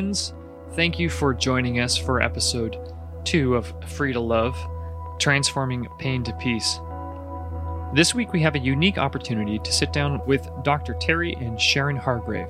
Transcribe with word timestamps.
friends, 0.00 0.32
thank 0.76 0.98
you 0.98 1.10
for 1.10 1.34
joining 1.34 1.78
us 1.78 1.94
for 1.94 2.22
episode 2.22 2.78
two 3.22 3.54
of 3.54 3.70
Free 3.86 4.14
to 4.14 4.20
Love 4.20 4.56
Transforming 5.18 5.86
Pain 5.98 6.24
to 6.24 6.32
Peace. 6.40 6.80
This 7.94 8.14
week, 8.14 8.32
we 8.32 8.40
have 8.40 8.54
a 8.54 8.60
unique 8.60 8.96
opportunity 8.96 9.58
to 9.58 9.70
sit 9.70 9.92
down 9.92 10.22
with 10.26 10.48
Dr. 10.62 10.94
Terry 10.94 11.34
and 11.34 11.60
Sharon 11.60 11.96
Hargrave. 11.96 12.48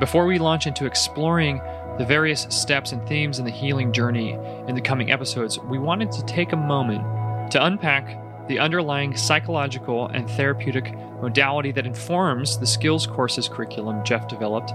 Before 0.00 0.24
we 0.24 0.38
launch 0.38 0.66
into 0.66 0.86
exploring 0.86 1.60
the 1.98 2.06
various 2.06 2.46
steps 2.48 2.92
and 2.92 3.06
themes 3.06 3.38
in 3.38 3.44
the 3.44 3.50
healing 3.50 3.92
journey 3.92 4.32
in 4.66 4.74
the 4.74 4.80
coming 4.80 5.12
episodes, 5.12 5.58
we 5.58 5.78
wanted 5.78 6.10
to 6.10 6.24
take 6.24 6.54
a 6.54 6.56
moment 6.56 7.02
to 7.50 7.62
unpack 7.62 8.48
the 8.48 8.58
underlying 8.58 9.14
psychological 9.14 10.06
and 10.06 10.26
therapeutic 10.30 10.94
modality 11.20 11.70
that 11.70 11.84
informs 11.84 12.58
the 12.58 12.66
skills 12.66 13.06
courses 13.06 13.46
curriculum 13.46 14.02
Jeff 14.06 14.26
developed 14.26 14.72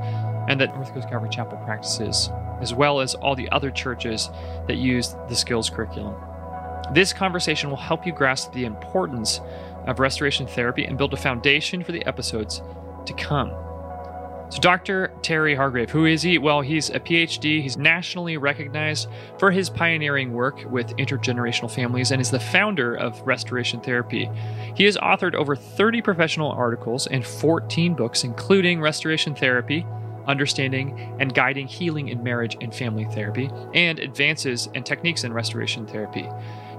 and 0.47 0.59
that 0.59 0.75
North 0.75 0.93
Coast 0.93 1.09
Calvary 1.09 1.29
Chapel 1.29 1.57
practices, 1.65 2.29
as 2.61 2.73
well 2.73 2.99
as 2.99 3.15
all 3.15 3.35
the 3.35 3.49
other 3.49 3.71
churches 3.71 4.29
that 4.67 4.77
use 4.77 5.15
the 5.29 5.35
skills 5.35 5.69
curriculum. 5.69 6.15
This 6.93 7.13
conversation 7.13 7.69
will 7.69 7.77
help 7.77 8.05
you 8.05 8.11
grasp 8.11 8.53
the 8.53 8.65
importance 8.65 9.41
of 9.87 9.99
restoration 9.99 10.45
therapy 10.47 10.85
and 10.85 10.97
build 10.97 11.13
a 11.13 11.17
foundation 11.17 11.83
for 11.83 11.91
the 11.91 12.05
episodes 12.05 12.61
to 13.05 13.13
come. 13.13 13.51
So, 14.49 14.59
Dr. 14.61 15.11
Terry 15.23 15.55
Hargrave, 15.55 15.89
who 15.89 16.05
is 16.05 16.21
he? 16.21 16.37
Well, 16.37 16.61
he's 16.61 16.91
a 16.91 16.99
PhD. 16.99 17.63
He's 17.63 17.77
nationally 17.77 18.37
recognized 18.37 19.09
for 19.39 19.49
his 19.49 19.71
pioneering 19.71 20.33
work 20.33 20.63
with 20.69 20.95
intergenerational 20.97 21.71
families 21.71 22.11
and 22.11 22.21
is 22.21 22.29
the 22.29 22.39
founder 22.39 22.93
of 22.93 23.19
Restoration 23.23 23.81
Therapy. 23.81 24.29
He 24.75 24.83
has 24.85 24.97
authored 24.97 25.33
over 25.33 25.55
30 25.55 26.03
professional 26.03 26.51
articles 26.51 27.07
and 27.07 27.25
14 27.25 27.95
books, 27.95 28.23
including 28.23 28.81
Restoration 28.81 29.33
Therapy, 29.33 29.83
Understanding 30.27 31.15
and 31.19 31.33
Guiding 31.33 31.67
Healing 31.67 32.09
in 32.09 32.23
Marriage 32.23 32.57
and 32.61 32.73
Family 32.73 33.05
Therapy, 33.05 33.49
and 33.73 33.99
Advances 33.99 34.69
and 34.75 34.85
Techniques 34.85 35.23
in 35.23 35.33
Restoration 35.33 35.85
Therapy. 35.85 36.29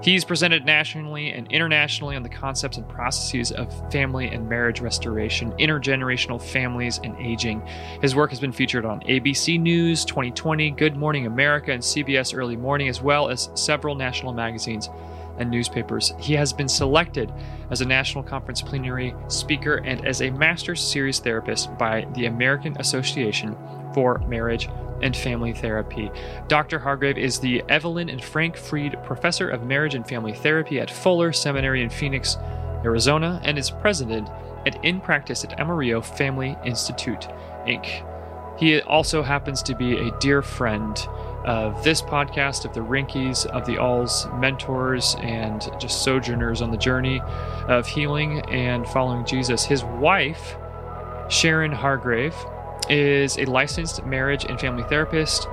He's 0.01 0.23
presented 0.23 0.63
nationally 0.63 1.31
and 1.31 1.51
internationally 1.51 2.15
on 2.15 2.23
the 2.23 2.29
concepts 2.29 2.77
and 2.77 2.87
processes 2.87 3.51
of 3.51 3.91
family 3.91 4.27
and 4.27 4.47
marriage 4.47 4.79
restoration, 4.79 5.51
intergenerational 5.53 6.41
families, 6.41 6.99
and 7.03 7.15
aging. 7.17 7.65
His 8.01 8.15
work 8.15 8.29
has 8.29 8.39
been 8.39 8.51
featured 8.51 8.85
on 8.85 9.01
ABC 9.01 9.59
News, 9.59 10.05
2020, 10.05 10.71
Good 10.71 10.95
Morning 10.95 11.25
America, 11.25 11.71
and 11.71 11.81
CBS 11.81 12.37
Early 12.37 12.55
Morning, 12.55 12.89
as 12.89 13.01
well 13.01 13.29
as 13.29 13.49
several 13.55 13.95
national 13.95 14.33
magazines 14.33 14.89
and 15.37 15.49
newspapers. 15.49 16.13
He 16.19 16.33
has 16.33 16.53
been 16.53 16.67
selected 16.67 17.31
as 17.69 17.81
a 17.81 17.85
national 17.85 18.23
conference 18.23 18.61
plenary 18.61 19.15
speaker 19.27 19.77
and 19.77 20.05
as 20.05 20.21
a 20.21 20.29
master's 20.31 20.81
series 20.81 21.19
therapist 21.19 21.75
by 21.77 22.07
the 22.13 22.25
American 22.25 22.75
Association 22.79 23.55
for 23.93 24.19
Marriage 24.27 24.69
and 25.01 25.15
Family 25.15 25.53
Therapy. 25.53 26.11
Dr. 26.47 26.79
Hargrave 26.79 27.17
is 27.17 27.39
the 27.39 27.63
Evelyn 27.69 28.09
and 28.09 28.23
Frank 28.23 28.57
Freed 28.57 28.97
Professor 29.03 29.49
of 29.49 29.63
Marriage 29.63 29.95
and 29.95 30.07
Family 30.07 30.33
Therapy 30.33 30.79
at 30.79 30.89
Fuller 30.89 31.31
Seminary 31.31 31.83
in 31.83 31.89
Phoenix, 31.89 32.37
Arizona, 32.83 33.39
and 33.43 33.57
is 33.57 33.69
president 33.69 34.29
at 34.65 34.83
In 34.83 34.99
Practice 34.99 35.43
at 35.43 35.59
Amarillo 35.59 36.01
Family 36.01 36.57
Institute, 36.65 37.27
Inc. 37.67 38.03
He 38.59 38.81
also 38.81 39.21
happens 39.21 39.61
to 39.63 39.75
be 39.75 39.97
a 39.97 40.11
dear 40.19 40.41
friend 40.41 40.97
of 41.47 41.81
this 41.81 42.01
podcast, 42.01 42.65
of 42.65 42.73
the 42.73 42.81
Rinkies, 42.81 43.45
of 43.45 43.65
the 43.65 43.77
Alls 43.77 44.27
mentors, 44.33 45.15
and 45.21 45.67
just 45.79 46.03
sojourners 46.03 46.61
on 46.61 46.71
the 46.71 46.77
journey 46.77 47.21
of 47.67 47.87
healing 47.87 48.41
and 48.49 48.85
following 48.87 49.25
Jesus. 49.25 49.63
His 49.63 49.83
wife, 49.83 50.57
Sharon 51.29 51.71
Hargrave, 51.71 52.35
is 52.89 53.37
a 53.37 53.45
licensed 53.45 54.05
marriage 54.05 54.45
and 54.45 54.59
family 54.59 54.83
therapist 54.83 55.47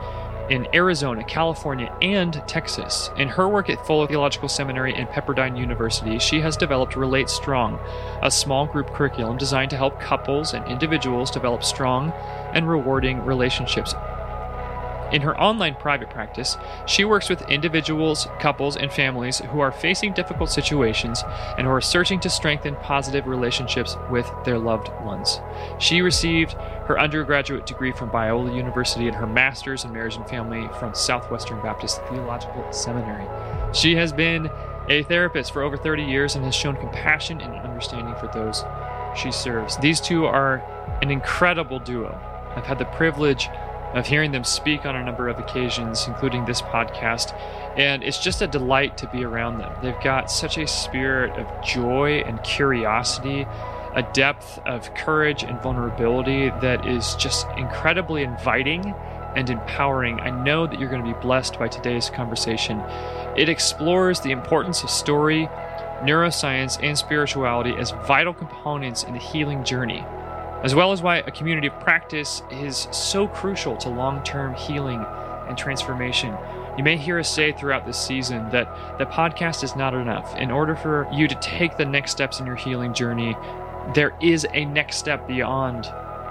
in 0.50 0.66
Arizona, 0.74 1.24
California, 1.24 1.96
and 2.02 2.42
Texas. 2.46 3.10
In 3.16 3.28
her 3.28 3.48
work 3.48 3.70
at 3.70 3.84
Fuller 3.86 4.06
Theological 4.06 4.48
Seminary 4.48 4.94
and 4.94 5.08
Pepperdine 5.08 5.58
University, 5.58 6.18
she 6.18 6.40
has 6.40 6.56
developed 6.56 6.96
Relate 6.96 7.30
Strong, 7.30 7.78
a 8.20 8.30
small 8.30 8.66
group 8.66 8.92
curriculum 8.92 9.38
designed 9.38 9.70
to 9.70 9.76
help 9.76 10.00
couples 10.00 10.54
and 10.54 10.66
individuals 10.66 11.30
develop 11.30 11.64
strong 11.64 12.10
and 12.52 12.68
rewarding 12.68 13.24
relationships 13.24 13.94
in 15.14 15.22
her 15.22 15.40
online 15.40 15.76
private 15.76 16.10
practice, 16.10 16.56
she 16.86 17.04
works 17.04 17.28
with 17.28 17.48
individuals, 17.48 18.26
couples, 18.40 18.76
and 18.76 18.92
families 18.92 19.38
who 19.38 19.60
are 19.60 19.70
facing 19.70 20.12
difficult 20.12 20.50
situations 20.50 21.22
and 21.56 21.68
who 21.68 21.72
are 21.72 21.80
searching 21.80 22.18
to 22.18 22.28
strengthen 22.28 22.74
positive 22.76 23.28
relationships 23.28 23.96
with 24.10 24.28
their 24.44 24.58
loved 24.58 24.88
ones. 25.04 25.40
She 25.78 26.02
received 26.02 26.54
her 26.88 26.98
undergraduate 26.98 27.64
degree 27.64 27.92
from 27.92 28.10
Biola 28.10 28.54
University 28.54 29.06
and 29.06 29.16
her 29.16 29.26
master's 29.26 29.84
in 29.84 29.92
marriage 29.92 30.16
and 30.16 30.28
family 30.28 30.68
from 30.80 30.94
Southwestern 30.96 31.62
Baptist 31.62 32.02
Theological 32.08 32.66
Seminary. 32.72 33.24
She 33.72 33.94
has 33.94 34.12
been 34.12 34.50
a 34.88 35.04
therapist 35.04 35.52
for 35.52 35.62
over 35.62 35.76
30 35.76 36.02
years 36.02 36.34
and 36.34 36.44
has 36.44 36.56
shown 36.56 36.74
compassion 36.74 37.40
and 37.40 37.54
understanding 37.54 38.16
for 38.16 38.26
those 38.34 38.64
she 39.16 39.30
serves. 39.30 39.76
These 39.78 40.00
two 40.00 40.26
are 40.26 40.56
an 41.02 41.12
incredible 41.12 41.78
duo. 41.78 42.20
I've 42.56 42.66
had 42.66 42.78
the 42.78 42.84
privilege 42.86 43.48
of 43.94 44.06
hearing 44.06 44.32
them 44.32 44.44
speak 44.44 44.84
on 44.84 44.96
a 44.96 45.04
number 45.04 45.28
of 45.28 45.38
occasions, 45.38 46.06
including 46.06 46.44
this 46.44 46.60
podcast. 46.60 47.32
And 47.76 48.02
it's 48.02 48.18
just 48.18 48.42
a 48.42 48.46
delight 48.46 48.98
to 48.98 49.06
be 49.06 49.24
around 49.24 49.58
them. 49.58 49.72
They've 49.82 50.00
got 50.02 50.30
such 50.30 50.58
a 50.58 50.66
spirit 50.66 51.32
of 51.38 51.64
joy 51.64 52.22
and 52.26 52.42
curiosity, 52.42 53.46
a 53.94 54.02
depth 54.12 54.58
of 54.66 54.92
courage 54.94 55.44
and 55.44 55.62
vulnerability 55.62 56.50
that 56.60 56.86
is 56.86 57.14
just 57.14 57.46
incredibly 57.56 58.24
inviting 58.24 58.92
and 59.36 59.48
empowering. 59.48 60.20
I 60.20 60.30
know 60.30 60.66
that 60.66 60.80
you're 60.80 60.90
going 60.90 61.04
to 61.04 61.14
be 61.14 61.20
blessed 61.20 61.58
by 61.58 61.68
today's 61.68 62.10
conversation. 62.10 62.80
It 63.36 63.48
explores 63.48 64.20
the 64.20 64.32
importance 64.32 64.82
of 64.82 64.90
story, 64.90 65.48
neuroscience, 66.02 66.82
and 66.82 66.98
spirituality 66.98 67.74
as 67.78 67.92
vital 68.06 68.34
components 68.34 69.04
in 69.04 69.12
the 69.12 69.20
healing 69.20 69.62
journey 69.62 70.04
as 70.64 70.74
well 70.74 70.92
as 70.92 71.02
why 71.02 71.18
a 71.18 71.30
community 71.30 71.66
of 71.66 71.78
practice 71.78 72.42
is 72.50 72.88
so 72.90 73.28
crucial 73.28 73.76
to 73.76 73.90
long 73.90 74.22
term 74.24 74.54
healing 74.54 75.04
and 75.46 75.58
transformation. 75.58 76.34
You 76.78 76.82
may 76.82 76.96
hear 76.96 77.18
us 77.18 77.28
say 77.28 77.52
throughout 77.52 77.86
this 77.86 77.98
season 77.98 78.48
that 78.50 78.98
the 78.98 79.04
podcast 79.04 79.62
is 79.62 79.76
not 79.76 79.94
enough. 79.94 80.34
In 80.36 80.50
order 80.50 80.74
for 80.74 81.06
you 81.12 81.28
to 81.28 81.34
take 81.36 81.76
the 81.76 81.84
next 81.84 82.12
steps 82.12 82.40
in 82.40 82.46
your 82.46 82.56
healing 82.56 82.94
journey, 82.94 83.36
there 83.94 84.16
is 84.22 84.46
a 84.54 84.64
next 84.64 84.96
step 84.96 85.28
beyond 85.28 85.84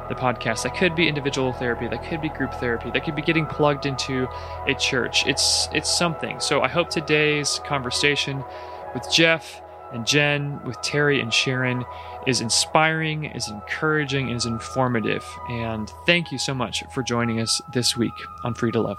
the 0.09 0.16
podcast. 0.16 0.63
That 0.63 0.75
could 0.75 0.95
be 0.95 1.07
individual 1.07 1.53
therapy, 1.53 1.88
that 1.88 2.03
could 2.03 2.19
be 2.19 2.29
group 2.29 2.55
therapy, 2.55 2.89
that 2.89 3.05
could 3.05 3.16
be 3.16 3.22
getting 3.22 3.45
plugged 3.45 3.85
into 3.85 4.27
a 4.67 4.73
church. 4.73 5.27
It's 5.27 5.69
it's 5.73 5.95
something. 5.95 6.39
So 6.39 6.61
I 6.61 6.67
hope 6.67 6.89
today's 6.89 7.59
conversation 7.66 8.43
with 8.95 9.07
Jeff 9.11 9.61
and 9.93 10.07
Jen, 10.07 10.59
with 10.66 10.81
Terry 10.81 11.22
and 11.22 11.31
Sharon 11.31 11.85
is 12.28 12.41
inspiring, 12.41 13.25
is 13.25 13.50
encouraging, 13.50 14.29
is 14.29 14.45
informative. 14.45 15.25
And 15.50 15.91
thank 16.06 16.31
you 16.31 16.38
so 16.38 16.53
much 16.53 16.84
for 16.94 17.03
joining 17.03 17.39
us 17.39 17.61
this 17.73 17.97
week 17.97 18.13
on 18.44 18.53
Free 18.53 18.72
to 18.72 18.81
Love. 18.81 18.97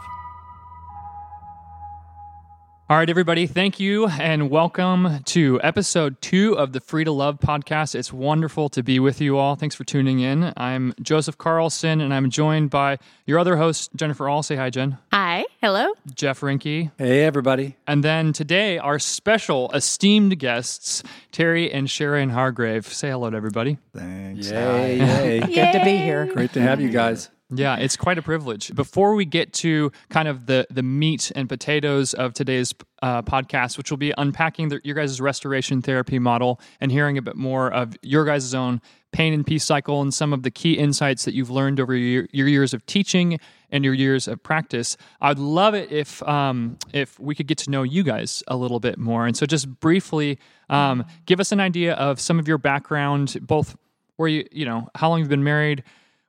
All 2.94 3.00
right, 3.00 3.10
everybody, 3.10 3.48
thank 3.48 3.80
you 3.80 4.06
and 4.06 4.50
welcome 4.50 5.20
to 5.24 5.60
episode 5.64 6.22
two 6.22 6.56
of 6.56 6.72
the 6.72 6.78
Free 6.78 7.02
to 7.02 7.10
Love 7.10 7.40
podcast. 7.40 7.96
It's 7.96 8.12
wonderful 8.12 8.68
to 8.68 8.84
be 8.84 9.00
with 9.00 9.20
you 9.20 9.36
all. 9.36 9.56
Thanks 9.56 9.74
for 9.74 9.82
tuning 9.82 10.20
in. 10.20 10.52
I'm 10.56 10.94
Joseph 11.02 11.36
Carlson 11.36 12.00
and 12.00 12.14
I'm 12.14 12.30
joined 12.30 12.70
by 12.70 13.00
your 13.26 13.40
other 13.40 13.56
host, 13.56 13.90
Jennifer 13.96 14.28
All. 14.28 14.44
Say 14.44 14.54
hi, 14.54 14.70
Jen. 14.70 14.96
Hi. 15.12 15.44
Hello. 15.60 15.88
Jeff 16.14 16.38
Rinke. 16.38 16.92
Hey, 16.96 17.24
everybody. 17.24 17.76
And 17.88 18.04
then 18.04 18.32
today, 18.32 18.78
our 18.78 19.00
special 19.00 19.72
esteemed 19.72 20.38
guests, 20.38 21.02
Terry 21.32 21.72
and 21.72 21.90
Sharon 21.90 22.30
Hargrave. 22.30 22.86
Say 22.86 23.10
hello 23.10 23.28
to 23.28 23.36
everybody. 23.36 23.78
Thanks. 23.92 24.48
Yay, 24.48 24.98
yay. 24.98 25.40
Good 25.40 25.72
to 25.72 25.84
be 25.84 25.96
here. 25.96 26.26
Great 26.26 26.52
to 26.52 26.60
have 26.60 26.80
you 26.80 26.90
guys. 26.90 27.28
Yeah, 27.56 27.76
it's 27.76 27.96
quite 27.96 28.18
a 28.18 28.22
privilege. 28.22 28.74
Before 28.74 29.14
we 29.14 29.24
get 29.24 29.52
to 29.54 29.92
kind 30.08 30.28
of 30.28 30.46
the 30.46 30.66
the 30.70 30.82
meat 30.82 31.32
and 31.34 31.48
potatoes 31.48 32.14
of 32.14 32.34
today's 32.34 32.74
uh, 33.02 33.22
podcast, 33.22 33.76
which 33.76 33.90
will 33.90 33.98
be 33.98 34.12
unpacking 34.16 34.68
the, 34.68 34.80
your 34.84 34.94
guys' 34.94 35.20
restoration 35.20 35.82
therapy 35.82 36.18
model 36.18 36.60
and 36.80 36.90
hearing 36.90 37.18
a 37.18 37.22
bit 37.22 37.36
more 37.36 37.70
of 37.72 37.96
your 38.02 38.24
guys' 38.24 38.54
own 38.54 38.80
pain 39.12 39.32
and 39.32 39.46
peace 39.46 39.64
cycle 39.64 40.02
and 40.02 40.12
some 40.12 40.32
of 40.32 40.42
the 40.42 40.50
key 40.50 40.72
insights 40.72 41.24
that 41.24 41.34
you've 41.34 41.50
learned 41.50 41.78
over 41.78 41.94
your, 41.94 42.26
your 42.32 42.48
years 42.48 42.74
of 42.74 42.84
teaching 42.86 43.38
and 43.70 43.84
your 43.84 43.94
years 43.94 44.26
of 44.26 44.42
practice. 44.42 44.96
I'd 45.20 45.38
love 45.38 45.74
it 45.74 45.92
if 45.92 46.22
um, 46.28 46.78
if 46.92 47.18
we 47.20 47.34
could 47.34 47.46
get 47.46 47.58
to 47.58 47.70
know 47.70 47.82
you 47.82 48.02
guys 48.02 48.42
a 48.48 48.56
little 48.56 48.80
bit 48.80 48.98
more. 48.98 49.26
And 49.26 49.36
so, 49.36 49.46
just 49.46 49.68
briefly, 49.80 50.38
um, 50.70 51.04
give 51.26 51.40
us 51.40 51.52
an 51.52 51.60
idea 51.60 51.94
of 51.94 52.20
some 52.20 52.38
of 52.38 52.48
your 52.48 52.58
background, 52.58 53.36
both 53.42 53.76
where 54.16 54.28
you 54.28 54.46
you 54.50 54.64
know 54.64 54.88
how 54.94 55.08
long 55.10 55.20
you've 55.20 55.28
been 55.28 55.44
married 55.44 55.84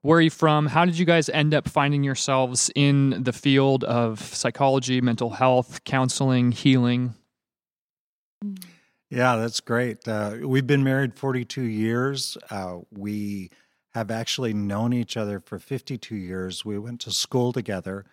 where 0.05 0.19
are 0.19 0.21
you 0.21 0.29
from? 0.29 0.67
How 0.67 0.85
did 0.85 0.99
you 0.99 1.05
guys 1.05 1.29
end 1.29 1.55
up 1.55 1.67
finding 1.67 2.03
yourselves 2.03 2.69
in 2.75 3.23
the 3.23 3.33
field 3.33 3.83
of 3.83 4.19
psychology, 4.19 5.01
mental 5.01 5.31
health, 5.31 5.83
counseling, 5.83 6.51
healing? 6.51 7.15
Yeah, 9.09 9.37
that's 9.37 9.61
great. 9.61 10.07
Uh, 10.07 10.35
we've 10.43 10.67
been 10.67 10.83
married 10.83 11.15
42 11.15 11.63
years. 11.63 12.37
Uh, 12.51 12.81
we 12.91 13.49
have 13.95 14.11
actually 14.11 14.53
known 14.53 14.93
each 14.93 15.17
other 15.17 15.39
for 15.39 15.57
52 15.57 16.15
years. 16.15 16.63
We 16.63 16.77
went 16.77 17.01
to 17.01 17.11
school 17.11 17.51
together, 17.51 18.05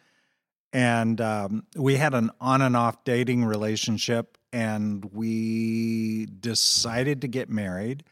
and 0.73 1.21
um, 1.21 1.67
we 1.77 1.97
had 1.97 2.15
an 2.15 2.31
on 2.41 2.63
and 2.63 2.75
off 2.75 3.05
dating 3.05 3.45
relationship, 3.45 4.39
and 4.51 5.05
we 5.13 6.25
decided 6.25 7.21
to 7.21 7.29
get 7.29 7.51
married. 7.51 8.03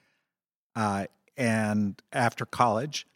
Uh, 0.76 1.06
and 1.38 1.98
after 2.12 2.44
college, 2.44 3.06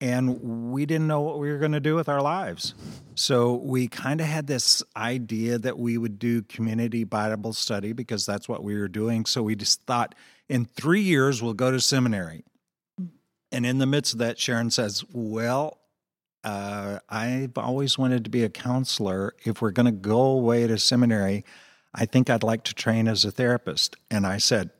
and 0.00 0.70
we 0.70 0.84
didn't 0.84 1.06
know 1.06 1.22
what 1.22 1.38
we 1.38 1.50
were 1.50 1.58
going 1.58 1.72
to 1.72 1.80
do 1.80 1.94
with 1.94 2.08
our 2.08 2.20
lives. 2.20 2.74
So 3.14 3.54
we 3.54 3.88
kind 3.88 4.20
of 4.20 4.26
had 4.26 4.46
this 4.46 4.82
idea 4.94 5.58
that 5.58 5.78
we 5.78 5.96
would 5.96 6.18
do 6.18 6.42
community 6.42 7.04
Bible 7.04 7.54
study 7.54 7.92
because 7.92 8.26
that's 8.26 8.48
what 8.48 8.62
we 8.62 8.78
were 8.78 8.88
doing. 8.88 9.24
So 9.24 9.42
we 9.42 9.56
just 9.56 9.82
thought 9.82 10.14
in 10.48 10.66
three 10.66 11.00
years 11.00 11.42
we'll 11.42 11.54
go 11.54 11.70
to 11.70 11.80
seminary. 11.80 12.44
And 13.50 13.64
in 13.64 13.78
the 13.78 13.86
midst 13.86 14.12
of 14.12 14.18
that, 14.18 14.38
Sharon 14.38 14.70
says, 14.70 15.04
Well, 15.12 15.78
uh, 16.44 16.98
I've 17.08 17.56
always 17.56 17.96
wanted 17.96 18.24
to 18.24 18.30
be 18.30 18.44
a 18.44 18.48
counselor. 18.48 19.34
If 19.44 19.62
we're 19.62 19.70
going 19.70 19.86
to 19.86 19.92
go 19.92 20.20
away 20.20 20.66
to 20.66 20.78
seminary, 20.78 21.44
I 21.94 22.04
think 22.04 22.28
I'd 22.28 22.42
like 22.42 22.64
to 22.64 22.74
train 22.74 23.08
as 23.08 23.24
a 23.24 23.30
therapist. 23.30 23.96
And 24.10 24.26
I 24.26 24.36
said, 24.36 24.70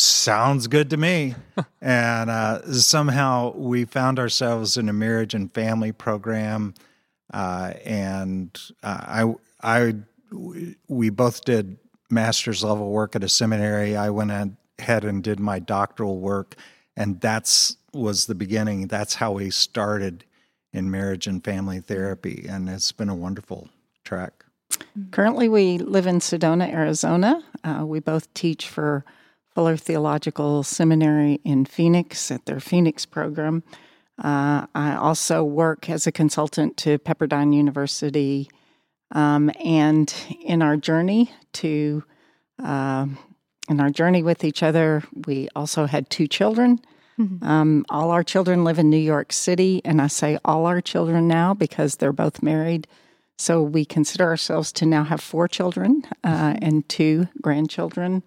sounds 0.00 0.66
good 0.66 0.90
to 0.90 0.96
me. 0.96 1.34
and 1.80 2.30
uh, 2.30 2.72
somehow 2.72 3.52
we 3.54 3.84
found 3.84 4.18
ourselves 4.18 4.76
in 4.76 4.88
a 4.88 4.92
marriage 4.92 5.34
and 5.34 5.52
family 5.52 5.92
program, 5.92 6.74
uh, 7.32 7.72
and 7.84 8.58
uh, 8.82 9.34
I, 9.62 9.90
I, 9.90 9.94
we 10.88 11.10
both 11.10 11.44
did 11.44 11.78
master's 12.10 12.64
level 12.64 12.90
work 12.90 13.16
at 13.16 13.24
a 13.24 13.28
seminary. 13.28 13.96
I 13.96 14.10
went 14.10 14.56
ahead 14.78 15.04
and 15.04 15.22
did 15.22 15.40
my 15.40 15.58
doctoral 15.58 16.18
work, 16.18 16.54
and 16.96 17.20
that's 17.20 17.76
was 17.92 18.26
the 18.26 18.34
beginning. 18.34 18.86
That's 18.86 19.14
how 19.14 19.32
we 19.32 19.50
started 19.50 20.24
in 20.72 20.90
marriage 20.90 21.26
and 21.26 21.42
family 21.42 21.80
therapy, 21.80 22.46
and 22.48 22.68
it's 22.68 22.92
been 22.92 23.08
a 23.08 23.14
wonderful 23.14 23.68
track. 24.04 24.44
Currently, 25.10 25.48
we 25.48 25.78
live 25.78 26.06
in 26.06 26.18
Sedona, 26.18 26.70
Arizona. 26.70 27.42
Uh, 27.64 27.84
we 27.86 28.00
both 28.00 28.32
teach 28.34 28.68
for 28.68 29.04
Fuller 29.58 29.76
Theological 29.76 30.62
Seminary 30.62 31.40
in 31.42 31.64
Phoenix 31.64 32.30
at 32.30 32.46
their 32.46 32.60
Phoenix 32.60 33.04
program. 33.04 33.64
Uh, 34.16 34.68
I 34.72 34.94
also 34.94 35.42
work 35.42 35.90
as 35.90 36.06
a 36.06 36.12
consultant 36.12 36.76
to 36.76 36.96
Pepperdine 37.00 37.52
University. 37.52 38.48
Um, 39.10 39.50
and 39.64 40.14
in 40.42 40.62
our 40.62 40.76
journey 40.76 41.32
to, 41.54 42.04
uh, 42.62 43.08
in 43.68 43.80
our 43.80 43.90
journey 43.90 44.22
with 44.22 44.44
each 44.44 44.62
other, 44.62 45.02
we 45.26 45.48
also 45.56 45.86
had 45.86 46.08
two 46.08 46.28
children. 46.28 46.78
Mm-hmm. 47.18 47.44
Um, 47.44 47.84
all 47.90 48.12
our 48.12 48.22
children 48.22 48.62
live 48.62 48.78
in 48.78 48.90
New 48.90 48.96
York 48.96 49.32
City, 49.32 49.82
and 49.84 50.00
I 50.00 50.06
say 50.06 50.38
all 50.44 50.66
our 50.66 50.80
children 50.80 51.26
now 51.26 51.52
because 51.52 51.96
they're 51.96 52.12
both 52.12 52.44
married. 52.44 52.86
So 53.38 53.60
we 53.60 53.84
consider 53.84 54.22
ourselves 54.22 54.70
to 54.74 54.86
now 54.86 55.02
have 55.02 55.20
four 55.20 55.48
children 55.48 56.04
uh, 56.22 56.54
and 56.62 56.88
two 56.88 57.26
grandchildren 57.42 58.22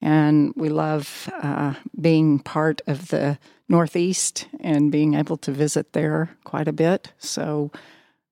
and 0.00 0.52
we 0.56 0.68
love 0.68 1.30
uh, 1.42 1.74
being 2.00 2.38
part 2.38 2.80
of 2.86 3.08
the 3.08 3.38
Northeast 3.68 4.46
and 4.60 4.92
being 4.92 5.14
able 5.14 5.36
to 5.38 5.50
visit 5.50 5.92
there 5.92 6.36
quite 6.44 6.68
a 6.68 6.72
bit. 6.72 7.12
So 7.18 7.70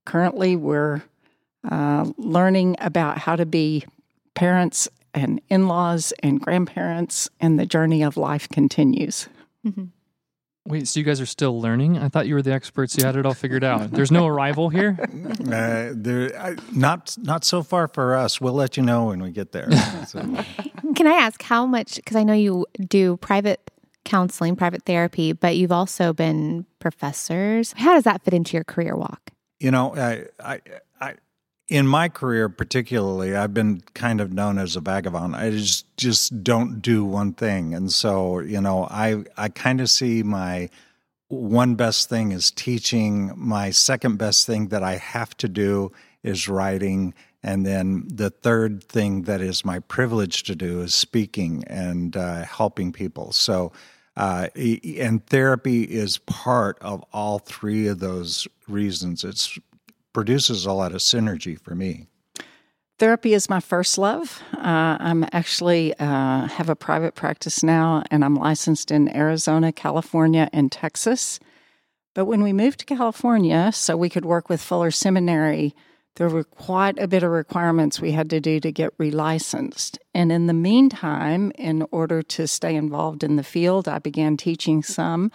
currently, 0.04 0.56
we're 0.56 1.02
uh, 1.68 2.10
learning 2.18 2.76
about 2.78 3.18
how 3.18 3.36
to 3.36 3.46
be 3.46 3.84
parents 4.34 4.88
and 5.14 5.40
in 5.48 5.68
laws 5.68 6.12
and 6.22 6.40
grandparents, 6.40 7.30
and 7.40 7.58
the 7.58 7.66
journey 7.66 8.02
of 8.02 8.16
life 8.16 8.48
continues. 8.48 9.28
Mm-hmm. 9.64 9.84
Wait, 10.66 10.88
so 10.88 10.98
you 10.98 11.04
guys 11.04 11.20
are 11.20 11.26
still 11.26 11.60
learning? 11.60 11.98
I 11.98 12.08
thought 12.08 12.26
you 12.26 12.34
were 12.34 12.40
the 12.40 12.52
experts. 12.52 12.96
You 12.96 13.04
had 13.04 13.16
it 13.16 13.26
all 13.26 13.34
figured 13.34 13.64
out. 13.64 13.90
There's 13.90 14.10
no 14.10 14.26
arrival 14.26 14.68
here. 14.68 14.98
Uh, 15.44 15.92
there, 15.94 16.56
not 16.72 17.16
not 17.20 17.44
so 17.44 17.62
far 17.62 17.86
for 17.86 18.14
us. 18.14 18.40
We'll 18.40 18.54
let 18.54 18.76
you 18.76 18.82
know 18.82 19.06
when 19.06 19.22
we 19.22 19.30
get 19.30 19.52
there. 19.52 19.68
So. 20.06 20.20
Can 20.96 21.06
I 21.06 21.12
ask 21.12 21.42
how 21.42 21.66
much? 21.66 21.96
Because 21.96 22.16
I 22.16 22.22
know 22.24 22.32
you 22.32 22.66
do 22.88 23.16
private 23.18 23.70
counseling, 24.04 24.56
private 24.56 24.84
therapy, 24.84 25.32
but 25.32 25.56
you've 25.56 25.72
also 25.72 26.12
been 26.12 26.66
professors. 26.78 27.74
How 27.76 27.94
does 27.94 28.04
that 28.04 28.22
fit 28.22 28.34
into 28.34 28.56
your 28.56 28.64
career 28.64 28.96
walk? 28.96 29.30
You 29.60 29.70
know, 29.70 29.94
I, 29.96 30.24
I, 30.40 30.54
I, 30.54 30.60
in 31.68 31.86
my 31.86 32.08
career 32.08 32.48
particularly, 32.48 33.34
I've 33.34 33.54
been 33.54 33.80
kind 33.94 34.20
of 34.20 34.32
known 34.32 34.58
as 34.58 34.76
a 34.76 34.80
vagabond. 34.80 35.34
I 35.34 35.50
just 35.50 35.96
just 35.96 36.44
don't 36.44 36.80
do 36.80 37.04
one 37.04 37.32
thing, 37.32 37.74
and 37.74 37.92
so 37.92 38.40
you 38.40 38.60
know, 38.60 38.86
I 38.90 39.24
I 39.36 39.48
kind 39.48 39.80
of 39.80 39.88
see 39.88 40.22
my 40.22 40.68
one 41.28 41.74
best 41.74 42.08
thing 42.08 42.32
is 42.32 42.50
teaching. 42.50 43.32
My 43.36 43.70
second 43.70 44.18
best 44.18 44.46
thing 44.46 44.68
that 44.68 44.82
I 44.82 44.96
have 44.96 45.36
to 45.38 45.48
do 45.48 45.92
is 46.22 46.48
writing, 46.48 47.14
and 47.42 47.64
then 47.64 48.08
the 48.12 48.30
third 48.30 48.84
thing 48.84 49.22
that 49.22 49.40
is 49.40 49.64
my 49.64 49.78
privilege 49.78 50.42
to 50.44 50.54
do 50.54 50.82
is 50.82 50.94
speaking 50.94 51.64
and 51.66 52.16
uh, 52.16 52.44
helping 52.44 52.92
people. 52.92 53.32
So. 53.32 53.72
Uh, 54.16 54.46
and 54.54 55.26
therapy 55.26 55.82
is 55.82 56.18
part 56.18 56.78
of 56.80 57.02
all 57.12 57.40
three 57.40 57.88
of 57.88 57.98
those 57.98 58.46
reasons. 58.68 59.24
It's 59.24 59.58
produces 60.14 60.64
a 60.64 60.72
lot 60.72 60.92
of 60.92 61.02
synergy 61.02 61.60
for 61.60 61.74
me. 61.74 62.06
Therapy 62.98 63.34
is 63.34 63.50
my 63.50 63.60
first 63.60 63.98
love. 63.98 64.40
Uh, 64.54 64.96
I'm 65.00 65.26
actually 65.32 65.92
uh, 65.98 66.46
have 66.46 66.70
a 66.70 66.76
private 66.76 67.16
practice 67.16 67.62
now, 67.62 68.04
and 68.10 68.24
I'm 68.24 68.36
licensed 68.36 68.90
in 68.92 69.14
Arizona, 69.14 69.72
California, 69.72 70.48
and 70.52 70.70
Texas. 70.70 71.40
But 72.14 72.26
when 72.26 72.42
we 72.42 72.52
moved 72.52 72.78
to 72.78 72.86
California, 72.86 73.72
so 73.72 73.96
we 73.96 74.08
could 74.08 74.24
work 74.24 74.48
with 74.48 74.62
Fuller 74.62 74.92
Seminary, 74.92 75.74
there 76.16 76.28
were 76.28 76.44
quite 76.44 76.96
a 77.00 77.08
bit 77.08 77.24
of 77.24 77.32
requirements 77.32 78.00
we 78.00 78.12
had 78.12 78.30
to 78.30 78.40
do 78.40 78.60
to 78.60 78.70
get 78.70 78.96
relicensed. 78.98 79.98
And 80.14 80.30
in 80.30 80.46
the 80.46 80.54
meantime, 80.54 81.50
in 81.58 81.84
order 81.90 82.22
to 82.22 82.46
stay 82.46 82.76
involved 82.76 83.24
in 83.24 83.34
the 83.34 83.42
field, 83.42 83.88
I 83.88 83.98
began 83.98 84.36
teaching 84.36 84.84
some 84.84 85.32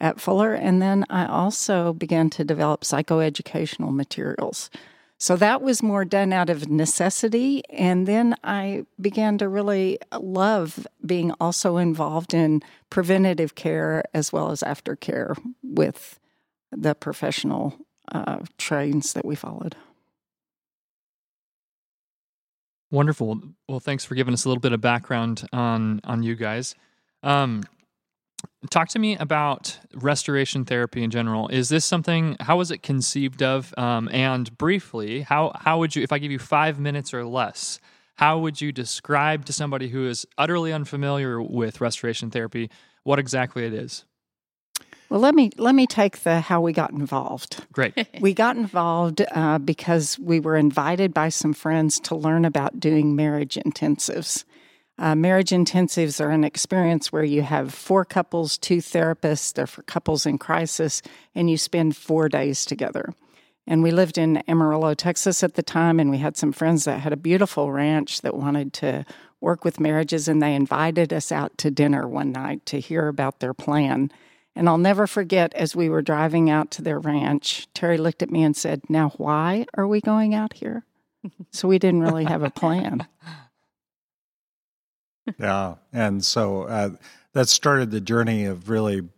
at 0.00 0.20
Fuller. 0.20 0.54
And 0.54 0.80
then 0.80 1.04
I 1.10 1.26
also 1.26 1.92
began 1.92 2.30
to 2.30 2.44
develop 2.44 2.82
psychoeducational 2.82 3.94
materials. 3.94 4.70
So 5.18 5.36
that 5.36 5.60
was 5.60 5.82
more 5.82 6.06
done 6.06 6.32
out 6.32 6.48
of 6.48 6.70
necessity. 6.70 7.62
And 7.68 8.08
then 8.08 8.34
I 8.42 8.86
began 8.98 9.36
to 9.38 9.48
really 9.48 9.98
love 10.18 10.86
being 11.04 11.32
also 11.38 11.76
involved 11.76 12.32
in 12.32 12.62
preventative 12.88 13.54
care 13.54 14.02
as 14.14 14.32
well 14.32 14.50
as 14.50 14.62
aftercare 14.62 15.36
with 15.62 16.18
the 16.72 16.94
professional 16.94 17.76
uh, 18.10 18.38
trains 18.56 19.12
that 19.12 19.26
we 19.26 19.34
followed. 19.34 19.76
Wonderful. 22.90 23.40
Well, 23.68 23.78
thanks 23.78 24.04
for 24.04 24.14
giving 24.14 24.34
us 24.34 24.44
a 24.44 24.48
little 24.48 24.60
bit 24.60 24.72
of 24.72 24.80
background 24.80 25.46
on 25.52 26.00
on 26.04 26.22
you 26.22 26.34
guys. 26.34 26.74
Um, 27.22 27.62
talk 28.70 28.88
to 28.90 28.98
me 28.98 29.16
about 29.16 29.78
restoration 29.94 30.64
therapy 30.64 31.02
in 31.02 31.10
general. 31.10 31.48
Is 31.48 31.68
this 31.68 31.84
something? 31.84 32.36
How 32.40 32.56
was 32.56 32.70
it 32.70 32.82
conceived 32.82 33.42
of? 33.42 33.74
Um, 33.78 34.08
and 34.12 34.56
briefly, 34.58 35.22
how 35.22 35.52
how 35.54 35.78
would 35.78 35.96
you, 35.96 36.02
if 36.02 36.12
I 36.12 36.18
give 36.18 36.30
you 36.30 36.38
five 36.38 36.78
minutes 36.78 37.14
or 37.14 37.24
less, 37.24 37.80
how 38.16 38.38
would 38.38 38.60
you 38.60 38.72
describe 38.72 39.46
to 39.46 39.52
somebody 39.52 39.88
who 39.88 40.06
is 40.06 40.26
utterly 40.36 40.72
unfamiliar 40.72 41.40
with 41.40 41.80
restoration 41.80 42.30
therapy 42.30 42.70
what 43.02 43.18
exactly 43.18 43.64
it 43.64 43.72
is? 43.72 44.04
Well, 45.08 45.20
let 45.20 45.34
me 45.34 45.50
let 45.56 45.74
me 45.74 45.86
take 45.86 46.20
the 46.20 46.40
how 46.40 46.60
we 46.60 46.72
got 46.72 46.92
involved. 46.92 47.64
Great. 47.72 47.94
we 48.20 48.32
got 48.32 48.56
involved 48.56 49.22
uh, 49.32 49.58
because 49.58 50.18
we 50.18 50.38
were 50.38 50.56
invited 50.56 51.12
by 51.12 51.30
some 51.30 51.52
friends 51.52 51.98
to 52.00 52.14
learn 52.14 52.44
about 52.44 52.78
doing 52.78 53.16
marriage 53.16 53.58
intensives. 53.66 54.44
Uh, 55.00 55.14
marriage 55.14 55.48
intensives 55.48 56.22
are 56.22 56.28
an 56.28 56.44
experience 56.44 57.10
where 57.10 57.24
you 57.24 57.40
have 57.40 57.72
four 57.72 58.04
couples, 58.04 58.58
two 58.58 58.76
therapists, 58.76 59.54
they're 59.54 59.66
for 59.66 59.80
couples 59.82 60.26
in 60.26 60.36
crisis, 60.36 61.00
and 61.34 61.48
you 61.48 61.56
spend 61.56 61.96
four 61.96 62.28
days 62.28 62.66
together. 62.66 63.14
And 63.66 63.82
we 63.82 63.92
lived 63.92 64.18
in 64.18 64.42
Amarillo, 64.46 64.92
Texas 64.92 65.42
at 65.42 65.54
the 65.54 65.62
time, 65.62 66.00
and 66.00 66.10
we 66.10 66.18
had 66.18 66.36
some 66.36 66.52
friends 66.52 66.84
that 66.84 67.00
had 67.00 67.14
a 67.14 67.16
beautiful 67.16 67.72
ranch 67.72 68.20
that 68.20 68.36
wanted 68.36 68.74
to 68.74 69.06
work 69.40 69.64
with 69.64 69.80
marriages, 69.80 70.28
and 70.28 70.42
they 70.42 70.54
invited 70.54 71.14
us 71.14 71.32
out 71.32 71.56
to 71.58 71.70
dinner 71.70 72.06
one 72.06 72.30
night 72.30 72.66
to 72.66 72.78
hear 72.78 73.08
about 73.08 73.40
their 73.40 73.54
plan. 73.54 74.12
And 74.54 74.68
I'll 74.68 74.76
never 74.76 75.06
forget 75.06 75.54
as 75.54 75.74
we 75.74 75.88
were 75.88 76.02
driving 76.02 76.50
out 76.50 76.70
to 76.72 76.82
their 76.82 76.98
ranch, 76.98 77.68
Terry 77.72 77.96
looked 77.96 78.22
at 78.22 78.30
me 78.30 78.42
and 78.42 78.54
said, 78.54 78.82
Now, 78.90 79.14
why 79.16 79.64
are 79.74 79.86
we 79.86 80.02
going 80.02 80.34
out 80.34 80.52
here? 80.52 80.84
so 81.52 81.68
we 81.68 81.78
didn't 81.78 82.02
really 82.02 82.24
have 82.24 82.42
a 82.42 82.50
plan. 82.50 83.06
yeah. 85.38 85.74
And 85.92 86.24
so 86.24 86.62
uh, 86.62 86.90
that 87.32 87.48
started 87.48 87.90
the 87.90 88.00
journey 88.00 88.44
of 88.44 88.68
really 88.68 89.08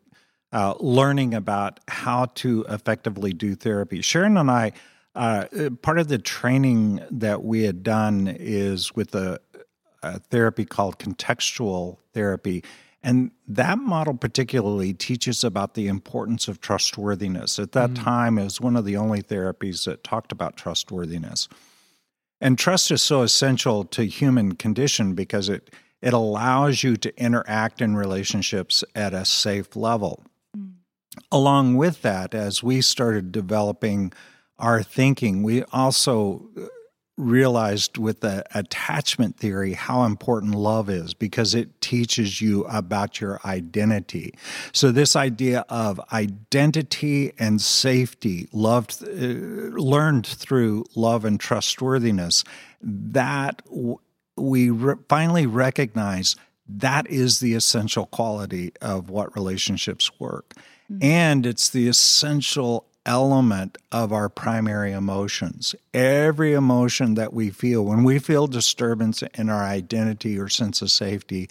uh, 0.52 0.74
learning 0.80 1.34
about 1.34 1.80
how 1.88 2.26
to 2.34 2.64
effectively 2.68 3.32
do 3.32 3.54
therapy. 3.54 4.02
Sharon 4.02 4.36
and 4.36 4.50
I, 4.50 4.72
uh, 5.14 5.46
part 5.80 5.98
of 5.98 6.08
the 6.08 6.18
training 6.18 7.02
that 7.10 7.42
we 7.42 7.62
had 7.62 7.82
done 7.82 8.28
is 8.28 8.94
with 8.94 9.14
a, 9.14 9.40
a 10.02 10.18
therapy 10.18 10.64
called 10.64 10.98
contextual 10.98 11.98
therapy. 12.12 12.64
And 13.02 13.32
that 13.48 13.78
model 13.78 14.14
particularly 14.14 14.92
teaches 14.94 15.42
about 15.42 15.74
the 15.74 15.88
importance 15.88 16.46
of 16.46 16.60
trustworthiness. 16.60 17.58
At 17.58 17.72
that 17.72 17.96
time, 17.96 18.38
it 18.38 18.44
was 18.44 18.60
one 18.60 18.76
of 18.76 18.84
the 18.84 18.96
only 18.96 19.22
therapies 19.22 19.86
that 19.86 20.04
talked 20.04 20.30
about 20.30 20.56
trustworthiness. 20.56 21.48
And 22.40 22.58
trust 22.58 22.90
is 22.90 23.02
so 23.02 23.22
essential 23.22 23.84
to 23.84 24.04
human 24.04 24.54
condition 24.54 25.14
because 25.14 25.48
it 25.48 25.70
it 26.02 26.12
allows 26.12 26.82
you 26.82 26.96
to 26.96 27.16
interact 27.16 27.80
in 27.80 27.96
relationships 27.96 28.84
at 28.94 29.14
a 29.14 29.24
safe 29.24 29.76
level. 29.76 30.24
Along 31.30 31.76
with 31.76 32.02
that, 32.02 32.34
as 32.34 32.62
we 32.62 32.80
started 32.80 33.32
developing 33.32 34.12
our 34.58 34.82
thinking, 34.82 35.42
we 35.42 35.62
also 35.64 36.48
realized 37.18 37.98
with 37.98 38.20
the 38.20 38.44
attachment 38.54 39.36
theory 39.36 39.74
how 39.74 40.04
important 40.04 40.54
love 40.54 40.88
is 40.88 41.12
because 41.14 41.54
it 41.54 41.80
teaches 41.80 42.40
you 42.40 42.64
about 42.64 43.20
your 43.20 43.38
identity. 43.44 44.34
So 44.72 44.90
this 44.90 45.14
idea 45.14 45.64
of 45.68 46.00
identity 46.12 47.32
and 47.38 47.60
safety 47.60 48.48
loved 48.52 49.02
uh, 49.02 49.06
learned 49.06 50.26
through 50.26 50.86
love 50.94 51.24
and 51.24 51.38
trustworthiness 51.38 52.44
that 52.80 53.62
w- 53.66 53.98
we 54.36 54.70
re- 54.70 54.94
finally 55.08 55.46
recognize 55.46 56.36
that 56.68 57.08
is 57.08 57.40
the 57.40 57.54
essential 57.54 58.06
quality 58.06 58.72
of 58.80 59.10
what 59.10 59.34
relationships 59.34 60.10
work. 60.18 60.54
Mm-hmm. 60.90 60.98
And 61.02 61.46
it's 61.46 61.68
the 61.68 61.88
essential 61.88 62.86
element 63.04 63.78
of 63.90 64.12
our 64.12 64.28
primary 64.28 64.92
emotions. 64.92 65.74
Every 65.92 66.52
emotion 66.52 67.14
that 67.14 67.32
we 67.32 67.50
feel, 67.50 67.84
when 67.84 68.04
we 68.04 68.18
feel 68.18 68.46
disturbance 68.46 69.22
in 69.34 69.48
our 69.50 69.64
identity 69.64 70.38
or 70.38 70.48
sense 70.48 70.82
of 70.82 70.90
safety, 70.90 71.48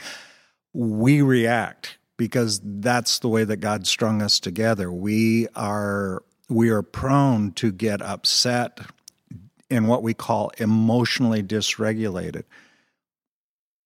we 0.73 1.21
react 1.21 1.97
because 2.17 2.61
that's 2.63 3.19
the 3.19 3.27
way 3.27 3.43
that 3.43 3.57
God 3.57 3.85
strung 3.88 4.21
us 4.21 4.39
together. 4.39 4.91
We 4.91 5.47
are 5.55 6.23
we 6.50 6.69
are 6.69 6.81
prone 6.81 7.51
to 7.53 7.71
get 7.71 8.01
upset 8.01 8.79
in 9.69 9.88
what 9.88 10.03
we 10.03 10.13
call 10.13 10.51
emotionally 10.57 11.41
dysregulated. 11.41 12.43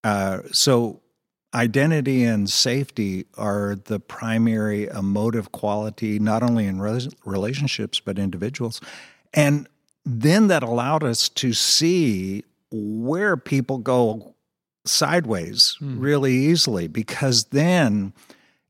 Uh, 0.06 0.42
so 0.52 1.02
identity 1.56 2.24
and 2.24 2.48
safety 2.48 3.26
are 3.38 3.76
the 3.86 4.00
primary 4.00 4.86
emotive 4.88 5.52
quality, 5.52 6.20
not 6.20 6.44
only 6.44 6.68
in 6.68 6.80
re- 6.80 7.10
relationships, 7.26 8.00
but 8.00 8.20
individuals. 8.20 8.80
And 9.34 9.68
then 10.06 10.48
that 10.50 10.62
allowed 10.62 11.04
us 11.04 11.28
to 11.30 11.54
see 11.54 12.44
where 12.72 13.36
people 13.36 13.80
go 13.80 14.36
sideways 14.86 15.78
really 15.82 16.34
easily 16.34 16.88
because 16.88 17.46
then 17.46 18.14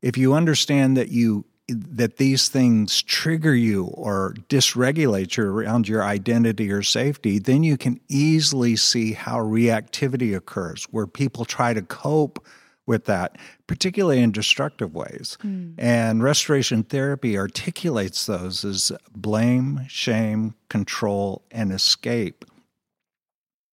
if 0.00 0.16
you 0.16 0.32
understand 0.32 0.96
that 0.96 1.10
you 1.10 1.44
that 1.68 2.16
these 2.16 2.48
things 2.48 3.02
trigger 3.02 3.54
you 3.54 3.86
or 3.86 4.34
dysregulate 4.48 5.36
you 5.36 5.44
around 5.44 5.88
your 5.88 6.04
identity 6.04 6.70
or 6.70 6.82
safety, 6.82 7.38
then 7.38 7.64
you 7.64 7.76
can 7.76 8.00
easily 8.08 8.76
see 8.76 9.12
how 9.12 9.38
reactivity 9.38 10.36
occurs, 10.36 10.84
where 10.90 11.06
people 11.06 11.44
try 11.44 11.74
to 11.74 11.82
cope 11.82 12.44
with 12.86 13.06
that, 13.06 13.36
particularly 13.66 14.22
in 14.22 14.30
destructive 14.30 14.94
ways. 14.94 15.36
Hmm. 15.42 15.72
And 15.76 16.22
restoration 16.22 16.84
therapy 16.84 17.36
articulates 17.36 18.26
those 18.26 18.64
as 18.64 18.92
blame, 19.14 19.80
shame, 19.88 20.54
control, 20.68 21.42
and 21.50 21.72
escape. 21.72 22.44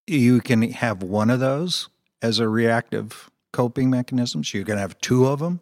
You 0.08 0.42
can 0.42 0.64
have 0.64 1.04
one 1.04 1.30
of 1.30 1.40
those 1.40 1.90
as 2.24 2.40
a 2.40 2.50
reactive 2.50 3.30
coping 3.52 3.92
mechanisms. 3.92 4.52
You 4.54 4.66
can 4.66 4.80
have 4.80 5.00
two 5.00 5.28
of 5.28 5.40
them. 5.40 5.62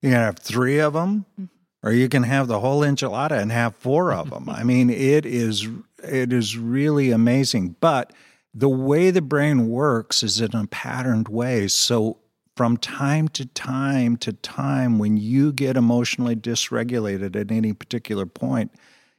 You 0.00 0.10
can 0.10 0.18
have 0.18 0.38
three 0.38 0.78
of 0.78 0.94
them, 0.94 1.26
mm-hmm. 1.40 1.51
Or 1.82 1.92
you 1.92 2.08
can 2.08 2.22
have 2.22 2.48
the 2.48 2.60
whole 2.60 2.80
enchilada 2.80 3.40
and 3.40 3.50
have 3.50 3.74
four 3.76 4.12
of 4.12 4.30
them. 4.30 4.48
I 4.48 4.62
mean, 4.62 4.90
it 4.90 5.26
is 5.26 5.68
it 6.02 6.32
is 6.32 6.56
really 6.56 7.10
amazing. 7.10 7.76
But 7.80 8.12
the 8.54 8.68
way 8.68 9.10
the 9.10 9.22
brain 9.22 9.68
works 9.68 10.22
is 10.22 10.40
in 10.40 10.54
a 10.54 10.66
patterned 10.66 11.28
way. 11.28 11.68
So 11.68 12.18
from 12.56 12.76
time 12.76 13.28
to 13.28 13.46
time 13.46 14.16
to 14.18 14.32
time, 14.32 14.98
when 14.98 15.16
you 15.16 15.52
get 15.52 15.76
emotionally 15.76 16.36
dysregulated 16.36 17.34
at 17.34 17.50
any 17.50 17.72
particular 17.72 18.26
point, 18.26 18.72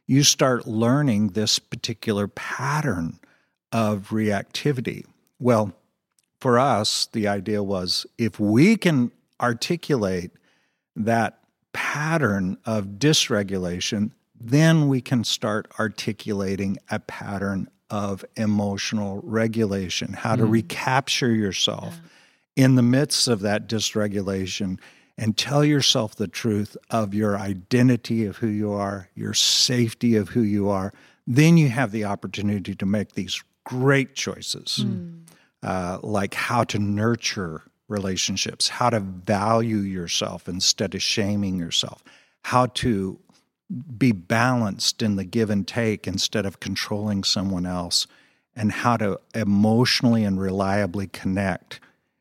you 0.06 0.22
start 0.22 0.66
learning 0.66 1.28
this 1.28 1.58
particular 1.58 2.28
pattern 2.28 3.18
of 3.72 4.10
reactivity. 4.10 5.04
Well, 5.40 5.74
for 6.40 6.58
us, 6.58 7.08
the 7.12 7.26
idea 7.26 7.62
was 7.62 8.06
if 8.18 8.38
we 8.38 8.76
can 8.76 9.10
articulate 9.40 10.30
that 10.94 11.38
pattern 11.74 12.56
of 12.64 12.86
dysregulation, 12.98 14.12
then 14.40 14.88
we 14.88 15.02
can 15.02 15.24
start 15.24 15.70
articulating 15.78 16.78
a 16.90 16.98
pattern 16.98 17.68
of 17.90 18.24
emotional 18.36 19.20
regulation, 19.22 20.14
how 20.14 20.34
to 20.34 20.46
recapture 20.46 21.32
yourself 21.32 22.00
in 22.56 22.76
the 22.76 22.82
midst 22.82 23.28
of 23.28 23.40
that 23.40 23.68
dysregulation 23.68 24.78
and 25.18 25.36
tell 25.36 25.64
yourself 25.64 26.14
the 26.16 26.26
truth 26.26 26.76
of 26.90 27.14
your 27.14 27.36
identity 27.38 28.24
of 28.24 28.38
who 28.38 28.48
you 28.48 28.72
are, 28.72 29.08
your 29.14 29.34
safety 29.34 30.16
of 30.16 30.30
who 30.30 30.40
you 30.40 30.68
are. 30.68 30.92
Then 31.26 31.56
you 31.56 31.68
have 31.68 31.92
the 31.92 32.04
opportunity 32.04 32.74
to 32.74 32.86
make 32.86 33.12
these 33.12 33.42
great 33.64 34.14
choices, 34.14 34.84
uh, 35.62 35.98
like 36.02 36.34
how 36.34 36.64
to 36.64 36.78
nurture 36.78 37.62
relationships, 37.88 38.68
how 38.68 38.90
to 38.90 39.00
value 39.00 39.78
yourself 39.78 40.48
instead 40.48 40.94
of 40.94 41.02
shaming 41.02 41.58
yourself, 41.58 42.02
how 42.42 42.66
to 42.66 43.18
be 43.96 44.12
balanced 44.12 45.02
in 45.02 45.16
the 45.16 45.24
give 45.24 45.50
and 45.50 45.66
take 45.66 46.06
instead 46.06 46.46
of 46.46 46.60
controlling 46.60 47.24
someone 47.24 47.66
else, 47.66 48.06
and 48.56 48.70
how 48.70 48.96
to 48.96 49.18
emotionally 49.34 50.24
and 50.24 50.40
reliably 50.40 51.06
connect 51.08 51.80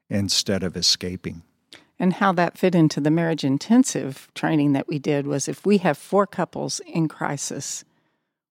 instead 0.10 0.64
of 0.64 0.76
escaping. 0.76 1.44
And 2.00 2.14
how 2.14 2.34
that 2.34 2.58
fit 2.58 2.76
into 2.76 3.00
the 3.00 3.12
marriage 3.12 3.44
intensive 3.44 4.30
training 4.34 4.74
that 4.74 4.88
we 4.88 5.00
did 5.00 5.28
was 5.28 5.48
if 5.48 5.66
we 5.66 5.78
have 5.80 5.98
four 5.98 6.26
couples 6.26 6.82
in 6.82 7.08
crisis, 7.08 7.86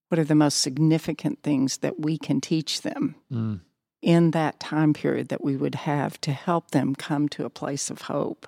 what 0.09 0.19
are 0.19 0.25
the 0.25 0.35
most 0.35 0.61
significant 0.61 1.43
things 1.43 1.79
that 1.79 2.01
we 2.01 2.19
can 2.19 2.41
teach 2.41 2.83
them 2.83 3.15
mm. 3.33 3.61
In 4.03 4.33
that 4.33 4.61
time 4.61 4.93
period 4.93 5.29
that 5.29 5.43
we 5.43 5.57
would 5.57 5.77
have 5.77 6.21
to 6.21 6.33
help 6.33 6.73
them 6.73 6.95
come 6.95 7.29
to 7.31 7.45
a 7.45 7.51
place 7.51 7.89
of 7.89 8.03
hope? 8.03 8.47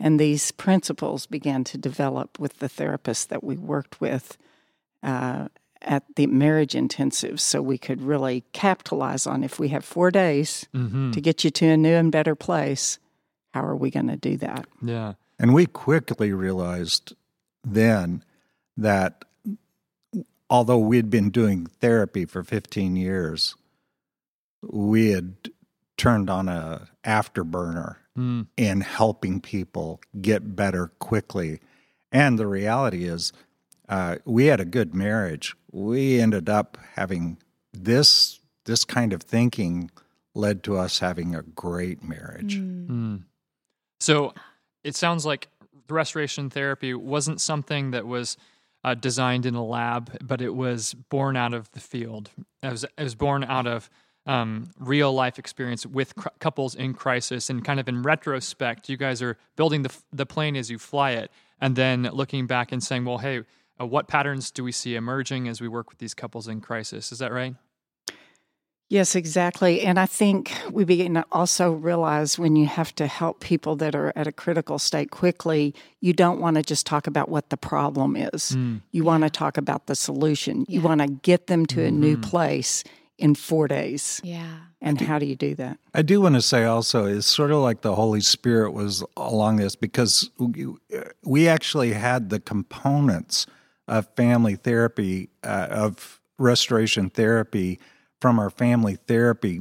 And 0.00 0.20
these 0.20 0.52
principles 0.52 1.26
began 1.26 1.64
to 1.64 1.78
develop 1.78 2.38
with 2.38 2.58
the 2.58 2.68
therapists 2.68 3.26
that 3.28 3.42
we 3.42 3.56
worked 3.56 4.00
with 4.00 4.36
uh, 5.02 5.48
at 5.80 6.04
the 6.16 6.26
marriage 6.26 6.74
intensive 6.74 7.40
so 7.40 7.62
we 7.62 7.78
could 7.78 8.02
really 8.02 8.44
capitalize 8.52 9.26
on 9.26 9.42
if 9.42 9.58
we 9.58 9.68
have 9.68 9.84
four 9.84 10.10
days 10.10 10.66
to 11.12 11.20
get 11.20 11.42
you 11.44 11.50
to 11.50 11.66
a 11.66 11.76
new 11.76 11.94
and 11.94 12.12
better 12.12 12.34
place, 12.34 12.98
how 13.54 13.64
are 13.64 13.76
we 13.76 13.90
going 13.90 14.08
to 14.08 14.16
do 14.16 14.36
that? 14.38 14.66
Yeah. 14.82 15.14
And 15.38 15.54
we 15.54 15.66
quickly 15.66 16.32
realized 16.32 17.14
then 17.64 18.22
that 18.76 19.24
although 20.50 20.78
we'd 20.78 21.10
been 21.10 21.30
doing 21.30 21.66
therapy 21.80 22.26
for 22.26 22.42
15 22.44 22.96
years, 22.96 23.54
we 24.62 25.10
had 25.10 25.34
turned 25.96 26.30
on 26.30 26.48
a 26.48 26.88
afterburner 27.04 27.96
Mm. 28.16 28.46
in 28.58 28.82
helping 28.82 29.40
people 29.40 29.98
get 30.20 30.54
better 30.54 30.88
quickly. 30.98 31.60
And 32.12 32.38
the 32.38 32.46
reality 32.46 33.04
is, 33.04 33.32
uh, 33.88 34.16
we 34.26 34.46
had 34.46 34.60
a 34.60 34.66
good 34.66 34.94
marriage. 34.94 35.56
We 35.70 36.20
ended 36.20 36.50
up 36.50 36.76
having 36.94 37.38
this 37.72 38.40
this 38.66 38.84
kind 38.84 39.14
of 39.14 39.22
thinking 39.22 39.90
led 40.34 40.62
to 40.64 40.76
us 40.76 40.98
having 40.98 41.34
a 41.34 41.40
great 41.42 42.04
marriage. 42.04 42.58
Mm. 42.58 43.24
So 43.98 44.34
it 44.84 44.94
sounds 44.94 45.24
like 45.24 45.48
the 45.86 45.94
restoration 45.94 46.50
therapy 46.50 46.92
wasn't 46.92 47.40
something 47.40 47.92
that 47.92 48.06
was 48.06 48.36
uh, 48.84 48.94
designed 48.94 49.46
in 49.46 49.54
a 49.54 49.64
lab, 49.64 50.18
but 50.22 50.42
it 50.42 50.54
was 50.54 50.92
born 50.94 51.34
out 51.34 51.54
of 51.54 51.70
the 51.72 51.80
field. 51.80 52.30
It 52.62 52.70
was, 52.70 52.84
it 52.84 53.02
was 53.02 53.14
born 53.14 53.42
out 53.42 53.66
of 53.66 53.88
um, 54.26 54.70
real 54.78 55.12
life 55.12 55.38
experience 55.38 55.84
with 55.84 56.14
cr- 56.14 56.28
couples 56.38 56.74
in 56.74 56.94
crisis. 56.94 57.50
And 57.50 57.64
kind 57.64 57.80
of 57.80 57.88
in 57.88 58.02
retrospect, 58.02 58.88
you 58.88 58.96
guys 58.96 59.20
are 59.22 59.36
building 59.56 59.82
the, 59.82 59.90
f- 59.90 60.04
the 60.12 60.26
plane 60.26 60.56
as 60.56 60.70
you 60.70 60.78
fly 60.78 61.12
it, 61.12 61.30
and 61.60 61.76
then 61.76 62.02
looking 62.12 62.46
back 62.46 62.72
and 62.72 62.82
saying, 62.82 63.04
well, 63.04 63.18
hey, 63.18 63.42
uh, 63.80 63.86
what 63.86 64.08
patterns 64.08 64.50
do 64.50 64.62
we 64.64 64.72
see 64.72 64.94
emerging 64.94 65.48
as 65.48 65.60
we 65.60 65.68
work 65.68 65.90
with 65.90 65.98
these 65.98 66.14
couples 66.14 66.48
in 66.48 66.60
crisis? 66.60 67.12
Is 67.12 67.18
that 67.18 67.32
right? 67.32 67.54
Yes, 68.88 69.14
exactly. 69.14 69.80
And 69.80 69.98
I 69.98 70.04
think 70.04 70.52
we 70.70 70.84
begin 70.84 71.14
to 71.14 71.24
also 71.32 71.72
realize 71.72 72.38
when 72.38 72.56
you 72.56 72.66
have 72.66 72.94
to 72.96 73.06
help 73.06 73.40
people 73.40 73.74
that 73.76 73.94
are 73.94 74.12
at 74.14 74.26
a 74.26 74.32
critical 74.32 74.78
state 74.78 75.10
quickly, 75.10 75.74
you 76.00 76.12
don't 76.12 76.40
want 76.40 76.56
to 76.56 76.62
just 76.62 76.84
talk 76.84 77.06
about 77.06 77.30
what 77.30 77.48
the 77.48 77.56
problem 77.56 78.16
is. 78.16 78.54
You 78.90 79.02
want 79.02 79.22
to 79.22 79.30
talk 79.30 79.56
about 79.56 79.86
the 79.86 79.94
solution. 79.94 80.66
You 80.68 80.82
want 80.82 81.00
to 81.00 81.06
get 81.06 81.46
them 81.46 81.64
to 81.66 81.82
a 81.82 81.90
new 81.90 82.18
place 82.18 82.84
in 83.22 83.36
four 83.36 83.68
days. 83.68 84.20
Yeah. 84.24 84.58
And 84.80 85.00
how 85.00 85.20
do 85.20 85.26
you 85.26 85.36
do 85.36 85.54
that? 85.54 85.78
I 85.94 86.02
do 86.02 86.20
want 86.20 86.34
to 86.34 86.42
say 86.42 86.64
also, 86.64 87.06
it's 87.06 87.26
sort 87.26 87.52
of 87.52 87.58
like 87.58 87.82
the 87.82 87.94
Holy 87.94 88.20
Spirit 88.20 88.72
was 88.72 89.04
along 89.16 89.56
this 89.56 89.76
because 89.76 90.28
we 91.22 91.46
actually 91.46 91.92
had 91.92 92.30
the 92.30 92.40
components 92.40 93.46
of 93.86 94.08
family 94.16 94.56
therapy, 94.56 95.30
uh, 95.44 95.68
of 95.70 96.20
restoration 96.36 97.10
therapy 97.10 97.78
from 98.20 98.40
our 98.40 98.50
family 98.50 98.96
therapy 99.06 99.60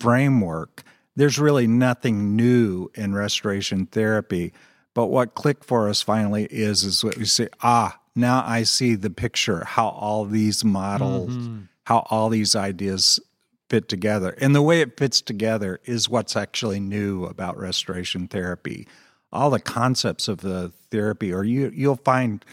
framework. 0.00 0.82
There's 1.14 1.38
really 1.38 1.68
nothing 1.68 2.34
new 2.34 2.90
in 2.96 3.14
restoration 3.14 3.86
therapy. 3.86 4.52
But 4.94 5.06
what 5.06 5.34
clicked 5.34 5.64
for 5.64 5.88
us 5.88 6.02
finally 6.02 6.46
is 6.50 6.82
is 6.82 7.04
what 7.04 7.16
we 7.16 7.24
say, 7.24 7.48
ah, 7.62 8.00
now 8.16 8.42
I 8.44 8.64
see 8.64 8.96
the 8.96 9.10
picture, 9.10 9.64
how 9.64 9.88
all 9.88 10.24
these 10.24 10.64
models, 10.64 11.30
mm-hmm. 11.30 11.62
How 11.84 12.06
all 12.10 12.28
these 12.28 12.56
ideas 12.56 13.20
fit 13.68 13.88
together. 13.88 14.36
And 14.40 14.54
the 14.54 14.62
way 14.62 14.80
it 14.80 14.98
fits 14.98 15.20
together 15.20 15.80
is 15.84 16.08
what's 16.08 16.36
actually 16.36 16.80
new 16.80 17.24
about 17.24 17.58
restoration 17.58 18.28
therapy. 18.28 18.86
All 19.32 19.50
the 19.50 19.60
concepts 19.60 20.28
of 20.28 20.42
the 20.42 20.72
therapy, 20.90 21.32
or 21.32 21.44
you 21.44 21.72
you'll 21.74 21.96
find 21.96 22.44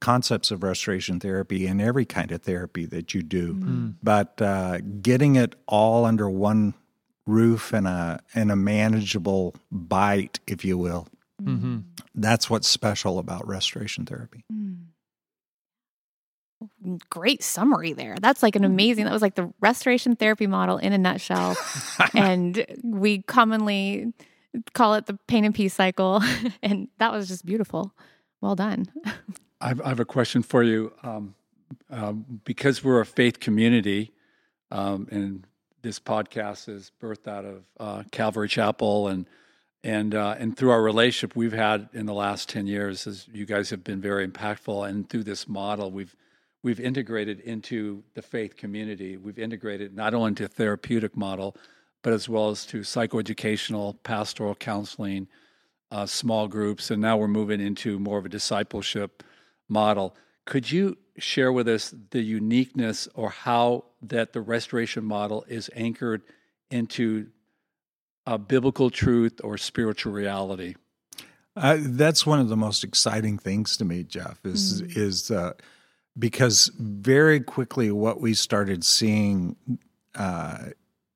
concepts 0.00 0.50
of 0.50 0.62
restoration 0.62 1.20
therapy 1.20 1.66
in 1.66 1.80
every 1.80 2.04
kind 2.04 2.32
of 2.32 2.42
therapy 2.42 2.86
that 2.86 3.14
you 3.14 3.22
do. 3.22 3.54
Mm-hmm. 3.54 3.88
But 4.02 4.40
uh, 4.40 4.78
getting 5.02 5.36
it 5.36 5.56
all 5.66 6.04
under 6.04 6.30
one 6.30 6.74
roof 7.26 7.72
and 7.72 7.86
a 7.86 8.20
and 8.34 8.50
a 8.52 8.56
manageable 8.56 9.54
bite, 9.72 10.40
if 10.46 10.64
you 10.64 10.78
will. 10.78 11.08
Mm-hmm. 11.42 11.78
That's 12.14 12.48
what's 12.48 12.68
special 12.68 13.18
about 13.18 13.46
restoration 13.48 14.04
therapy. 14.06 14.44
Mm 14.52 14.59
great 17.08 17.42
summary 17.42 17.92
there. 17.92 18.16
That's 18.20 18.42
like 18.42 18.56
an 18.56 18.62
mm-hmm. 18.62 18.72
amazing, 18.72 19.04
that 19.04 19.12
was 19.12 19.22
like 19.22 19.34
the 19.34 19.52
restoration 19.60 20.16
therapy 20.16 20.46
model 20.46 20.78
in 20.78 20.92
a 20.92 20.98
nutshell. 20.98 21.56
and 22.14 22.64
we 22.82 23.22
commonly 23.22 24.12
call 24.74 24.94
it 24.94 25.06
the 25.06 25.14
pain 25.26 25.44
and 25.44 25.54
peace 25.54 25.74
cycle. 25.74 26.22
and 26.62 26.88
that 26.98 27.12
was 27.12 27.28
just 27.28 27.44
beautiful. 27.44 27.92
Well 28.40 28.54
done. 28.54 28.86
I've, 29.60 29.80
I 29.82 29.88
have 29.88 30.00
a 30.00 30.04
question 30.04 30.42
for 30.42 30.62
you. 30.62 30.92
Um, 31.02 31.34
um, 31.90 32.40
because 32.44 32.82
we're 32.82 33.00
a 33.00 33.06
faith 33.06 33.38
community, 33.38 34.12
um, 34.72 35.06
and 35.10 35.46
this 35.82 36.00
podcast 36.00 36.68
is 36.68 36.90
birthed 37.00 37.28
out 37.28 37.44
of 37.44 37.64
uh, 37.78 38.02
Calvary 38.10 38.48
Chapel, 38.48 39.06
and 39.06 39.26
and 39.84 40.14
uh, 40.14 40.34
and 40.38 40.56
through 40.56 40.70
our 40.70 40.82
relationship 40.82 41.36
we've 41.36 41.52
had 41.52 41.88
in 41.92 42.06
the 42.06 42.14
last 42.14 42.48
ten 42.48 42.66
years, 42.66 43.06
as 43.06 43.28
you 43.32 43.46
guys 43.46 43.70
have 43.70 43.84
been 43.84 44.00
very 44.00 44.26
impactful, 44.26 44.88
and 44.88 45.08
through 45.08 45.24
this 45.24 45.46
model, 45.46 45.92
we've 45.92 46.16
we've 46.62 46.80
integrated 46.80 47.40
into 47.40 48.02
the 48.14 48.22
faith 48.22 48.56
community. 48.56 49.16
We've 49.16 49.38
integrated 49.38 49.94
not 49.94 50.14
only 50.14 50.28
into 50.28 50.48
therapeutic 50.48 51.16
model, 51.16 51.56
but 52.02 52.12
as 52.12 52.28
well 52.28 52.50
as 52.50 52.64
to 52.66 52.80
psychoeducational, 52.80 53.96
pastoral 54.02 54.54
counseling, 54.54 55.28
uh, 55.90 56.06
small 56.06 56.48
groups, 56.48 56.90
and 56.90 57.02
now 57.02 57.16
we're 57.16 57.28
moving 57.28 57.60
into 57.60 57.98
more 57.98 58.18
of 58.18 58.24
a 58.24 58.28
discipleship 58.28 59.22
model. 59.68 60.14
Could 60.46 60.70
you 60.70 60.96
share 61.18 61.52
with 61.52 61.68
us 61.68 61.94
the 62.10 62.22
uniqueness 62.22 63.08
or 63.14 63.30
how 63.30 63.84
that 64.02 64.32
the 64.32 64.40
restoration 64.40 65.04
model 65.04 65.44
is 65.48 65.70
anchored 65.74 66.22
into 66.70 67.28
a 68.26 68.38
biblical 68.38 68.90
truth 68.90 69.40
or 69.42 69.58
spiritual 69.58 70.12
reality? 70.12 70.74
Uh, 71.56 71.76
that's 71.80 72.24
one 72.24 72.38
of 72.38 72.48
the 72.48 72.56
most 72.56 72.84
exciting 72.84 73.36
things 73.36 73.76
to 73.76 73.84
me, 73.84 74.04
Jeff. 74.04 74.38
Is 74.44 74.82
mm. 74.82 74.96
is 74.96 75.30
uh, 75.30 75.52
because 76.18 76.70
very 76.78 77.40
quickly 77.40 77.90
what 77.90 78.20
we 78.20 78.34
started 78.34 78.84
seeing 78.84 79.56
uh, 80.14 80.66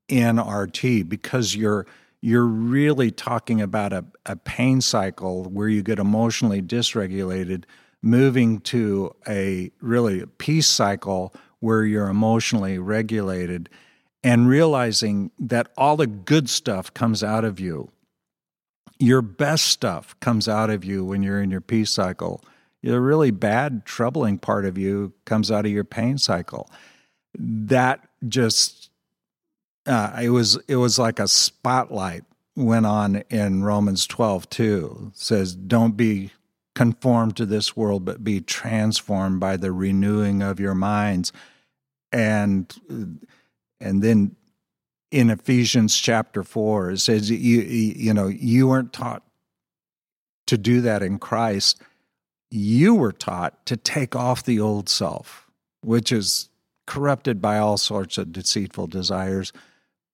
in 0.09 0.39
RT 0.41 1.09
because 1.09 1.55
you're 1.55 1.87
you're 2.21 2.47
really 2.47 3.11
talking 3.11 3.61
about 3.61 3.93
a, 3.93 4.02
a 4.25 4.35
pain 4.35 4.80
cycle 4.80 5.45
where 5.45 5.69
you 5.69 5.83
get 5.83 5.99
emotionally 5.99 6.63
dysregulated, 6.63 7.65
moving 8.00 8.61
to 8.61 9.15
a 9.28 9.71
really 9.83 10.25
peace 10.39 10.67
cycle 10.67 11.35
where 11.61 11.85
you're 11.85 12.09
emotionally 12.09 12.78
regulated, 12.78 13.69
and 14.23 14.49
realizing 14.49 15.30
that 15.39 15.69
all 15.76 15.99
the 15.99 16.07
good 16.07 16.49
stuff 16.49 16.95
comes 16.95 17.23
out 17.23 17.45
of 17.45 17.61
you. 17.61 17.91
Your 18.99 19.21
best 19.21 19.67
stuff 19.67 20.19
comes 20.21 20.49
out 20.49 20.71
of 20.71 20.83
you 20.83 21.04
when 21.04 21.23
you're 21.23 21.43
in 21.43 21.50
your 21.50 21.61
peace 21.61 21.91
cycle 21.91 22.43
the 22.84 23.00
really 23.00 23.30
bad, 23.30 23.84
troubling 23.86 24.38
part 24.38 24.66
of 24.66 24.76
you 24.76 25.12
comes 25.25 25.50
out 25.50 25.64
of 25.64 25.73
your 25.73 25.84
pain 25.84 26.18
cycle. 26.18 26.70
That 27.36 28.06
just 28.28 28.90
uh, 29.86 30.18
it 30.23 30.28
was 30.28 30.58
it 30.68 30.76
was 30.76 30.99
like 30.99 31.18
a 31.18 31.26
spotlight 31.26 32.25
went 32.56 32.86
on 32.86 33.16
in 33.30 33.64
Romans 33.64 34.06
12 34.06 34.49
too. 34.50 35.12
Says, 35.14 35.54
Don't 35.54 35.97
be 35.97 36.30
conformed 36.75 37.36
to 37.36 37.47
this 37.47 37.76
world, 37.76 38.04
but 38.04 38.23
be 38.23 38.40
transformed 38.40 39.40
by 39.40 39.56
the 39.56 39.73
renewing 39.73 40.42
of 40.42 40.60
your 40.60 40.75
minds. 40.75 41.32
And 42.12 42.73
and 43.80 44.02
then 44.02 44.36
in 45.10 45.30
Ephesians 45.30 45.97
chapter 45.97 46.42
four, 46.42 46.90
it 46.90 46.99
says 46.99 47.30
you 47.30 47.60
you 47.60 48.12
know, 48.12 48.28
you 48.28 48.68
weren't 48.68 48.92
taught 48.92 49.23
to 50.47 50.58
do 50.58 50.82
that 50.82 51.02
in 51.02 51.18
Christ 51.18 51.80
you 52.54 52.95
were 52.95 53.12
taught 53.12 53.67
to 53.67 53.76
take 53.76 54.14
off 54.14 54.45
the 54.45 54.60
old 54.60 54.88
self, 54.88 55.50
which 55.82 56.12
is 56.12 56.49
corrupted 56.86 57.43
by 57.43 57.58
all 57.58 57.76
sorts 57.76 58.17
of 58.17 58.30
deceitful 58.30 58.86
desires, 58.86 59.52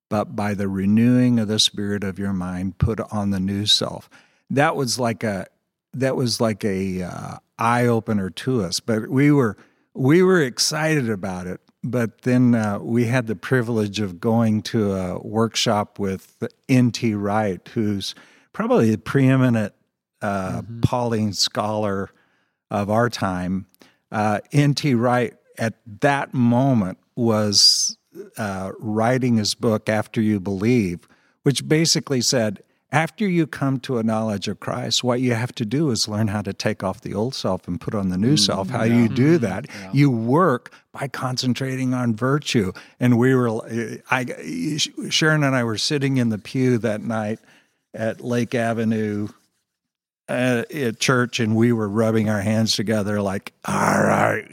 but 0.09 0.35
by 0.35 0.55
the 0.55 0.69
renewing 0.69 1.39
of 1.39 1.49
the 1.49 1.59
spirit 1.59 2.03
of 2.03 2.19
your 2.19 2.33
mind, 2.33 2.79
put 2.79 2.99
on 3.13 3.31
the 3.31 3.41
new 3.41 3.67
self. 3.67 4.09
That 4.49 4.75
was 4.75 4.99
like 4.99 5.23
a 5.23 5.47
that 5.93 6.17
was 6.17 6.41
like 6.41 6.65
a 6.65 7.03
uh, 7.03 7.37
eye 7.59 7.87
opener 7.87 8.31
to 8.31 8.63
us, 8.63 8.81
but 8.81 9.09
we 9.09 9.31
were 9.31 9.59
we 9.93 10.23
were 10.23 10.41
excited 10.41 11.11
about 11.11 11.47
it. 11.47 11.61
But 11.83 12.23
then 12.23 12.55
uh, 12.55 12.79
we 12.79 13.05
had 13.05 13.27
the 13.27 13.37
privilege 13.37 14.01
of 14.01 14.21
going 14.21 14.63
to 14.63 14.95
a 14.95 15.19
workshop 15.19 15.99
with 15.99 16.43
N.T. 16.69 17.15
Wright, 17.15 17.67
who's 17.75 18.15
probably 18.53 18.91
the 18.91 18.99
preeminent 18.99 19.75
uh, 20.23 20.63
mm-hmm. 20.63 20.81
Pauline 20.81 21.33
scholar 21.33 22.11
of 22.71 22.91
our 22.91 23.09
time, 23.09 23.67
uh, 24.13 24.41
N.T. 24.53 24.95
Wright 24.95 25.35
at 25.59 25.75
that 26.01 26.33
moment 26.35 26.99
was 27.17 27.97
uh, 28.37 28.73
writing 28.79 29.37
his 29.37 29.55
book, 29.55 29.89
After 29.89 30.21
You 30.21 30.41
Believe, 30.41 31.07
which 31.43 31.69
basically 31.69 32.21
said, 32.21 32.63
after 32.93 33.29
you 33.29 33.47
come 33.47 33.79
to 33.81 33.99
a 33.99 34.03
knowledge 34.03 34.49
of 34.49 34.59
Christ, 34.59 35.05
what 35.05 35.21
you 35.21 35.35
have 35.35 35.55
to 35.57 35.65
do 35.65 35.91
is 35.91 36.09
learn 36.09 36.27
how 36.29 36.43
to 36.43 36.53
take 36.53 36.83
off 36.83 37.03
the 37.03 37.15
old 37.15 37.37
self 37.37 37.69
and 37.69 37.81
put 37.81 37.95
on 37.95 38.09
the 38.09 38.19
new 38.19 38.35
mm, 38.35 38.39
self. 38.39 38.69
How 38.69 38.83
yeah. 38.83 39.03
you 39.03 39.09
do 39.09 39.35
mm-hmm. 39.35 39.45
that? 39.45 39.67
Yeah. 39.69 39.91
You 39.93 40.11
work 40.11 40.73
by 40.93 41.07
concentrating 41.07 41.95
on 41.95 42.17
virtue. 42.17 42.73
And 42.99 43.17
we 43.17 43.35
were, 43.35 44.01
I, 44.11 44.25
Sharon 45.09 45.45
and 45.45 45.55
I 45.55 45.63
were 45.63 45.79
sitting 45.79 46.17
in 46.17 46.31
the 46.31 46.39
pew 46.39 46.79
that 46.79 47.01
night 47.01 47.39
at 47.95 48.21
Lake 48.23 48.57
Avenue 48.57 49.29
at, 50.31 50.73
at, 50.73 51.01
church 51.01 51.41
and 51.41 51.57
we 51.57 51.73
were 51.73 51.89
rubbing 51.89 52.29
our 52.29 52.41
hands 52.41 52.77
together 52.77 53.21
like 53.21 53.53
all 53.65 54.03
right 54.03 54.47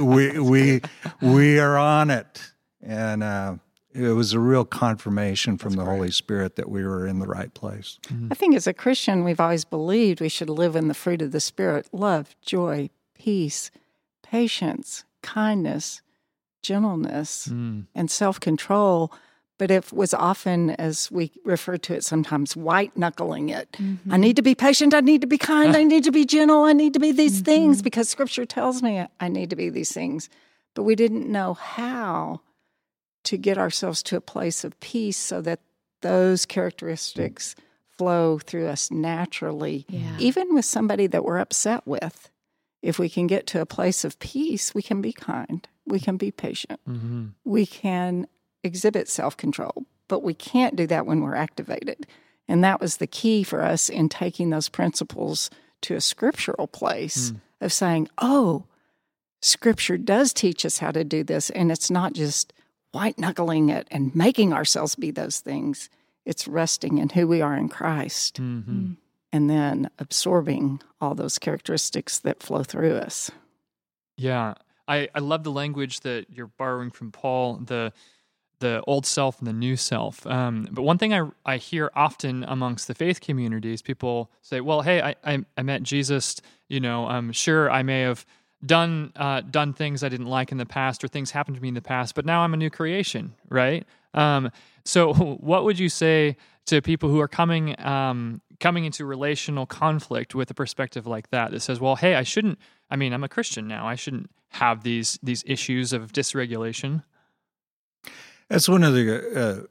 we 0.00 0.38
we 0.38 0.80
we 1.20 1.58
are 1.58 1.76
on 1.76 2.10
it 2.10 2.52
and 2.82 3.22
uh, 3.22 3.56
it 3.92 4.10
was 4.10 4.32
a 4.32 4.40
real 4.40 4.64
confirmation 4.64 5.56
from 5.56 5.70
That's 5.70 5.80
the 5.80 5.84
great. 5.84 5.96
holy 5.96 6.10
spirit 6.10 6.56
that 6.56 6.68
we 6.68 6.84
were 6.84 7.06
in 7.06 7.18
the 7.18 7.26
right 7.26 7.52
place 7.52 7.98
mm-hmm. 8.04 8.28
i 8.30 8.34
think 8.34 8.54
as 8.54 8.66
a 8.66 8.74
christian 8.74 9.24
we've 9.24 9.40
always 9.40 9.64
believed 9.64 10.20
we 10.20 10.28
should 10.28 10.50
live 10.50 10.76
in 10.76 10.88
the 10.88 10.94
fruit 10.94 11.22
of 11.22 11.32
the 11.32 11.40
spirit 11.40 11.88
love 11.92 12.34
joy 12.44 12.90
peace 13.14 13.70
patience 14.22 15.04
kindness 15.22 16.02
gentleness 16.62 17.48
mm. 17.48 17.86
and 17.94 18.10
self-control 18.10 19.12
but 19.58 19.70
it 19.70 19.92
was 19.92 20.12
often, 20.12 20.70
as 20.70 21.10
we 21.10 21.30
refer 21.44 21.76
to 21.76 21.94
it 21.94 22.04
sometimes, 22.04 22.56
white 22.56 22.96
knuckling 22.96 23.50
it. 23.50 23.70
Mm-hmm. 23.72 24.12
I 24.12 24.16
need 24.16 24.36
to 24.36 24.42
be 24.42 24.54
patient. 24.54 24.94
I 24.94 25.00
need 25.00 25.20
to 25.20 25.26
be 25.26 25.38
kind. 25.38 25.76
I 25.76 25.84
need 25.92 26.04
to 26.04 26.12
be 26.12 26.24
gentle. 26.24 26.64
I 26.64 26.72
need 26.72 26.92
to 26.94 27.00
be 27.00 27.12
these 27.12 27.36
mm-hmm. 27.36 27.44
things 27.44 27.82
because 27.82 28.08
scripture 28.08 28.44
tells 28.44 28.82
me 28.82 29.06
I 29.20 29.28
need 29.28 29.50
to 29.50 29.56
be 29.56 29.70
these 29.70 29.92
things. 29.92 30.28
But 30.74 30.82
we 30.82 30.96
didn't 30.96 31.30
know 31.30 31.54
how 31.54 32.40
to 33.24 33.38
get 33.38 33.56
ourselves 33.56 34.02
to 34.04 34.16
a 34.16 34.20
place 34.20 34.64
of 34.64 34.78
peace 34.80 35.16
so 35.16 35.40
that 35.42 35.60
those 36.02 36.46
characteristics 36.46 37.54
flow 37.96 38.38
through 38.38 38.66
us 38.66 38.90
naturally, 38.90 39.86
yeah. 39.88 40.16
even 40.18 40.52
with 40.52 40.64
somebody 40.64 41.06
that 41.06 41.24
we're 41.24 41.38
upset 41.38 41.86
with. 41.86 42.28
If 42.82 42.98
we 42.98 43.08
can 43.08 43.26
get 43.26 43.46
to 43.48 43.60
a 43.60 43.66
place 43.66 44.04
of 44.04 44.18
peace, 44.18 44.74
we 44.74 44.82
can 44.82 45.00
be 45.00 45.12
kind. 45.12 45.66
We 45.86 46.00
can 46.00 46.16
be 46.16 46.30
patient. 46.30 46.80
Mm-hmm. 46.86 47.28
We 47.44 47.64
can 47.64 48.26
exhibit 48.64 49.08
self 49.08 49.36
control, 49.36 49.84
but 50.08 50.22
we 50.22 50.34
can't 50.34 50.74
do 50.74 50.86
that 50.88 51.06
when 51.06 51.20
we're 51.20 51.36
activated. 51.36 52.06
And 52.48 52.64
that 52.64 52.80
was 52.80 52.96
the 52.96 53.06
key 53.06 53.42
for 53.42 53.62
us 53.62 53.88
in 53.88 54.08
taking 54.08 54.50
those 54.50 54.68
principles 54.68 55.50
to 55.82 55.94
a 55.94 56.00
scriptural 56.00 56.66
place 56.66 57.30
mm. 57.30 57.40
of 57.60 57.72
saying, 57.72 58.08
oh, 58.18 58.64
scripture 59.40 59.96
does 59.96 60.32
teach 60.32 60.64
us 60.64 60.78
how 60.78 60.90
to 60.90 61.04
do 61.04 61.22
this. 61.22 61.50
And 61.50 61.70
it's 61.70 61.90
not 61.90 62.12
just 62.12 62.52
white 62.92 63.18
knuckling 63.18 63.68
it 63.68 63.88
and 63.90 64.14
making 64.14 64.52
ourselves 64.52 64.94
be 64.94 65.10
those 65.10 65.40
things. 65.40 65.88
It's 66.24 66.48
resting 66.48 66.98
in 66.98 67.10
who 67.10 67.26
we 67.26 67.40
are 67.42 67.56
in 67.56 67.68
Christ 67.68 68.40
Mm-hmm. 68.40 68.92
and 69.32 69.50
then 69.50 69.90
absorbing 69.98 70.80
all 71.00 71.14
those 71.14 71.38
characteristics 71.38 72.18
that 72.20 72.42
flow 72.42 72.62
through 72.62 72.96
us. 72.96 73.30
Yeah, 74.16 74.54
I, 74.86 75.08
I 75.14 75.18
love 75.18 75.44
the 75.44 75.50
language 75.50 76.00
that 76.00 76.26
you're 76.30 76.46
borrowing 76.46 76.90
from 76.90 77.10
Paul, 77.10 77.56
the 77.56 77.92
the 78.60 78.82
old 78.86 79.06
self 79.06 79.38
and 79.38 79.46
the 79.46 79.52
new 79.52 79.76
self. 79.76 80.26
Um, 80.26 80.68
but 80.70 80.82
one 80.82 80.98
thing 80.98 81.12
I 81.12 81.28
I 81.44 81.56
hear 81.56 81.90
often 81.94 82.44
amongst 82.44 82.88
the 82.88 82.94
faith 82.94 83.20
communities, 83.20 83.82
people 83.82 84.30
say, 84.42 84.60
"Well, 84.60 84.82
hey, 84.82 85.00
I 85.00 85.14
I, 85.24 85.44
I 85.56 85.62
met 85.62 85.82
Jesus. 85.82 86.40
You 86.68 86.80
know, 86.80 87.06
I'm 87.06 87.32
sure 87.32 87.70
I 87.70 87.82
may 87.82 88.00
have 88.00 88.24
done 88.64 89.12
uh, 89.16 89.42
done 89.42 89.72
things 89.72 90.02
I 90.02 90.08
didn't 90.08 90.26
like 90.26 90.52
in 90.52 90.58
the 90.58 90.66
past, 90.66 91.04
or 91.04 91.08
things 91.08 91.30
happened 91.30 91.56
to 91.56 91.62
me 91.62 91.68
in 91.68 91.74
the 91.74 91.82
past, 91.82 92.14
but 92.14 92.24
now 92.24 92.40
I'm 92.40 92.54
a 92.54 92.56
new 92.56 92.70
creation, 92.70 93.34
right?" 93.48 93.86
Um, 94.14 94.50
so, 94.84 95.12
what 95.40 95.64
would 95.64 95.78
you 95.78 95.88
say 95.88 96.36
to 96.66 96.80
people 96.80 97.08
who 97.08 97.20
are 97.20 97.28
coming 97.28 97.78
um, 97.84 98.40
coming 98.60 98.84
into 98.84 99.04
relational 99.04 99.66
conflict 99.66 100.34
with 100.34 100.50
a 100.50 100.54
perspective 100.54 101.06
like 101.06 101.30
that 101.30 101.50
that 101.50 101.60
says, 101.60 101.80
"Well, 101.80 101.96
hey, 101.96 102.14
I 102.14 102.22
shouldn't. 102.22 102.58
I 102.90 102.96
mean, 102.96 103.12
I'm 103.12 103.24
a 103.24 103.28
Christian 103.28 103.68
now. 103.68 103.86
I 103.86 103.94
shouldn't 103.94 104.30
have 104.50 104.82
these 104.82 105.18
these 105.22 105.44
issues 105.46 105.92
of 105.92 106.12
dysregulation." 106.12 107.02
That's 108.48 108.68
one 108.68 108.84
of 108.84 108.94
the 108.94 109.40
uh, 109.40 109.66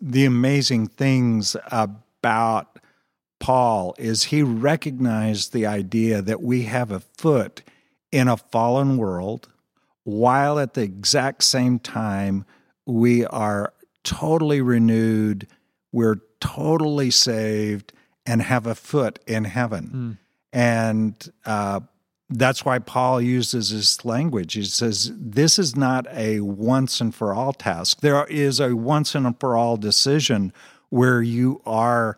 the 0.00 0.24
amazing 0.24 0.88
things 0.88 1.56
about 1.70 2.78
Paul 3.40 3.94
is 3.98 4.24
he 4.24 4.42
recognized 4.42 5.52
the 5.52 5.66
idea 5.66 6.20
that 6.22 6.42
we 6.42 6.62
have 6.62 6.90
a 6.90 7.00
foot 7.00 7.62
in 8.10 8.28
a 8.28 8.36
fallen 8.36 8.96
world, 8.96 9.48
while 10.04 10.58
at 10.58 10.74
the 10.74 10.82
exact 10.82 11.44
same 11.44 11.78
time 11.78 12.44
we 12.86 13.24
are 13.26 13.72
totally 14.02 14.60
renewed, 14.60 15.46
we're 15.92 16.20
totally 16.40 17.10
saved, 17.10 17.92
and 18.26 18.42
have 18.42 18.66
a 18.66 18.74
foot 18.74 19.18
in 19.26 19.44
heaven. 19.44 20.18
And 20.52 21.32
uh, 21.44 21.80
that's 22.30 22.64
why 22.64 22.78
Paul 22.78 23.22
uses 23.22 23.70
this 23.70 24.04
language. 24.04 24.54
He 24.54 24.64
says, 24.64 25.12
This 25.16 25.58
is 25.58 25.76
not 25.76 26.06
a 26.12 26.40
once 26.40 27.00
and 27.00 27.14
for 27.14 27.32
all 27.32 27.52
task. 27.52 28.00
There 28.00 28.26
is 28.26 28.60
a 28.60 28.76
once 28.76 29.14
and 29.14 29.38
for 29.40 29.56
all 29.56 29.76
decision 29.76 30.52
where 30.90 31.22
you 31.22 31.62
are 31.64 32.16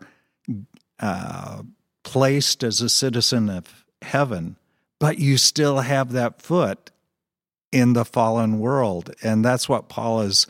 uh, 0.99 1.63
placed 2.03 2.63
as 2.63 2.81
a 2.81 2.89
citizen 2.89 3.49
of 3.49 3.85
heaven, 4.01 4.57
but 4.99 5.17
you 5.17 5.37
still 5.37 5.79
have 5.79 6.11
that 6.11 6.41
foot 6.41 6.91
in 7.71 7.93
the 7.93 8.05
fallen 8.05 8.59
world. 8.59 9.13
And 9.23 9.45
that's 9.45 9.69
what 9.69 9.87
Paul 9.87 10.21
is 10.21 10.45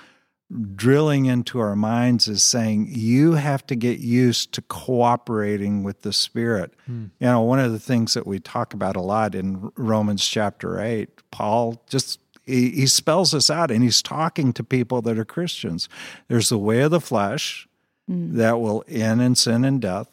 drilling 0.75 1.25
into 1.25 1.59
our 1.59 1.75
minds 1.75 2.27
is 2.27 2.43
saying 2.43 2.87
you 2.89 3.33
have 3.33 3.65
to 3.67 3.75
get 3.75 3.99
used 3.99 4.51
to 4.53 4.61
cooperating 4.63 5.83
with 5.83 6.01
the 6.01 6.11
spirit. 6.11 6.73
Hmm. 6.85 7.05
You 7.19 7.27
know 7.27 7.41
one 7.41 7.59
of 7.59 7.71
the 7.71 7.79
things 7.79 8.13
that 8.13 8.27
we 8.27 8.39
talk 8.39 8.73
about 8.73 8.95
a 8.95 9.01
lot 9.01 9.33
in 9.33 9.71
romans 9.75 10.27
chapter 10.27 10.79
8 10.79 11.09
paul 11.31 11.81
just 11.87 12.19
he, 12.43 12.71
he 12.71 12.87
spells 12.87 13.31
this 13.31 13.49
out 13.49 13.71
and 13.71 13.83
he's 13.83 14.01
talking 14.01 14.51
to 14.53 14.63
people 14.63 15.01
that 15.03 15.17
are 15.17 15.25
christians. 15.25 15.87
There's 16.27 16.49
the 16.49 16.57
way 16.57 16.81
of 16.81 16.91
the 16.91 17.01
flesh 17.01 17.67
hmm. 18.07 18.35
that 18.35 18.59
will 18.59 18.83
end 18.87 19.21
in 19.21 19.35
sin 19.35 19.63
and 19.63 19.79
death. 19.81 20.11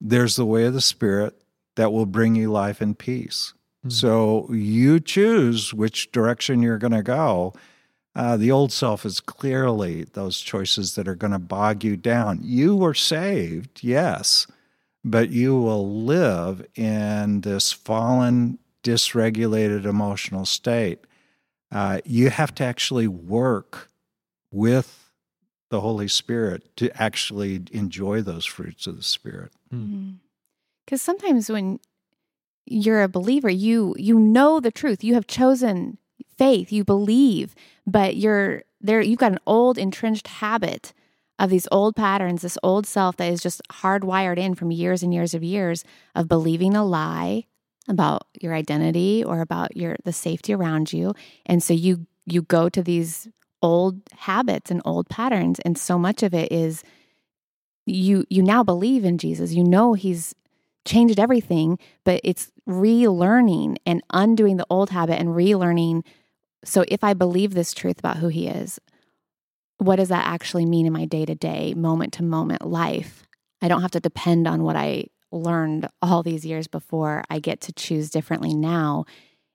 There's 0.00 0.36
the 0.36 0.46
way 0.46 0.64
of 0.64 0.74
the 0.74 0.80
spirit 0.80 1.34
that 1.76 1.92
will 1.92 2.06
bring 2.06 2.34
you 2.34 2.50
life 2.52 2.80
and 2.80 2.98
peace. 2.98 3.54
Hmm. 3.82 3.90
So 3.90 4.52
you 4.52 5.00
choose 5.00 5.72
which 5.72 6.12
direction 6.12 6.62
you're 6.62 6.78
going 6.78 6.92
to 6.92 7.02
go 7.02 7.54
uh, 8.18 8.36
the 8.36 8.50
old 8.50 8.72
self 8.72 9.06
is 9.06 9.20
clearly 9.20 10.02
those 10.02 10.40
choices 10.40 10.96
that 10.96 11.06
are 11.06 11.14
going 11.14 11.30
to 11.30 11.38
bog 11.38 11.84
you 11.84 11.96
down. 11.96 12.40
You 12.42 12.74
were 12.74 12.92
saved, 12.92 13.78
yes, 13.80 14.48
but 15.04 15.30
you 15.30 15.56
will 15.56 15.88
live 16.02 16.66
in 16.74 17.42
this 17.42 17.72
fallen, 17.72 18.58
dysregulated 18.82 19.84
emotional 19.84 20.44
state. 20.46 20.98
Uh, 21.70 22.00
you 22.04 22.30
have 22.30 22.52
to 22.56 22.64
actually 22.64 23.06
work 23.06 23.88
with 24.50 25.12
the 25.70 25.80
Holy 25.80 26.08
Spirit 26.08 26.76
to 26.76 26.90
actually 27.00 27.62
enjoy 27.70 28.20
those 28.20 28.44
fruits 28.44 28.88
of 28.88 28.96
the 28.96 29.04
Spirit. 29.04 29.52
Because 30.84 31.02
sometimes 31.02 31.48
when 31.48 31.78
you're 32.66 33.02
a 33.02 33.08
believer, 33.08 33.48
you 33.48 33.94
you 33.96 34.18
know 34.18 34.58
the 34.58 34.72
truth. 34.72 35.04
You 35.04 35.14
have 35.14 35.28
chosen 35.28 35.98
faith. 36.38 36.72
You 36.72 36.84
believe, 36.84 37.54
but 37.86 38.16
you're 38.16 38.62
there. 38.80 39.00
You've 39.00 39.18
got 39.18 39.32
an 39.32 39.40
old 39.46 39.76
entrenched 39.76 40.28
habit 40.28 40.92
of 41.38 41.50
these 41.50 41.68
old 41.70 41.94
patterns, 41.94 42.42
this 42.42 42.58
old 42.62 42.86
self 42.86 43.16
that 43.16 43.30
is 43.32 43.42
just 43.42 43.60
hardwired 43.70 44.38
in 44.38 44.54
from 44.54 44.70
years 44.70 45.02
and 45.02 45.14
years 45.14 45.34
of 45.34 45.44
years 45.44 45.84
of 46.14 46.28
believing 46.28 46.74
a 46.74 46.84
lie 46.84 47.44
about 47.88 48.26
your 48.40 48.54
identity 48.54 49.24
or 49.24 49.40
about 49.40 49.76
your 49.76 49.96
the 50.04 50.12
safety 50.12 50.52
around 50.52 50.92
you, 50.92 51.14
and 51.46 51.62
so 51.62 51.72
you 51.74 52.06
you 52.26 52.42
go 52.42 52.68
to 52.68 52.82
these 52.82 53.28
old 53.62 54.00
habits 54.16 54.70
and 54.70 54.82
old 54.84 55.08
patterns, 55.08 55.58
and 55.60 55.78
so 55.78 55.98
much 55.98 56.22
of 56.22 56.34
it 56.34 56.52
is 56.52 56.82
you 57.86 58.24
you 58.28 58.42
now 58.42 58.62
believe 58.62 59.04
in 59.04 59.18
Jesus. 59.18 59.52
You 59.52 59.64
know 59.64 59.94
he's 59.94 60.34
changed 60.84 61.18
everything, 61.18 61.78
but 62.04 62.20
it's 62.24 62.50
relearning 62.68 63.76
and 63.86 64.02
undoing 64.10 64.56
the 64.56 64.66
old 64.70 64.90
habit 64.90 65.18
and 65.18 65.30
relearning. 65.30 66.04
So 66.64 66.84
if 66.88 67.04
I 67.04 67.14
believe 67.14 67.54
this 67.54 67.72
truth 67.72 67.98
about 67.98 68.16
who 68.16 68.28
he 68.28 68.48
is, 68.48 68.78
what 69.78 69.96
does 69.96 70.08
that 70.08 70.26
actually 70.26 70.66
mean 70.66 70.86
in 70.86 70.92
my 70.92 71.04
day 71.04 71.24
to 71.24 71.34
day, 71.34 71.72
moment 71.74 72.12
to 72.14 72.22
moment 72.22 72.66
life? 72.66 73.24
I 73.62 73.68
don't 73.68 73.82
have 73.82 73.92
to 73.92 74.00
depend 74.00 74.46
on 74.46 74.62
what 74.62 74.76
I 74.76 75.06
learned 75.30 75.88
all 76.02 76.22
these 76.22 76.44
years 76.44 76.66
before. 76.66 77.22
I 77.30 77.38
get 77.38 77.60
to 77.62 77.72
choose 77.72 78.10
differently 78.10 78.54
now. 78.54 79.04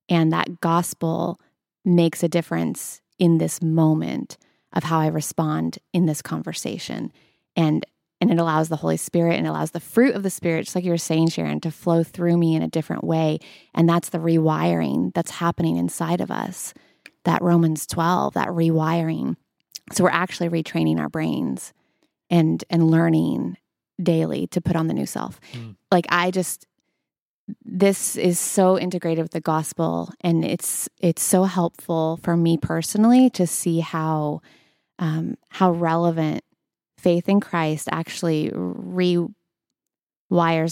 And 0.09 0.31
that 0.31 0.61
gospel 0.61 1.39
makes 1.83 2.23
a 2.23 2.29
difference 2.29 3.01
in 3.19 3.37
this 3.37 3.61
moment 3.61 4.37
of 4.73 4.83
how 4.83 4.99
I 4.99 5.07
respond 5.07 5.79
in 5.93 6.05
this 6.05 6.21
conversation. 6.21 7.11
And 7.55 7.85
and 8.21 8.31
it 8.31 8.39
allows 8.39 8.69
the 8.69 8.77
Holy 8.77 8.95
Spirit 8.95 9.37
and 9.37 9.45
allows 9.45 9.71
the 9.71 9.81
fruit 9.81 10.15
of 10.15 10.23
the 10.23 10.29
Spirit, 10.29 10.63
just 10.63 10.75
like 10.75 10.85
you 10.85 10.91
were 10.91 10.97
saying, 10.97 11.27
Sharon, 11.27 11.59
to 11.59 11.71
flow 11.71 12.03
through 12.03 12.37
me 12.37 12.55
in 12.55 12.61
a 12.61 12.69
different 12.69 13.03
way. 13.03 13.39
And 13.73 13.89
that's 13.89 14.09
the 14.09 14.17
rewiring 14.17 15.13
that's 15.13 15.31
happening 15.31 15.75
inside 15.75 16.21
of 16.21 16.31
us. 16.31 16.73
That 17.25 17.41
Romans 17.41 17.87
12, 17.87 18.33
that 18.33 18.49
rewiring. 18.49 19.35
So 19.91 20.03
we're 20.03 20.09
actually 20.11 20.49
retraining 20.49 20.99
our 20.99 21.09
brains 21.09 21.73
and 22.29 22.63
and 22.69 22.89
learning 22.89 23.57
daily 24.01 24.47
to 24.47 24.61
put 24.61 24.75
on 24.75 24.87
the 24.87 24.93
new 24.93 25.05
self. 25.05 25.39
Mm. 25.53 25.75
Like 25.91 26.05
I 26.09 26.31
just 26.31 26.65
this 27.65 28.15
is 28.15 28.39
so 28.39 28.79
integrated 28.79 29.23
with 29.23 29.31
the 29.33 29.41
gospel 29.41 30.13
and 30.21 30.45
it's 30.45 30.87
it's 31.01 31.21
so 31.21 31.43
helpful 31.43 32.17
for 32.23 32.37
me 32.37 32.57
personally 32.57 33.29
to 33.31 33.45
see 33.45 33.81
how 33.81 34.41
um, 34.99 35.35
how 35.49 35.71
relevant 35.71 36.43
faith 36.97 37.27
in 37.27 37.39
Christ 37.41 37.89
actually 37.91 38.49
rewires 38.51 39.27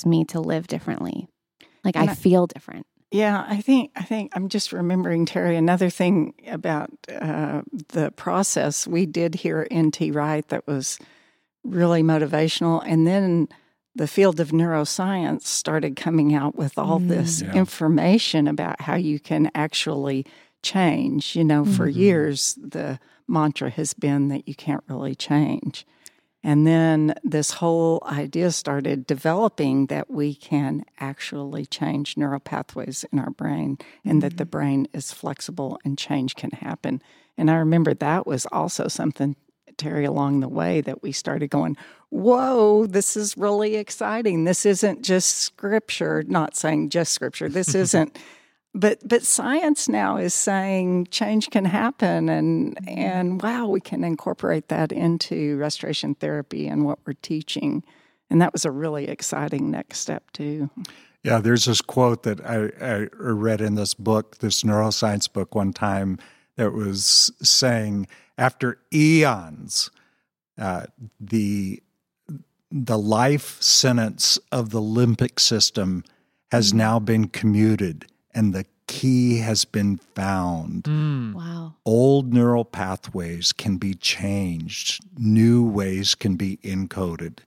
me 0.05 0.23
to 0.25 0.39
live 0.39 0.67
differently. 0.67 1.27
Like 1.83 1.97
I 1.97 2.03
I- 2.03 2.15
feel 2.15 2.47
different. 2.47 2.85
Yeah, 3.11 3.45
I 3.47 3.59
think 3.61 3.91
I 3.95 4.03
think 4.03 4.31
I'm 4.35 4.47
just 4.47 4.71
remembering 4.71 5.25
Terry. 5.25 5.57
Another 5.57 5.89
thing 5.89 6.33
about 6.47 6.89
uh, 7.13 7.61
the 7.89 8.11
process 8.11 8.87
we 8.87 9.05
did 9.05 9.35
here 9.35 9.67
at 9.69 9.75
NT 9.75 10.13
Wright 10.15 10.47
that 10.47 10.65
was 10.65 10.97
really 11.65 12.03
motivational, 12.03 12.81
and 12.85 13.05
then 13.05 13.49
the 13.95 14.07
field 14.07 14.39
of 14.39 14.51
neuroscience 14.51 15.41
started 15.43 15.97
coming 15.97 16.33
out 16.33 16.55
with 16.55 16.77
all 16.77 16.99
this 16.99 17.41
Yeah. 17.41 17.51
information 17.53 18.47
about 18.47 18.79
how 18.81 18.95
you 18.95 19.19
can 19.19 19.51
actually 19.53 20.25
change. 20.63 21.35
You 21.35 21.43
know, 21.43 21.65
for 21.65 21.89
Mhm. 21.91 21.95
years 21.95 22.57
the 22.61 22.97
mantra 23.27 23.69
has 23.71 23.93
been 23.93 24.29
that 24.29 24.47
you 24.47 24.55
can't 24.55 24.83
really 24.87 25.15
change. 25.15 25.85
And 26.43 26.65
then 26.65 27.13
this 27.23 27.51
whole 27.51 28.01
idea 28.05 28.51
started 28.51 29.05
developing 29.05 29.87
that 29.87 30.09
we 30.09 30.33
can 30.33 30.85
actually 30.99 31.65
change 31.67 32.17
neural 32.17 32.39
pathways 32.39 33.05
in 33.11 33.19
our 33.19 33.29
brain 33.29 33.77
and 34.03 34.23
that 34.23 34.37
the 34.37 34.43
mm-hmm. 34.43 34.49
brain 34.49 34.87
is 34.93 35.11
flexible 35.11 35.79
and 35.85 35.97
change 35.97 36.35
can 36.35 36.51
happen. 36.51 37.01
And 37.37 37.51
I 37.51 37.55
remember 37.55 37.93
that 37.93 38.25
was 38.25 38.47
also 38.47 38.87
something, 38.87 39.35
Terry, 39.77 40.03
along 40.05 40.39
the 40.39 40.49
way 40.49 40.81
that 40.81 41.03
we 41.03 41.11
started 41.11 41.51
going, 41.51 41.77
whoa, 42.09 42.87
this 42.87 43.15
is 43.15 43.37
really 43.37 43.75
exciting. 43.75 44.43
This 44.43 44.65
isn't 44.65 45.03
just 45.03 45.37
scripture, 45.37 46.23
not 46.27 46.55
saying 46.55 46.89
just 46.89 47.13
scripture. 47.13 47.49
This 47.49 47.75
isn't. 47.75 48.17
But 48.73 49.05
but 49.07 49.23
science 49.23 49.89
now 49.89 50.17
is 50.17 50.33
saying 50.33 51.07
change 51.11 51.49
can 51.49 51.65
happen 51.65 52.29
and 52.29 52.77
and 52.87 53.41
wow 53.41 53.67
we 53.67 53.81
can 53.81 54.03
incorporate 54.03 54.69
that 54.69 54.93
into 54.93 55.57
restoration 55.57 56.15
therapy 56.15 56.67
and 56.67 56.85
what 56.85 56.99
we're 57.05 57.13
teaching. 57.21 57.83
And 58.29 58.41
that 58.41 58.53
was 58.53 58.63
a 58.63 58.71
really 58.71 59.09
exciting 59.09 59.71
next 59.71 59.99
step 59.99 60.31
too. 60.31 60.69
Yeah, 61.23 61.39
there's 61.39 61.65
this 61.65 61.81
quote 61.81 62.23
that 62.23 62.41
I, 62.43 62.71
I 62.81 63.07
read 63.13 63.61
in 63.61 63.75
this 63.75 63.93
book, 63.93 64.37
this 64.39 64.63
neuroscience 64.63 65.31
book, 65.31 65.53
one 65.53 65.71
time 65.71 66.17
that 66.55 66.71
was 66.71 67.31
saying 67.41 68.07
after 68.37 68.79
eons, 68.93 69.91
uh, 70.57 70.85
the 71.19 71.81
the 72.71 72.97
life 72.97 73.61
sentence 73.61 74.39
of 74.51 74.69
the 74.69 74.81
limbic 74.81 75.39
system 75.39 76.03
has 76.51 76.73
now 76.73 76.99
been 76.99 77.27
commuted, 77.27 78.05
and 78.33 78.53
the 78.53 78.65
key 78.87 79.37
has 79.37 79.63
been 79.65 79.97
found. 80.15 80.83
Mm. 80.83 81.33
Wow. 81.33 81.75
Old 81.85 82.33
neural 82.33 82.65
pathways 82.65 83.53
can 83.53 83.77
be 83.77 83.93
changed, 83.93 85.01
new 85.17 85.65
ways 85.67 86.15
can 86.15 86.35
be 86.35 86.57
encoded. 86.57 87.39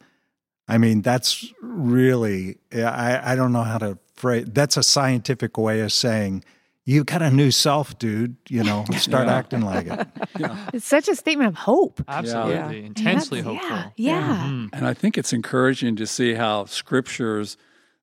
I 0.66 0.78
mean, 0.78 1.02
that's 1.02 1.52
really, 1.60 2.56
I, 2.74 3.32
I 3.32 3.36
don't 3.36 3.52
know 3.52 3.62
how 3.64 3.76
to 3.78 3.98
phrase 4.14 4.46
that's 4.48 4.76
a 4.78 4.82
scientific 4.82 5.58
way 5.58 5.80
of 5.80 5.92
saying, 5.92 6.42
you 6.86 7.02
got 7.04 7.20
a 7.22 7.30
new 7.30 7.50
self, 7.50 7.98
dude. 7.98 8.36
You 8.48 8.62
know, 8.64 8.84
start 8.96 9.26
Yeah. 9.26 9.34
acting 9.36 9.60
like 9.62 9.86
it. 9.86 10.06
It's 10.74 10.86
such 10.86 11.08
a 11.08 11.14
statement 11.14 11.48
of 11.48 11.54
hope. 11.54 12.02
Absolutely. 12.08 12.84
Intensely 12.84 13.40
hopeful. 13.40 13.68
Yeah. 13.68 13.90
Yeah. 13.96 14.46
Mhm. 14.48 14.68
And 14.72 14.86
I 14.86 14.92
think 14.94 15.16
it's 15.18 15.32
encouraging 15.32 15.96
to 15.96 16.06
see 16.06 16.34
how 16.34 16.64
scriptures, 16.66 17.56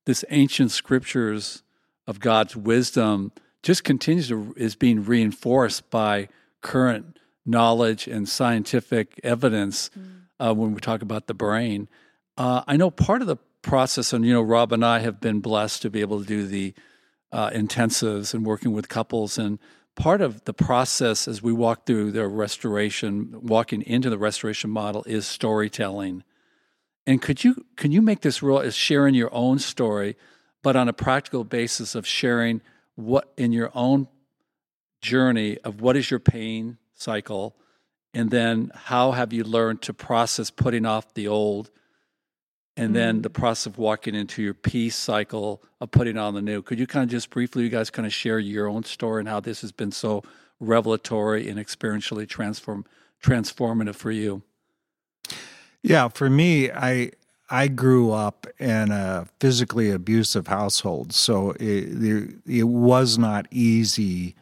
this 0.05 0.23
ancient 0.29 0.71
scriptures 0.71 1.63
of 2.07 2.19
God's 2.19 2.55
wisdom, 2.55 3.31
just 3.63 3.83
continues 3.83 4.29
to 4.29 4.53
is 4.57 4.75
being 4.75 5.03
reinforced 5.03 5.89
by 5.89 6.27
current 6.61 7.17
knowledge 7.45 8.07
and 8.07 8.27
scientific 8.27 9.19
evidence 9.23 9.89
uh, 10.39 10.53
when 10.53 10.73
we 10.73 10.81
talk 10.81 11.01
about 11.01 11.27
the 11.27 11.33
brain. 11.33 11.87
Uh, 12.37 12.63
I 12.67 12.77
know 12.77 12.89
part 12.89 13.21
of 13.21 13.27
the 13.27 13.37
process, 13.61 14.13
and 14.13 14.25
you 14.25 14.33
know, 14.33 14.41
Rob 14.41 14.71
and 14.71 14.83
I 14.83 14.99
have 14.99 15.19
been 15.19 15.39
blessed 15.39 15.81
to 15.83 15.89
be 15.89 16.01
able 16.01 16.19
to 16.19 16.25
do 16.25 16.47
the 16.47 16.73
uh, 17.31 17.49
intensives 17.51 18.33
and 18.33 18.45
working 18.45 18.73
with 18.73 18.89
couples. 18.89 19.37
And 19.37 19.59
part 19.95 20.21
of 20.21 20.43
the 20.45 20.53
process 20.53 21.27
as 21.27 21.41
we 21.41 21.53
walk 21.53 21.85
through 21.85 22.11
the 22.11 22.27
restoration, 22.27 23.29
walking 23.41 23.81
into 23.83 24.09
the 24.09 24.17
restoration 24.17 24.69
model, 24.69 25.03
is 25.05 25.27
storytelling. 25.27 26.23
And 27.07 27.21
could 27.21 27.43
you 27.43 27.65
can 27.77 27.91
you 27.91 28.01
make 28.01 28.21
this 28.21 28.43
real 28.43 28.59
as 28.59 28.75
sharing 28.75 29.15
your 29.15 29.33
own 29.33 29.59
story, 29.59 30.15
but 30.63 30.75
on 30.75 30.87
a 30.87 30.93
practical 30.93 31.43
basis 31.43 31.95
of 31.95 32.05
sharing 32.05 32.61
what 32.95 33.31
in 33.37 33.51
your 33.51 33.71
own 33.73 34.07
journey 35.01 35.57
of 35.59 35.81
what 35.81 35.97
is 35.97 36.11
your 36.11 36.19
pain 36.19 36.77
cycle, 36.93 37.55
and 38.13 38.29
then 38.29 38.71
how 38.75 39.11
have 39.11 39.33
you 39.33 39.43
learned 39.43 39.81
to 39.81 39.93
process 39.93 40.49
putting 40.49 40.85
off 40.85 41.13
the 41.13 41.27
old, 41.27 41.71
and 42.77 42.95
then 42.95 43.15
mm-hmm. 43.15 43.21
the 43.23 43.29
process 43.29 43.65
of 43.65 43.77
walking 43.77 44.15
into 44.15 44.41
your 44.41 44.53
peace 44.53 44.95
cycle 44.95 45.61
of 45.79 45.91
putting 45.91 46.17
on 46.17 46.33
the 46.33 46.41
new. 46.41 46.61
Could 46.61 46.79
you 46.79 46.87
kind 46.87 47.03
of 47.03 47.09
just 47.09 47.29
briefly, 47.29 47.63
you 47.63 47.69
guys, 47.69 47.89
kind 47.89 48.05
of 48.05 48.13
share 48.13 48.39
your 48.39 48.67
own 48.67 48.83
story 48.83 49.21
and 49.21 49.29
how 49.29 49.39
this 49.39 49.61
has 49.61 49.71
been 49.71 49.91
so 49.91 50.23
revelatory 50.59 51.49
and 51.49 51.59
experientially 51.59 52.27
transform 52.27 52.85
transformative 53.23 53.95
for 53.95 54.11
you? 54.11 54.43
Yeah, 55.83 56.07
for 56.09 56.29
me, 56.29 56.71
I 56.71 57.11
I 57.51 57.67
grew 57.67 58.11
up 58.11 58.47
in 58.59 58.91
a 58.91 59.27
physically 59.41 59.91
abusive 59.91 60.47
household, 60.47 61.11
so 61.13 61.51
it 61.59 62.39
it 62.47 62.63
was 62.63 63.17
not 63.17 63.45
easy 63.51 64.35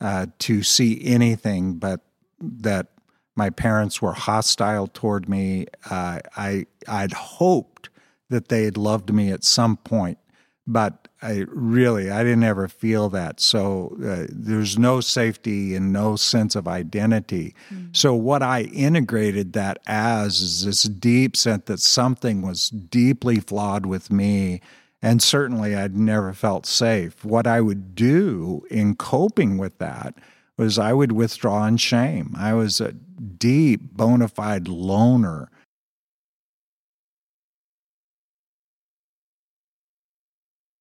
uh, 0.00 0.26
to 0.40 0.64
see 0.64 1.00
anything 1.04 1.74
but 1.74 2.00
that 2.40 2.88
my 3.36 3.50
parents 3.50 4.02
were 4.02 4.12
hostile 4.12 4.88
toward 4.88 5.28
me. 5.28 5.66
Uh, 5.88 6.18
I 6.36 6.66
I'd 6.88 7.12
hoped 7.12 7.88
that 8.30 8.48
they 8.48 8.64
had 8.64 8.76
loved 8.76 9.14
me 9.14 9.30
at 9.30 9.44
some 9.44 9.76
point, 9.76 10.18
but 10.66 11.05
I 11.22 11.44
really 11.48 12.10
I 12.10 12.22
didn't 12.22 12.44
ever 12.44 12.68
feel 12.68 13.08
that. 13.10 13.40
So 13.40 13.96
uh, 14.04 14.26
there's 14.28 14.78
no 14.78 15.00
safety 15.00 15.74
and 15.74 15.92
no 15.92 16.16
sense 16.16 16.54
of 16.54 16.68
identity. 16.68 17.54
So 17.92 18.14
what 18.14 18.42
I 18.42 18.62
integrated 18.62 19.54
that 19.54 19.78
as 19.86 20.40
is 20.40 20.64
this 20.64 20.82
deep 20.82 21.36
sense 21.36 21.64
that 21.66 21.80
something 21.80 22.42
was 22.42 22.68
deeply 22.68 23.40
flawed 23.40 23.86
with 23.86 24.10
me. 24.10 24.60
And 25.02 25.22
certainly 25.22 25.74
I'd 25.74 25.96
never 25.96 26.32
felt 26.32 26.66
safe. 26.66 27.24
What 27.24 27.46
I 27.46 27.60
would 27.60 27.94
do 27.94 28.66
in 28.70 28.96
coping 28.96 29.56
with 29.56 29.78
that 29.78 30.14
was 30.56 30.78
I 30.78 30.92
would 30.92 31.12
withdraw 31.12 31.66
in 31.66 31.76
shame. 31.76 32.34
I 32.36 32.54
was 32.54 32.80
a 32.80 32.92
deep, 32.92 33.92
bona 33.92 34.28
fide 34.28 34.68
loner. 34.68 35.50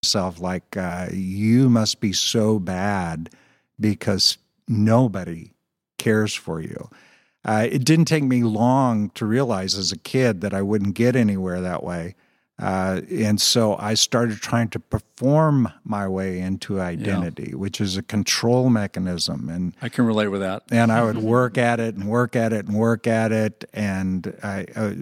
Myself 0.05 0.39
like 0.39 0.77
uh, 0.77 1.07
you 1.11 1.67
must 1.67 1.99
be 1.99 2.13
so 2.13 2.59
bad 2.59 3.31
because 3.79 4.37
nobody 4.67 5.53
cares 5.97 6.31
for 6.31 6.61
you. 6.61 6.91
Uh, 7.43 7.67
it 7.71 7.83
didn't 7.83 8.05
take 8.05 8.23
me 8.23 8.43
long 8.43 9.09
to 9.15 9.25
realize 9.25 9.75
as 9.75 9.91
a 9.91 9.97
kid 9.97 10.41
that 10.41 10.53
I 10.53 10.61
wouldn't 10.61 10.93
get 10.93 11.15
anywhere 11.15 11.59
that 11.59 11.83
way. 11.83 12.13
Uh, 12.59 13.01
and 13.09 13.41
so 13.41 13.75
I 13.77 13.95
started 13.95 14.37
trying 14.41 14.69
to 14.69 14.79
perform 14.79 15.73
my 15.83 16.07
way 16.07 16.39
into 16.39 16.79
identity, 16.79 17.55
which 17.55 17.81
is 17.81 17.97
a 17.97 18.03
control 18.03 18.69
mechanism. 18.69 19.49
And 19.49 19.75
I 19.81 19.89
can 19.89 20.05
relate 20.05 20.27
with 20.27 20.41
that. 20.41 20.61
and 20.69 20.91
I 20.91 21.03
would 21.03 21.17
work 21.17 21.57
at 21.57 21.79
it 21.79 21.95
and 21.95 22.07
work 22.07 22.35
at 22.35 22.53
it 22.53 22.67
and 22.67 22.75
work 22.75 23.07
at 23.07 23.31
it, 23.31 23.67
and 23.73 24.37
I, 24.43 24.67
uh, 24.75 24.93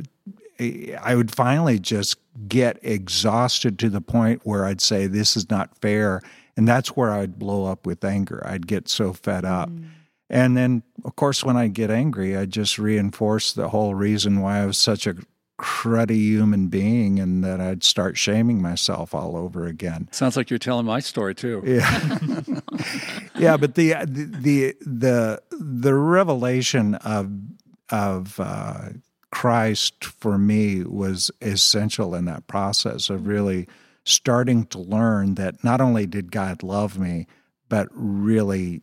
I 1.02 1.14
would 1.16 1.36
finally 1.36 1.78
just 1.78 2.16
get 2.48 2.80
exhausted 2.82 3.78
to 3.80 3.90
the 3.90 4.02
point 4.02 4.42
where 4.44 4.66
I'd 4.66 4.82
say, 4.82 5.08
"This 5.08 5.38
is 5.38 5.50
not 5.50 5.78
fair," 5.82 6.22
and 6.58 6.68
that's 6.68 6.96
where 6.96 7.12
I'd 7.12 7.40
blow 7.40 7.66
up 7.66 7.86
with 7.86 8.04
anger. 8.04 8.44
I'd 8.46 8.68
get 8.68 8.90
so 8.90 9.14
fed 9.14 9.46
up. 9.46 9.70
And 10.30 10.58
then, 10.58 10.82
of 11.06 11.16
course, 11.16 11.44
when 11.44 11.58
I 11.58 11.68
get 11.68 11.92
angry, 11.92 12.36
I 12.36 12.46
just 12.46 12.80
reinforce 12.80 13.54
the 13.54 13.70
whole 13.70 13.94
reason 13.94 14.40
why 14.40 14.62
I 14.62 14.66
was 14.66 14.78
such 14.80 15.06
a 15.06 15.16
cruddy 15.60 16.18
human 16.18 16.68
being 16.68 17.20
and 17.20 17.44
that 17.44 17.62
I'd 17.62 17.84
start 17.84 18.18
shaming 18.18 18.62
myself 18.62 19.14
all 19.14 19.38
over 19.38 19.66
again. 19.66 20.10
Sounds 20.12 20.36
like 20.36 20.50
you're 20.50 20.60
telling 20.60 20.86
my 20.86 21.00
story 21.00 21.36
too. 21.36 21.62
Yeah, 21.66 22.42
yeah, 23.38 23.58
but 23.58 23.76
the 23.76 23.94
the 24.06 24.76
the 24.82 25.42
the 25.52 25.94
revelation 25.94 26.96
of 26.96 27.32
of 27.90 28.40
uh, 28.40 28.90
Christ 29.34 30.06
for 30.06 30.38
me 30.38 30.84
was 30.84 31.32
essential 31.42 32.14
in 32.14 32.26
that 32.26 32.46
process 32.46 33.10
of 33.10 33.26
really 33.26 33.68
starting 34.06 34.66
to 34.68 34.78
learn 34.78 35.34
that 35.36 35.64
not 35.64 35.82
only 35.82 36.06
did 36.06 36.32
God 36.32 36.62
love 36.62 37.00
me, 37.00 37.26
but 37.68 37.88
really 37.92 38.82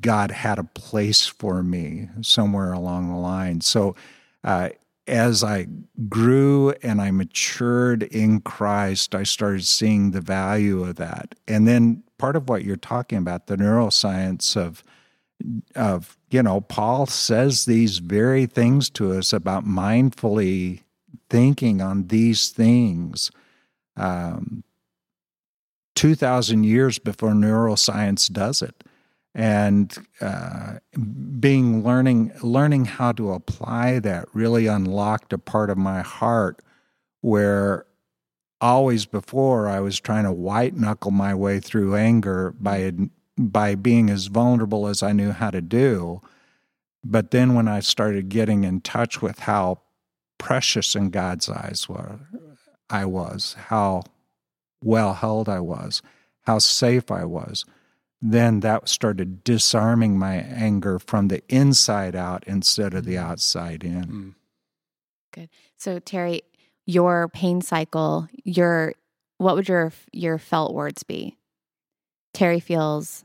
God 0.00 0.32
had 0.32 0.58
a 0.58 0.64
place 0.64 1.26
for 1.26 1.62
me 1.62 2.08
somewhere 2.22 2.72
along 2.72 3.08
the 3.08 3.16
line. 3.16 3.60
So. 3.60 3.94
Uh, 4.42 4.70
as 5.06 5.44
I 5.44 5.66
grew 6.08 6.70
and 6.82 7.02
I 7.02 7.10
matured 7.10 8.04
in 8.04 8.40
Christ, 8.40 9.14
I 9.14 9.22
started 9.22 9.66
seeing 9.66 10.12
the 10.12 10.22
value 10.22 10.82
of 10.82 10.96
that. 10.96 11.34
And 11.46 11.68
then 11.68 12.02
part 12.16 12.36
of 12.36 12.48
what 12.48 12.64
you're 12.64 12.76
talking 12.76 13.18
about, 13.18 13.46
the 13.46 13.56
neuroscience 13.56 14.56
of 14.56 14.82
of 15.74 16.16
you 16.34 16.42
know, 16.42 16.62
Paul 16.62 17.06
says 17.06 17.64
these 17.64 17.98
very 17.98 18.46
things 18.46 18.90
to 18.90 19.12
us 19.12 19.32
about 19.32 19.64
mindfully 19.64 20.80
thinking 21.30 21.80
on 21.80 22.08
these 22.08 22.48
things. 22.50 23.30
Um, 23.96 24.64
Two 25.94 26.16
thousand 26.16 26.64
years 26.64 26.98
before 26.98 27.30
neuroscience 27.30 28.28
does 28.28 28.62
it, 28.62 28.82
and 29.32 29.96
uh, 30.20 30.78
being 31.38 31.84
learning 31.84 32.32
learning 32.42 32.86
how 32.86 33.12
to 33.12 33.30
apply 33.30 34.00
that 34.00 34.26
really 34.34 34.66
unlocked 34.66 35.32
a 35.32 35.38
part 35.38 35.70
of 35.70 35.78
my 35.78 36.02
heart 36.02 36.58
where 37.20 37.86
always 38.60 39.06
before 39.06 39.68
I 39.68 39.78
was 39.78 40.00
trying 40.00 40.24
to 40.24 40.32
white 40.32 40.74
knuckle 40.74 41.12
my 41.12 41.32
way 41.32 41.60
through 41.60 41.94
anger 41.94 42.56
by 42.58 42.92
by 43.36 43.74
being 43.74 44.10
as 44.10 44.26
vulnerable 44.26 44.86
as 44.86 45.02
I 45.02 45.12
knew 45.12 45.32
how 45.32 45.50
to 45.50 45.60
do. 45.60 46.20
But 47.04 47.30
then 47.30 47.54
when 47.54 47.68
I 47.68 47.80
started 47.80 48.28
getting 48.28 48.64
in 48.64 48.80
touch 48.80 49.20
with 49.20 49.40
how 49.40 49.80
precious 50.38 50.94
in 50.94 51.10
God's 51.10 51.48
eyes 51.48 51.88
were, 51.88 52.20
I 52.88 53.04
was, 53.04 53.56
how 53.68 54.04
well 54.82 55.14
held 55.14 55.48
I 55.48 55.60
was, 55.60 56.02
how 56.42 56.58
safe 56.58 57.10
I 57.10 57.24
was, 57.24 57.64
then 58.22 58.60
that 58.60 58.88
started 58.88 59.44
disarming 59.44 60.18
my 60.18 60.36
anger 60.36 60.98
from 60.98 61.28
the 61.28 61.42
inside 61.48 62.16
out 62.16 62.44
instead 62.46 62.94
of 62.94 63.04
the 63.04 63.18
outside 63.18 63.84
in. 63.84 64.04
Mm. 64.04 64.34
So 65.76 65.98
Terry, 65.98 66.42
your 66.86 67.28
pain 67.28 67.60
cycle, 67.60 68.28
your 68.44 68.94
what 69.38 69.56
would 69.56 69.68
your 69.68 69.92
your 70.12 70.38
felt 70.38 70.72
words 70.72 71.02
be? 71.02 71.36
Terry 72.34 72.60
feels 72.60 73.24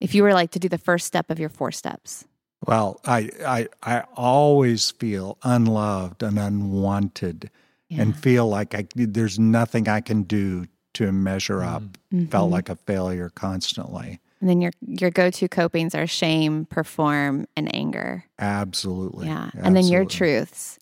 if 0.00 0.14
you 0.14 0.22
were 0.22 0.34
like 0.34 0.50
to 0.50 0.58
do 0.58 0.68
the 0.68 0.76
first 0.78 1.06
step 1.06 1.30
of 1.30 1.38
your 1.38 1.48
four 1.48 1.72
steps. 1.72 2.26
Well, 2.66 3.00
I, 3.06 3.30
I, 3.46 3.68
I 3.82 4.04
always 4.16 4.90
feel 4.90 5.38
unloved 5.42 6.22
and 6.22 6.38
unwanted 6.38 7.50
and 7.90 8.16
feel 8.16 8.48
like 8.48 8.74
I, 8.74 8.86
there's 8.96 9.38
nothing 9.38 9.88
I 9.88 10.00
can 10.00 10.24
do 10.24 10.66
to 10.94 11.12
measure 11.12 11.62
up. 11.62 11.82
Mhm. 12.12 12.30
Felt 12.30 12.50
like 12.50 12.68
a 12.68 12.74
failure 12.76 13.30
constantly. 13.30 14.20
And 14.40 14.50
then 14.50 14.60
your 14.60 14.72
your 14.86 15.10
go 15.10 15.30
to 15.30 15.48
copings 15.48 15.94
are 15.94 16.06
shame, 16.06 16.66
perform, 16.66 17.46
and 17.56 17.72
anger. 17.74 18.24
Absolutely. 18.38 19.26
Yeah. 19.28 19.50
And 19.54 19.76
then 19.76 19.86
your 19.86 20.04
truths. 20.04 20.78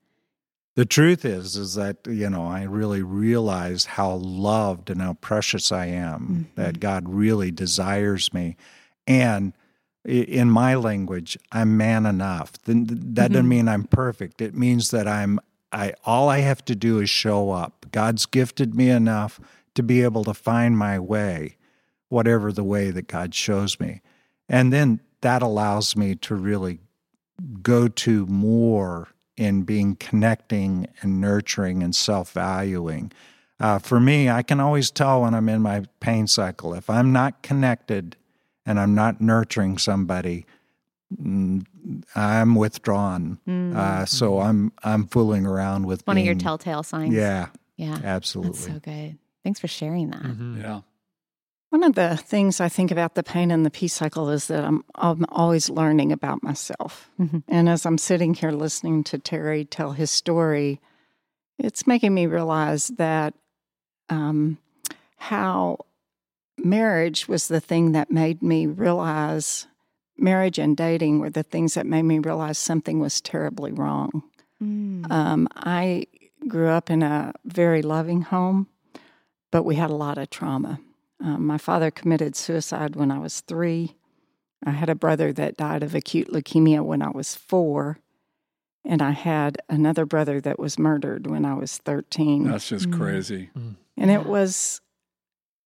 The 0.74 0.86
truth 0.86 1.24
is, 1.24 1.56
is 1.56 1.74
that 1.74 1.98
you 2.06 2.30
know 2.30 2.46
I 2.46 2.62
really 2.62 3.02
realized 3.02 3.86
how 3.86 4.14
loved 4.14 4.88
and 4.88 5.02
how 5.02 5.14
precious 5.14 5.70
I 5.70 5.86
am. 5.86 6.46
Mhm. 6.50 6.54
That 6.56 6.80
God 6.80 7.08
really 7.08 7.50
desires 7.50 8.32
me, 8.32 8.56
and 9.06 9.52
in 10.04 10.50
my 10.50 10.74
language, 10.74 11.38
I'm 11.52 11.76
man 11.76 12.06
enough. 12.06 12.52
That 12.64 13.14
doesn't 13.14 13.44
Mhm. 13.44 13.48
mean 13.48 13.68
I'm 13.68 13.84
perfect. 13.84 14.40
It 14.40 14.54
means 14.56 14.90
that 14.90 15.06
I'm. 15.06 15.38
I 15.72 15.94
all 16.04 16.28
I 16.28 16.38
have 16.40 16.64
to 16.66 16.74
do 16.74 16.98
is 16.98 17.08
show 17.10 17.50
up. 17.50 17.86
God's 17.92 18.26
gifted 18.26 18.74
me 18.74 18.88
enough 18.90 19.40
to 19.74 19.82
be 19.82 20.02
able 20.02 20.24
to 20.24 20.34
find 20.34 20.76
my 20.76 20.98
way, 20.98 21.56
whatever 22.08 22.52
the 22.52 22.64
way 22.64 22.90
that 22.90 23.08
God 23.08 23.34
shows 23.34 23.78
me, 23.78 24.00
and 24.48 24.72
then 24.72 25.00
that 25.20 25.42
allows 25.42 25.96
me 25.96 26.14
to 26.16 26.34
really 26.34 26.80
go 27.62 27.88
to 27.88 28.26
more 28.26 29.08
in 29.42 29.62
being 29.62 29.96
connecting 29.96 30.86
and 31.02 31.20
nurturing 31.20 31.82
and 31.82 31.94
self 31.94 32.32
valuing. 32.32 33.12
Uh, 33.60 33.78
for 33.78 34.00
me, 34.00 34.28
I 34.28 34.42
can 34.42 34.60
always 34.60 34.90
tell 34.90 35.22
when 35.22 35.34
I'm 35.34 35.48
in 35.48 35.62
my 35.62 35.84
pain 36.00 36.26
cycle. 36.26 36.74
If 36.74 36.88
I'm 36.90 37.12
not 37.12 37.42
connected 37.42 38.16
and 38.66 38.78
I'm 38.80 38.94
not 38.94 39.20
nurturing 39.20 39.78
somebody, 39.78 40.46
mm, 41.14 41.64
I'm 42.14 42.54
withdrawn. 42.54 43.38
Mm. 43.46 43.76
Uh, 43.76 44.06
so 44.06 44.40
I'm 44.40 44.72
I'm 44.82 45.06
fooling 45.06 45.46
around 45.46 45.86
with 45.86 46.02
One 46.06 46.18
of 46.18 46.24
your 46.24 46.34
telltale 46.34 46.82
signs. 46.82 47.14
Yeah, 47.14 47.48
Yeah. 47.76 47.98
absolutely. 48.02 48.52
That's 48.52 48.66
so 48.66 48.80
good. 48.80 49.18
Thanks 49.44 49.60
for 49.60 49.68
sharing 49.68 50.10
that. 50.10 50.22
Mhm. 50.22 50.60
Yeah. 50.62 50.80
One 51.72 51.84
of 51.84 51.94
the 51.94 52.18
things 52.18 52.60
I 52.60 52.68
think 52.68 52.90
about 52.90 53.14
the 53.14 53.22
pain 53.22 53.50
and 53.50 53.64
the 53.64 53.70
peace 53.70 53.94
cycle 53.94 54.28
is 54.28 54.48
that 54.48 54.62
I'm, 54.62 54.84
I'm 54.94 55.24
always 55.30 55.70
learning 55.70 56.12
about 56.12 56.42
myself. 56.42 57.10
Mhm. 57.18 57.44
And 57.48 57.66
as 57.66 57.86
I'm 57.86 57.96
sitting 57.96 58.34
here 58.34 58.50
listening 58.50 59.02
to 59.04 59.18
Terry 59.18 59.64
tell 59.64 59.92
his 59.92 60.10
story, 60.10 60.80
it's 61.58 61.86
making 61.86 62.12
me 62.12 62.26
realize 62.26 62.88
that 62.98 63.32
um, 64.10 64.58
how 65.16 65.78
marriage 66.58 67.26
was 67.26 67.48
the 67.48 67.58
thing 67.58 67.92
that 67.92 68.10
made 68.10 68.42
me 68.42 68.66
realize 68.66 69.66
marriage 70.18 70.58
and 70.58 70.76
dating 70.76 71.20
were 71.20 71.30
the 71.30 71.42
things 71.42 71.72
that 71.72 71.86
made 71.86 72.02
me 72.02 72.18
realize 72.18 72.58
something 72.58 73.00
was 73.00 73.22
terribly 73.22 73.72
wrong. 73.72 74.22
Mm. 74.62 75.10
Um, 75.10 75.48
I 75.56 76.06
grew 76.46 76.68
up 76.68 76.90
in 76.90 77.02
a 77.02 77.32
very 77.46 77.80
loving 77.80 78.20
home, 78.20 78.66
but 79.50 79.62
we 79.62 79.76
had 79.76 79.88
a 79.88 79.94
lot 79.94 80.18
of 80.18 80.28
trauma. 80.28 80.78
Um, 81.22 81.46
my 81.46 81.58
father 81.58 81.90
committed 81.90 82.34
suicide 82.34 82.96
when 82.96 83.10
I 83.10 83.18
was 83.18 83.40
three. 83.42 83.94
I 84.64 84.70
had 84.70 84.88
a 84.90 84.94
brother 84.94 85.32
that 85.32 85.56
died 85.56 85.82
of 85.82 85.94
acute 85.94 86.28
leukemia 86.32 86.84
when 86.84 87.00
I 87.02 87.10
was 87.10 87.34
four. 87.36 87.98
And 88.84 89.00
I 89.00 89.12
had 89.12 89.58
another 89.68 90.04
brother 90.04 90.40
that 90.40 90.58
was 90.58 90.78
murdered 90.78 91.28
when 91.28 91.44
I 91.44 91.54
was 91.54 91.78
13. 91.78 92.44
That's 92.48 92.68
just 92.68 92.88
Mm. 92.90 92.98
crazy. 92.98 93.50
And 93.96 94.10
it 94.10 94.26
was, 94.26 94.80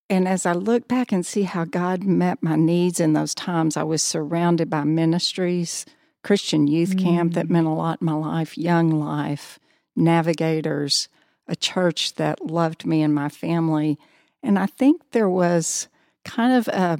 and 0.09 0.27
as 0.27 0.45
I 0.45 0.53
look 0.53 0.87
back 0.87 1.11
and 1.11 1.25
see 1.25 1.43
how 1.43 1.65
God 1.65 2.03
met 2.03 2.43
my 2.43 2.55
needs 2.55 2.99
in 2.99 3.13
those 3.13 3.33
times, 3.33 3.75
I 3.75 3.83
was 3.83 4.03
surrounded 4.03 4.69
by 4.69 4.83
ministries, 4.83 5.85
Christian 6.23 6.67
youth 6.67 6.97
camp 6.97 7.33
that 7.33 7.47
Mm. 7.47 7.49
meant 7.51 7.67
a 7.67 7.71
lot 7.71 8.01
in 8.01 8.05
my 8.05 8.13
life, 8.13 8.57
Young 8.57 8.91
Life, 8.91 9.59
Navigators, 9.95 11.09
a 11.47 11.55
church 11.55 12.15
that 12.15 12.45
loved 12.45 12.85
me 12.85 13.01
and 13.01 13.15
my 13.15 13.29
family. 13.29 13.97
And 14.47 14.57
I 14.57 14.65
think 14.65 15.01
there 15.11 15.29
was 15.29 15.89
kind 16.23 16.53
of 16.53 16.67
a, 16.69 16.97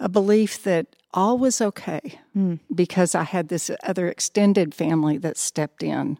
a 0.00 0.08
belief 0.08 0.62
that 0.62 0.86
all 1.12 1.38
was 1.38 1.60
okay 1.60 2.18
Mm. 2.36 2.58
because 2.74 3.14
I 3.14 3.22
had 3.22 3.48
this 3.48 3.70
other 3.82 4.08
extended 4.08 4.74
family 4.74 5.16
that 5.18 5.38
stepped 5.38 5.82
in. 5.82 6.18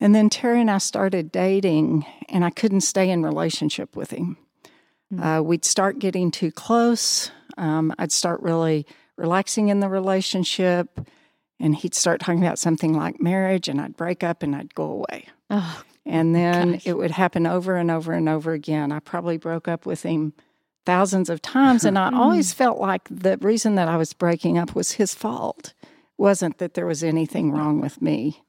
And 0.00 0.14
then 0.14 0.30
Terry 0.30 0.60
and 0.62 0.70
I 0.70 0.78
started 0.78 1.30
dating, 1.30 2.06
and 2.30 2.42
I 2.42 2.48
couldn't 2.50 2.80
stay 2.82 3.10
in 3.10 3.22
relationship 3.22 3.96
with 3.96 4.12
him. 4.12 4.38
Mm. 5.12 5.38
Uh, 5.38 5.42
we'd 5.42 5.66
start 5.66 5.98
getting 5.98 6.30
too 6.30 6.50
close. 6.50 7.30
Um, 7.58 7.92
I'd 7.98 8.12
start 8.12 8.40
really 8.40 8.86
relaxing 9.16 9.68
in 9.68 9.80
the 9.80 9.90
relationship, 9.90 11.00
and 11.58 11.76
he'd 11.76 11.94
start 11.94 12.20
talking 12.20 12.42
about 12.42 12.58
something 12.58 12.94
like 12.94 13.20
marriage, 13.20 13.68
and 13.68 13.78
I'd 13.78 13.96
break 13.96 14.24
up 14.24 14.42
and 14.42 14.56
I'd 14.56 14.74
go 14.74 14.84
away. 14.84 15.26
Oh, 15.50 15.82
And 16.06 16.34
then 16.34 16.72
Gosh. 16.72 16.86
it 16.86 16.94
would 16.94 17.10
happen 17.10 17.46
over 17.46 17.76
and 17.76 17.90
over 17.90 18.12
and 18.12 18.28
over 18.28 18.52
again. 18.52 18.90
I 18.90 19.00
probably 19.00 19.36
broke 19.36 19.68
up 19.68 19.86
with 19.86 20.02
him 20.02 20.32
thousands 20.86 21.28
of 21.28 21.42
times. 21.42 21.84
And 21.84 21.98
I 21.98 22.10
always 22.14 22.52
mm. 22.52 22.56
felt 22.56 22.78
like 22.78 23.06
the 23.10 23.36
reason 23.38 23.74
that 23.74 23.88
I 23.88 23.96
was 23.96 24.12
breaking 24.12 24.58
up 24.58 24.74
was 24.74 24.92
his 24.92 25.14
fault. 25.14 25.74
It 25.82 25.88
wasn't 26.16 26.58
that 26.58 26.74
there 26.74 26.86
was 26.86 27.04
anything 27.04 27.52
wrong 27.52 27.80
with 27.80 28.00
me. 28.00 28.42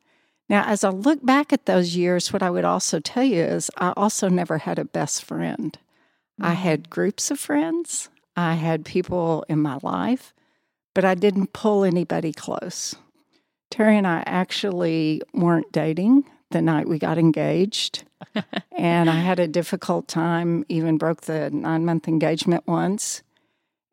Now, 0.50 0.66
as 0.66 0.84
I 0.84 0.90
look 0.90 1.26
back 1.26 1.54
at 1.54 1.66
those 1.66 1.96
years, 1.96 2.34
what 2.34 2.44
I 2.44 2.50
would 2.50 2.66
also 2.66 3.00
tell 3.00 3.24
you 3.24 3.42
is 3.42 3.72
I 3.78 3.94
also 3.96 4.28
never 4.28 4.60
had 4.60 4.80
a 4.80 4.86
best 4.86 5.24
friend. 5.24 5.78
I 6.42 6.52
mm-hmm. 6.52 6.62
had 6.62 6.90
groups 6.90 7.32
of 7.32 7.40
friends, 7.40 8.10
I 8.36 8.56
had 8.56 8.86
people 8.86 9.46
in 9.48 9.60
my 9.60 9.80
life, 9.82 10.34
but 10.94 11.06
I 11.06 11.16
didn't 11.16 11.54
pull 11.54 11.84
anybody 11.84 12.34
close. 12.34 12.96
Terry 13.70 13.98
and 13.98 14.06
I 14.06 14.24
actually 14.26 15.22
weren't 15.34 15.72
dating 15.72 16.26
the 16.52 16.62
night 16.62 16.88
we 16.88 17.00
got 17.00 17.18
engaged. 17.18 18.04
and 18.78 19.10
I 19.10 19.16
had 19.16 19.40
a 19.40 19.48
difficult 19.48 20.08
time, 20.08 20.66
even 20.70 20.98
broke 20.98 21.22
the 21.22 21.50
nine 21.50 21.86
month 21.86 22.08
engagement 22.08 22.66
once. 22.68 23.24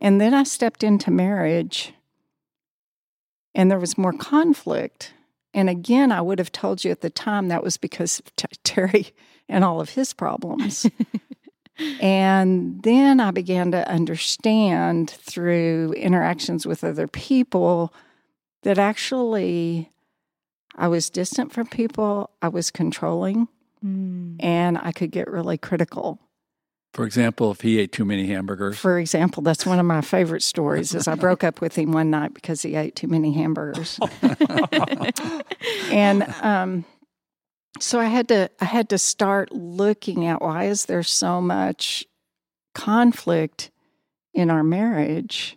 And 0.00 0.20
then 0.20 0.34
I 0.34 0.44
stepped 0.44 0.84
into 0.84 1.10
marriage 1.10 1.92
and 3.54 3.70
there 3.70 3.78
was 3.78 3.98
more 3.98 4.12
conflict. 4.12 5.12
And 5.52 5.68
again, 5.68 6.12
I 6.12 6.20
would 6.20 6.38
have 6.38 6.52
told 6.52 6.84
you 6.84 6.90
at 6.90 7.00
the 7.00 7.10
time 7.10 7.48
that 7.48 7.64
was 7.64 7.76
because 7.76 8.20
of 8.20 8.36
T- 8.36 8.46
Terry 8.62 9.08
and 9.48 9.64
all 9.64 9.80
of 9.80 9.90
his 9.90 10.12
problems. 10.12 10.86
and 12.00 12.82
then 12.82 13.18
I 13.18 13.30
began 13.32 13.72
to 13.72 13.88
understand 13.90 15.10
through 15.10 15.94
interactions 15.96 16.66
with 16.66 16.84
other 16.84 17.08
people 17.08 17.92
that 18.62 18.78
actually 18.78 19.90
I 20.78 20.88
was 20.88 21.10
distant 21.10 21.52
from 21.52 21.66
people, 21.66 22.30
I 22.40 22.48
was 22.48 22.70
controlling, 22.70 23.48
Mm. 23.84 24.36
and 24.40 24.76
I 24.78 24.90
could 24.92 25.10
get 25.12 25.28
really 25.30 25.56
critical. 25.58 26.18
For 26.94 27.04
example, 27.04 27.50
if 27.52 27.60
he 27.60 27.78
ate 27.78 27.92
too 27.92 28.04
many 28.04 28.26
hamburgers. 28.26 28.76
For 28.78 28.98
example, 28.98 29.40
that's 29.42 29.64
one 29.66 29.78
of 29.78 29.86
my 29.86 30.00
favorite 30.00 30.42
stories 30.42 30.94
is 30.96 31.06
I 31.06 31.14
broke 31.26 31.44
up 31.44 31.60
with 31.60 31.76
him 31.76 31.92
one 31.92 32.10
night 32.10 32.34
because 32.34 32.62
he 32.62 32.74
ate 32.74 32.96
too 32.96 33.06
many 33.08 33.32
hamburgers. 33.34 34.00
and 35.90 36.22
um, 36.42 36.84
so 37.80 38.00
I 38.00 38.06
had 38.06 38.28
to 38.28 38.50
I 38.60 38.64
had 38.64 38.88
to 38.88 38.98
start 38.98 39.52
looking 39.52 40.26
at 40.26 40.40
why 40.40 40.64
is 40.64 40.86
there 40.86 41.02
so 41.02 41.40
much 41.40 42.04
conflict 42.74 43.70
in 44.34 44.50
our 44.50 44.62
marriage, 44.64 45.56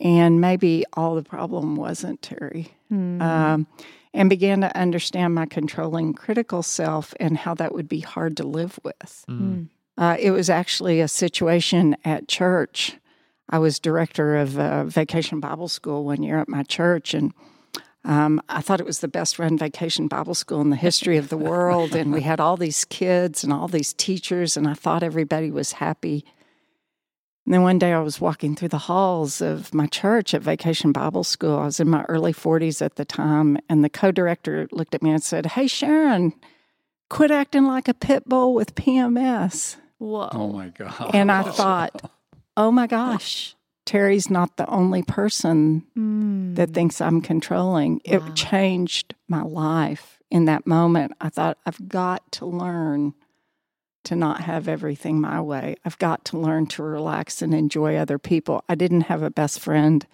and 0.00 0.40
maybe 0.40 0.84
all 0.94 1.14
the 1.14 1.22
problem 1.22 1.76
wasn't 1.76 2.22
Terry, 2.22 2.68
Mm. 2.92 3.20
um, 3.20 3.66
and 4.18 4.28
began 4.28 4.60
to 4.62 4.76
understand 4.76 5.32
my 5.32 5.46
controlling 5.46 6.12
critical 6.12 6.60
self 6.60 7.14
and 7.20 7.38
how 7.38 7.54
that 7.54 7.72
would 7.72 7.88
be 7.88 8.00
hard 8.00 8.36
to 8.36 8.42
live 8.42 8.80
with. 8.82 9.24
Mm. 9.28 9.68
Uh, 9.96 10.16
it 10.18 10.32
was 10.32 10.50
actually 10.50 11.00
a 11.00 11.06
situation 11.06 11.96
at 12.04 12.26
church. 12.26 12.96
I 13.48 13.60
was 13.60 13.78
director 13.78 14.36
of 14.36 14.58
uh, 14.58 14.84
Vacation 14.84 15.38
Bible 15.38 15.68
School 15.68 16.04
one 16.04 16.24
year 16.24 16.40
at 16.40 16.48
my 16.48 16.64
church, 16.64 17.14
and 17.14 17.32
um, 18.04 18.42
I 18.48 18.60
thought 18.60 18.80
it 18.80 18.86
was 18.86 18.98
the 18.98 19.06
best 19.06 19.38
run 19.38 19.56
vacation 19.56 20.08
Bible 20.08 20.34
school 20.34 20.60
in 20.62 20.70
the 20.70 20.76
history 20.76 21.16
of 21.16 21.28
the 21.28 21.38
world. 21.38 21.94
and 21.94 22.12
we 22.12 22.22
had 22.22 22.40
all 22.40 22.56
these 22.56 22.84
kids 22.84 23.44
and 23.44 23.52
all 23.52 23.68
these 23.68 23.92
teachers, 23.92 24.56
and 24.56 24.66
I 24.66 24.74
thought 24.74 25.04
everybody 25.04 25.52
was 25.52 25.72
happy. 25.72 26.24
And 27.48 27.54
then 27.54 27.62
one 27.62 27.78
day 27.78 27.94
I 27.94 28.00
was 28.00 28.20
walking 28.20 28.54
through 28.54 28.68
the 28.68 28.76
halls 28.76 29.40
of 29.40 29.72
my 29.72 29.86
church 29.86 30.34
at 30.34 30.42
Vacation 30.42 30.92
Bible 30.92 31.24
School. 31.24 31.56
I 31.60 31.64
was 31.64 31.80
in 31.80 31.88
my 31.88 32.02
early 32.02 32.34
40s 32.34 32.84
at 32.84 32.96
the 32.96 33.06
time, 33.06 33.56
and 33.70 33.82
the 33.82 33.88
co 33.88 34.12
director 34.12 34.68
looked 34.70 34.94
at 34.94 35.02
me 35.02 35.12
and 35.12 35.22
said, 35.22 35.46
Hey, 35.46 35.66
Sharon, 35.66 36.34
quit 37.08 37.30
acting 37.30 37.64
like 37.64 37.88
a 37.88 37.94
pit 37.94 38.28
bull 38.28 38.52
with 38.52 38.74
PMS. 38.74 39.76
Whoa. 39.96 40.28
Oh 40.30 40.52
my 40.52 40.68
God. 40.68 41.12
And 41.14 41.32
I 41.32 41.42
thought, 41.50 42.10
oh 42.58 42.70
my 42.70 42.86
gosh, 42.86 43.56
Terry's 43.86 44.28
not 44.28 44.58
the 44.58 44.68
only 44.68 45.02
person 45.02 45.86
Mm. 45.96 46.54
that 46.56 46.74
thinks 46.74 47.00
I'm 47.00 47.22
controlling. 47.22 48.02
Wow. 48.06 48.26
It 48.26 48.36
changed 48.36 49.14
my 49.26 49.40
life 49.40 50.18
in 50.30 50.44
that 50.44 50.66
moment. 50.66 51.12
I 51.18 51.30
thought, 51.30 51.56
I've 51.64 51.88
got 51.88 52.30
to 52.32 52.44
learn 52.44 53.14
to 54.04 54.16
not 54.16 54.40
have 54.42 54.68
everything 54.68 55.20
my 55.20 55.40
way. 55.40 55.76
I've 55.84 55.98
got 55.98 56.24
to 56.26 56.38
learn 56.38 56.66
to 56.68 56.82
relax 56.82 57.42
and 57.42 57.52
enjoy 57.52 57.96
other 57.96 58.18
people. 58.18 58.64
I 58.68 58.74
didn't 58.74 59.02
have 59.02 59.22
a 59.22 59.30
best 59.30 59.60
friend 59.60 60.06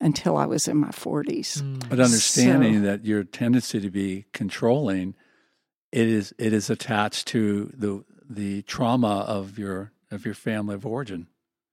until 0.00 0.36
I 0.36 0.46
was 0.46 0.66
in 0.68 0.78
my 0.78 0.88
40s. 0.90 1.60
Mm. 1.60 1.88
But 1.90 2.00
understanding 2.00 2.76
So- 2.76 2.80
that 2.86 3.04
your 3.04 3.24
tendency 3.24 3.80
to 3.80 3.90
be 3.90 4.26
controlling, 4.32 5.14
it 5.92 6.06
is 6.08 6.32
it 6.38 6.52
is 6.52 6.70
attached 6.70 7.26
to 7.28 7.70
the 7.76 8.04
the 8.28 8.62
trauma 8.62 9.24
of 9.26 9.58
your 9.58 9.92
of 10.10 10.24
your 10.24 10.34
family 10.34 10.74
of 10.76 10.86
origin. 10.86 11.26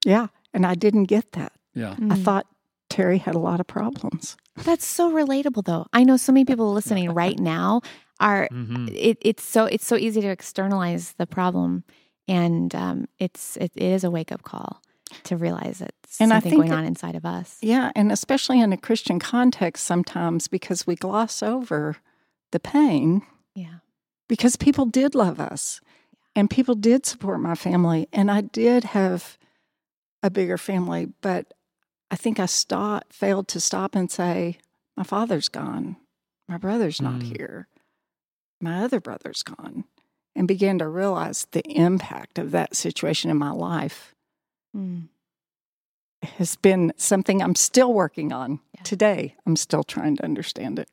Yeah. 0.06 0.28
And 0.54 0.66
I 0.66 0.76
didn't 0.76 1.06
get 1.06 1.34
that. 1.34 1.54
Yeah. 1.76 1.92
I 1.92 1.96
Mm. 2.16 2.24
thought 2.24 2.48
Terry 2.90 3.20
had 3.20 3.36
a 3.36 3.40
lot 3.40 3.60
of 3.60 3.68
problems. 3.68 4.38
That's 4.64 4.86
so 4.88 5.12
relatable 5.12 5.66
though. 5.66 5.86
I 5.94 6.04
know 6.04 6.18
so 6.18 6.32
many 6.32 6.46
people 6.46 6.74
listening 6.80 7.12
right 7.14 7.38
now 7.40 7.82
are 8.20 8.48
Mhm. 8.52 8.90
it, 8.96 9.18
it's 9.22 9.44
so 9.44 9.66
it's 9.66 9.86
so 9.86 9.96
easy 9.96 10.22
to 10.22 10.28
externalize 10.30 11.14
the 11.14 11.28
problem 11.28 11.84
and 12.28 12.74
um, 12.76 13.08
it's 13.20 13.58
it, 13.58 13.72
it 13.76 13.84
is 13.84 14.04
a 14.04 14.12
wake 14.12 14.32
up 14.32 14.44
call 14.44 14.82
to 15.24 15.38
realize 15.38 15.80
that 15.80 15.94
And 16.20 16.34
I 16.34 16.38
something 16.38 16.52
think 16.52 16.62
going 16.64 16.72
it- 16.74 16.76
on 16.76 16.86
inside 16.86 17.16
of 17.16 17.26
us. 17.26 17.58
Yeah, 17.62 17.92
and 17.96 18.12
especially 18.12 18.60
in 18.60 18.74
a 18.74 18.78
Christian 18.78 19.20
context 19.20 19.86
sometimes 19.86 20.48
because 20.48 20.86
we 20.88 20.96
gloss 20.96 21.42
over 21.42 21.98
the 22.52 22.60
pain 22.60 23.22
Yeah. 23.56 23.80
because 24.28 24.56
people 24.58 24.86
did 24.86 25.16
love 25.16 25.40
us 25.40 25.80
and 26.36 26.50
people 26.50 26.76
did 26.76 27.06
support 27.06 27.40
my 27.40 27.56
family 27.56 28.08
and 28.12 28.30
I 28.30 28.42
did 28.42 28.84
have 28.84 29.38
a 30.24 30.30
bigger 30.30 30.58
family, 30.58 31.08
but 31.22 31.54
I 32.12 32.16
think 32.16 32.40
I 32.40 32.46
stopped, 32.48 33.14
failed 33.14 33.48
to 33.50 33.60
stop 33.60 33.96
and 33.96 34.10
say, 34.12 34.58
my 34.96 35.04
father's 35.04 35.48
gone. 35.50 35.96
My 36.50 36.58
brother's 36.58 37.02
not 37.02 37.20
Mm. 37.22 37.38
here. 37.38 37.68
My 38.62 38.84
other 38.84 39.00
brother's 39.00 39.44
gone. 39.44 39.86
And 40.36 40.48
began 40.48 40.78
to 40.80 40.88
realize 40.88 41.48
the 41.52 41.64
impact 41.68 42.38
of 42.38 42.52
that 42.52 42.76
situation 42.76 43.32
in 43.32 43.38
my 43.38 43.50
life 43.52 44.14
Mm. 44.76 45.08
has 46.24 46.56
been 46.58 46.94
something 46.98 47.42
I'm 47.42 47.56
still 47.56 47.92
working 47.94 48.32
on 48.32 48.60
Yeah. 48.76 48.82
today. 48.84 49.36
I'm 49.46 49.56
still 49.56 49.84
trying 49.84 50.16
to 50.18 50.24
understand 50.24 50.78
it. 50.78 50.90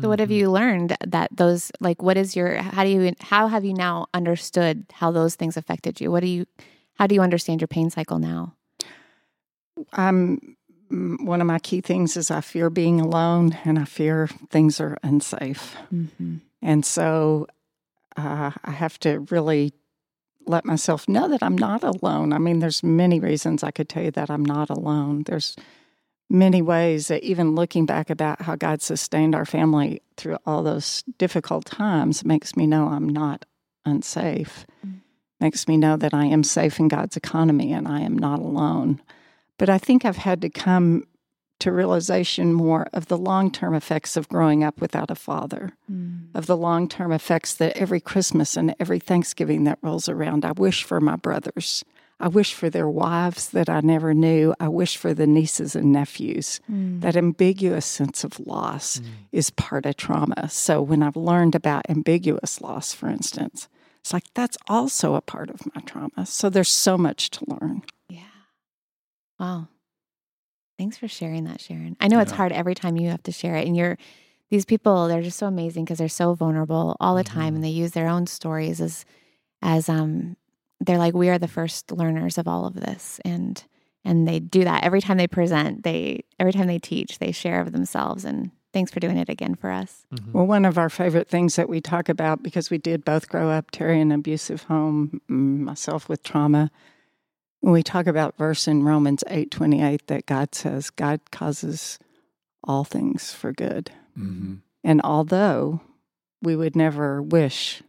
So 0.00 0.08
what 0.08 0.18
have 0.20 0.28
Mhm. 0.30 0.36
you 0.36 0.50
learned 0.50 0.96
that 1.06 1.28
those 1.36 1.70
like 1.80 2.02
what 2.02 2.16
is 2.16 2.34
your 2.36 2.56
how 2.56 2.84
do 2.84 2.90
you 2.90 3.12
how 3.20 3.48
have 3.48 3.64
you 3.64 3.74
now 3.74 4.06
understood 4.14 4.86
how 4.92 5.10
those 5.10 5.34
things 5.36 5.56
affected 5.56 6.00
you? 6.00 6.10
What 6.10 6.20
do 6.20 6.28
you 6.28 6.46
how 6.94 7.06
do 7.06 7.14
you 7.14 7.20
understand 7.20 7.60
your 7.60 7.68
pain 7.68 7.90
cycle 7.90 8.18
now? 8.18 8.54
I'm 9.92 10.56
mm, 10.90 11.24
one 11.24 11.40
of 11.40 11.46
my 11.46 11.58
key 11.58 11.80
things 11.80 12.16
is 12.16 12.30
I 12.30 12.40
fear 12.40 12.70
being 12.70 13.00
alone 13.00 13.56
and 13.64 13.78
I 13.78 13.84
fear 13.84 14.28
things 14.50 14.80
are 14.80 14.98
unsafe. 15.02 15.76
Mm-hmm. 15.92 16.36
And 16.62 16.84
so 16.84 17.46
uh, 18.16 18.50
I 18.64 18.70
have 18.70 18.98
to 19.00 19.20
really 19.30 19.72
let 20.46 20.64
myself 20.64 21.08
know 21.08 21.28
that 21.28 21.42
I'm 21.42 21.56
not 21.56 21.82
alone. 21.82 22.32
I 22.32 22.38
mean, 22.38 22.58
there's 22.58 22.82
many 22.82 23.20
reasons 23.20 23.62
I 23.62 23.70
could 23.70 23.88
tell 23.88 24.02
you 24.02 24.10
that 24.12 24.30
I'm 24.30 24.44
not 24.44 24.70
alone. 24.70 25.24
There's 25.24 25.54
many 26.30 26.62
ways 26.62 27.08
that 27.08 27.22
even 27.22 27.54
looking 27.54 27.86
back 27.86 28.10
about 28.10 28.42
how 28.42 28.56
God 28.56 28.82
sustained 28.82 29.34
our 29.34 29.44
family 29.44 30.02
through 30.16 30.38
all 30.46 30.62
those 30.62 31.04
difficult 31.18 31.66
times 31.66 32.24
makes 32.24 32.56
me 32.56 32.66
know 32.66 32.88
I'm 32.88 33.08
not 33.08 33.44
unsafe. 33.84 34.66
Mm. 34.86 35.00
Makes 35.40 35.68
me 35.68 35.76
know 35.76 35.96
that 35.96 36.12
I 36.12 36.24
am 36.26 36.42
safe 36.42 36.78
in 36.80 36.88
God's 36.88 37.16
economy 37.16 37.72
and 37.72 37.86
I 37.86 38.00
am 38.00 38.18
not 38.18 38.40
alone. 38.40 39.00
But 39.56 39.68
I 39.68 39.78
think 39.78 40.04
I've 40.04 40.16
had 40.16 40.42
to 40.42 40.50
come 40.50 41.04
to 41.60 41.72
realization 41.72 42.52
more 42.52 42.86
of 42.92 43.06
the 43.06 43.18
long 43.18 43.50
term 43.50 43.74
effects 43.74 44.16
of 44.16 44.28
growing 44.28 44.62
up 44.62 44.80
without 44.80 45.10
a 45.10 45.14
father 45.14 45.72
Mm. 45.90 46.28
of 46.34 46.46
the 46.46 46.56
long 46.56 46.88
term 46.88 47.12
effects 47.12 47.54
that 47.54 47.76
every 47.76 48.00
Christmas 48.00 48.56
and 48.56 48.74
every 48.78 48.98
Thanksgiving 49.00 49.64
that 49.64 49.78
rolls 49.82 50.08
around. 50.08 50.44
I 50.44 50.52
wish 50.52 50.84
for 50.84 51.00
my 51.00 51.16
brothers. 51.16 51.84
I 52.20 52.26
wish 52.26 52.52
for 52.52 52.68
their 52.68 52.88
wives 52.88 53.50
that 53.50 53.68
I 53.68 53.80
never 53.80 54.12
knew. 54.12 54.52
I 54.58 54.66
wish 54.68 54.96
for 54.96 55.14
the 55.14 55.26
nieces 55.26 55.76
and 55.76 55.92
nephews. 55.92 56.60
Mm. 56.70 57.00
That 57.00 57.16
ambiguous 57.16 57.86
sense 57.86 58.24
of 58.24 58.40
loss 58.40 59.00
is 59.30 59.50
part 59.50 59.86
of 59.86 59.96
trauma. 59.96 60.48
So 60.48 60.82
when 60.82 61.02
I've 61.02 61.16
learned 61.16 61.54
about 61.54 61.88
ambiguous 61.88 62.60
loss, 62.60 62.92
for 62.92 63.08
instance, 63.08 63.68
it's 64.00 64.12
like 64.12 64.24
that's 64.34 64.58
also 64.68 65.14
a 65.14 65.20
part 65.20 65.48
of 65.50 65.60
my 65.74 65.80
trauma. 65.82 66.26
So 66.26 66.50
there's 66.50 66.70
so 66.72 66.98
much 66.98 67.30
to 67.30 67.44
learn. 67.46 67.82
Yeah. 68.08 68.22
Wow. 69.38 69.68
Thanks 70.78 70.96
for 70.96 71.08
sharing 71.08 71.44
that, 71.44 71.60
Sharon. 71.60 71.96
I 72.00 72.06
know 72.08 72.20
it's 72.20 72.30
hard 72.32 72.52
every 72.52 72.74
time 72.76 72.96
you 72.96 73.08
have 73.10 73.22
to 73.24 73.32
share 73.32 73.56
it. 73.56 73.66
And 73.66 73.76
you're, 73.76 73.98
these 74.48 74.64
people, 74.64 75.08
they're 75.08 75.22
just 75.22 75.38
so 75.38 75.46
amazing 75.46 75.84
because 75.84 75.98
they're 75.98 76.08
so 76.08 76.34
vulnerable 76.34 76.96
all 77.00 77.16
the 77.16 77.24
time 77.24 77.52
Mhm. 77.52 77.56
and 77.56 77.64
they 77.64 77.68
use 77.70 77.92
their 77.92 78.08
own 78.08 78.26
stories 78.28 78.80
as, 78.80 79.04
as, 79.60 79.88
um, 79.88 80.36
they're 80.80 80.96
like, 80.98 81.14
we 81.14 81.28
are 81.28 81.38
the 81.38 81.48
first 81.48 81.90
learners 81.90 82.38
of 82.38 82.46
all 82.46 82.64
of 82.64 82.74
this. 82.74 83.20
And, 83.24 83.62
and 84.04 84.28
they 84.28 84.38
do 84.38 84.62
that 84.62 84.84
every 84.84 85.00
time 85.00 85.16
they 85.16 85.26
present, 85.26 85.82
they, 85.82 86.22
every 86.38 86.52
time 86.52 86.68
they 86.68 86.78
teach, 86.78 87.18
they 87.18 87.32
share 87.32 87.60
of 87.60 87.72
themselves. 87.72 88.24
And 88.24 88.52
thanks 88.72 88.92
for 88.92 89.00
doing 89.00 89.16
it 89.18 89.28
again 89.28 89.56
for 89.56 89.72
us. 89.72 90.06
Mhm. 90.14 90.32
Well, 90.32 90.46
one 90.46 90.64
of 90.64 90.78
our 90.78 90.88
favorite 90.88 91.28
things 91.28 91.56
that 91.56 91.68
we 91.68 91.80
talk 91.80 92.08
about, 92.08 92.44
because 92.44 92.70
we 92.70 92.78
did 92.78 93.04
both 93.04 93.28
grow 93.28 93.50
up, 93.50 93.72
Terry 93.72 94.00
in 94.00 94.12
an 94.12 94.20
abusive 94.20 94.62
home, 94.62 95.20
mm, 95.28 95.58
myself 95.58 96.08
with 96.08 96.22
trauma, 96.22 96.70
when 97.60 97.72
we 97.72 97.82
talk 97.82 98.06
about 98.06 98.38
verse 98.38 98.68
in 98.68 98.82
Romans 98.84 99.24
eight 99.28 99.50
twenty 99.50 99.82
eight 99.82 100.06
that 100.06 100.26
God 100.26 100.54
says 100.54 100.90
God 100.90 101.20
causes 101.30 101.98
all 102.64 102.84
things 102.84 103.32
for 103.32 103.52
good. 103.52 103.90
hmm 104.14 104.56
And 104.84 105.00
although 105.02 105.80
we 106.42 106.54
would 106.56 106.76
never 106.76 107.20
wish 107.22 107.82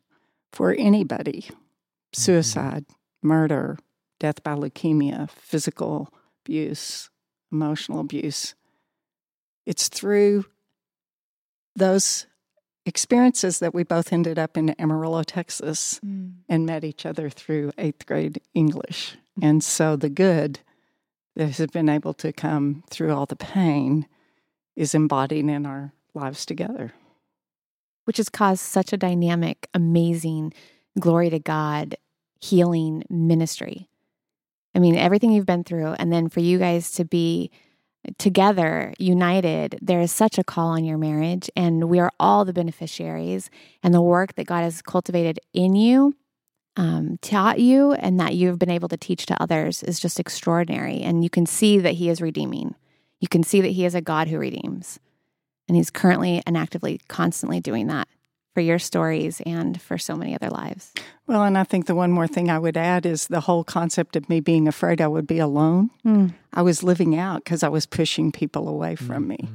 for 0.52 0.74
anybody 0.74 1.50
suicide, 2.14 2.86
murder, 3.22 3.78
death 4.20 4.42
by 4.44 4.56
leukemia, 4.56 5.30
physical 5.30 6.12
abuse, 6.44 7.10
emotional 7.52 8.00
abuse, 8.00 8.56
it's 9.66 9.88
through 9.88 10.46
those 11.76 12.26
experiences 12.86 13.60
that 13.60 13.74
we 13.76 13.84
both 13.84 14.12
ended 14.12 14.40
up 14.40 14.58
in 14.58 14.72
Amarillo, 14.82 15.22
Texas, 15.22 16.00
and 16.50 16.66
met 16.66 16.84
each 16.84 17.06
other 17.06 17.30
through 17.30 17.72
eighth 17.78 18.08
grade 18.08 18.42
English. 18.56 19.16
And 19.42 19.64
so 19.64 19.96
the 19.96 20.10
good 20.10 20.60
that 21.36 21.48
has 21.58 21.68
been 21.68 21.90
able 21.90 22.14
to 22.16 22.34
come 22.34 22.84
through 22.90 23.14
all 23.14 23.26
the 23.26 23.36
pain 23.36 24.08
is 24.76 24.94
embodied 24.96 25.46
in 25.48 25.66
our 25.66 25.94
lives 26.14 26.46
together. 26.46 26.94
which 28.10 28.18
has 28.18 28.28
caused 28.28 28.62
such 28.64 28.92
a 28.92 28.98
dynamic, 28.98 29.70
amazing, 29.76 30.52
glory 31.00 31.30
to 31.30 31.38
God, 31.38 31.96
healing 32.42 33.04
ministry. 33.08 33.88
I 34.74 34.80
mean, 34.80 34.96
everything 34.96 35.32
you've 35.32 35.46
been 35.46 35.64
through, 35.64 35.94
and 36.00 36.12
then 36.12 36.28
for 36.28 36.40
you 36.40 36.58
guys 36.58 36.90
to 36.94 37.06
be 37.06 37.52
together, 38.18 38.96
united, 38.98 39.78
there 39.80 40.02
is 40.02 40.12
such 40.12 40.40
a 40.40 40.44
call 40.44 40.70
on 40.70 40.86
your 40.86 40.98
marriage, 40.98 41.52
and 41.56 41.84
we 41.84 42.00
are 42.00 42.10
all 42.20 42.46
the 42.46 42.52
beneficiaries. 42.54 43.52
And 43.84 43.94
the 43.94 44.02
work 44.02 44.34
that 44.34 44.48
God 44.48 44.64
has 44.64 44.82
cultivated 44.82 45.40
in 45.54 45.76
you, 45.76 46.16
um, 46.78 47.18
taught 47.22 47.60
you, 47.60 47.94
and 47.94 48.20
that 48.20 48.36
you've 48.36 48.60
been 48.60 48.70
able 48.70 48.90
to 48.90 48.98
teach 48.98 49.26
to 49.28 49.42
others 49.42 49.84
is 49.84 50.00
just 50.00 50.20
extraordinary. 50.20 51.02
And 51.02 51.24
you 51.24 51.30
can 51.30 51.46
see 51.46 51.80
that 51.80 51.96
He 51.96 52.10
is 52.10 52.22
redeeming. 52.22 52.76
You 53.20 53.28
can 53.28 53.44
see 53.44 53.62
that 53.62 53.70
He 53.70 53.86
is 53.86 53.96
a 53.96 54.02
God 54.02 54.28
who 54.28 54.38
redeems. 54.38 55.00
And 55.70 55.76
he's 55.76 55.92
currently 55.92 56.42
and 56.48 56.58
actively, 56.58 57.00
constantly 57.08 57.62
doing 57.62 57.88
that 57.88 58.08
for 58.56 58.62
your 58.62 58.80
stories 58.80 59.40
and 59.46 59.80
for 59.80 60.00
so 60.00 60.16
many 60.16 60.34
other 60.34 60.50
lives. 60.50 60.92
Well, 61.28 61.44
and 61.44 61.56
I 61.58 61.64
think 61.64 61.86
the 61.86 61.94
one 61.94 62.12
more 62.12 62.28
thing 62.28 62.50
I 62.50 62.58
would 62.58 62.76
add 62.76 63.06
is 63.06 63.28
the 63.28 63.42
whole 63.42 63.64
concept 63.64 64.16
of 64.16 64.28
me 64.28 64.40
being 64.40 64.68
afraid 64.68 65.00
I 65.00 65.08
would 65.08 65.28
be 65.28 65.38
alone. 65.38 65.92
I 66.54 66.64
was 66.64 66.82
living 66.82 67.16
out 67.16 67.44
because 67.44 67.62
I 67.62 67.70
was 67.70 67.86
pushing 67.86 68.32
people 68.32 68.68
away 68.68 68.96
from 68.96 69.28
me. 69.28 69.48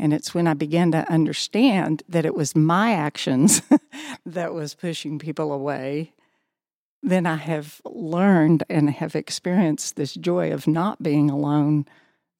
And 0.00 0.12
it's 0.12 0.34
when 0.34 0.48
I 0.48 0.54
began 0.54 0.90
to 0.92 1.08
understand 1.10 2.02
that 2.08 2.26
it 2.26 2.34
was 2.34 2.56
my 2.56 2.92
actions 2.92 3.62
that 4.26 4.52
was 4.52 4.74
pushing 4.74 5.20
people 5.20 5.52
away, 5.52 6.12
then 7.02 7.26
I 7.26 7.36
have 7.36 7.80
learned 7.84 8.64
and 8.68 8.90
have 8.90 9.16
experienced 9.16 9.96
this 9.96 10.14
joy 10.14 10.52
of 10.52 10.66
not 10.66 11.02
being 11.02 11.30
alone 11.30 11.86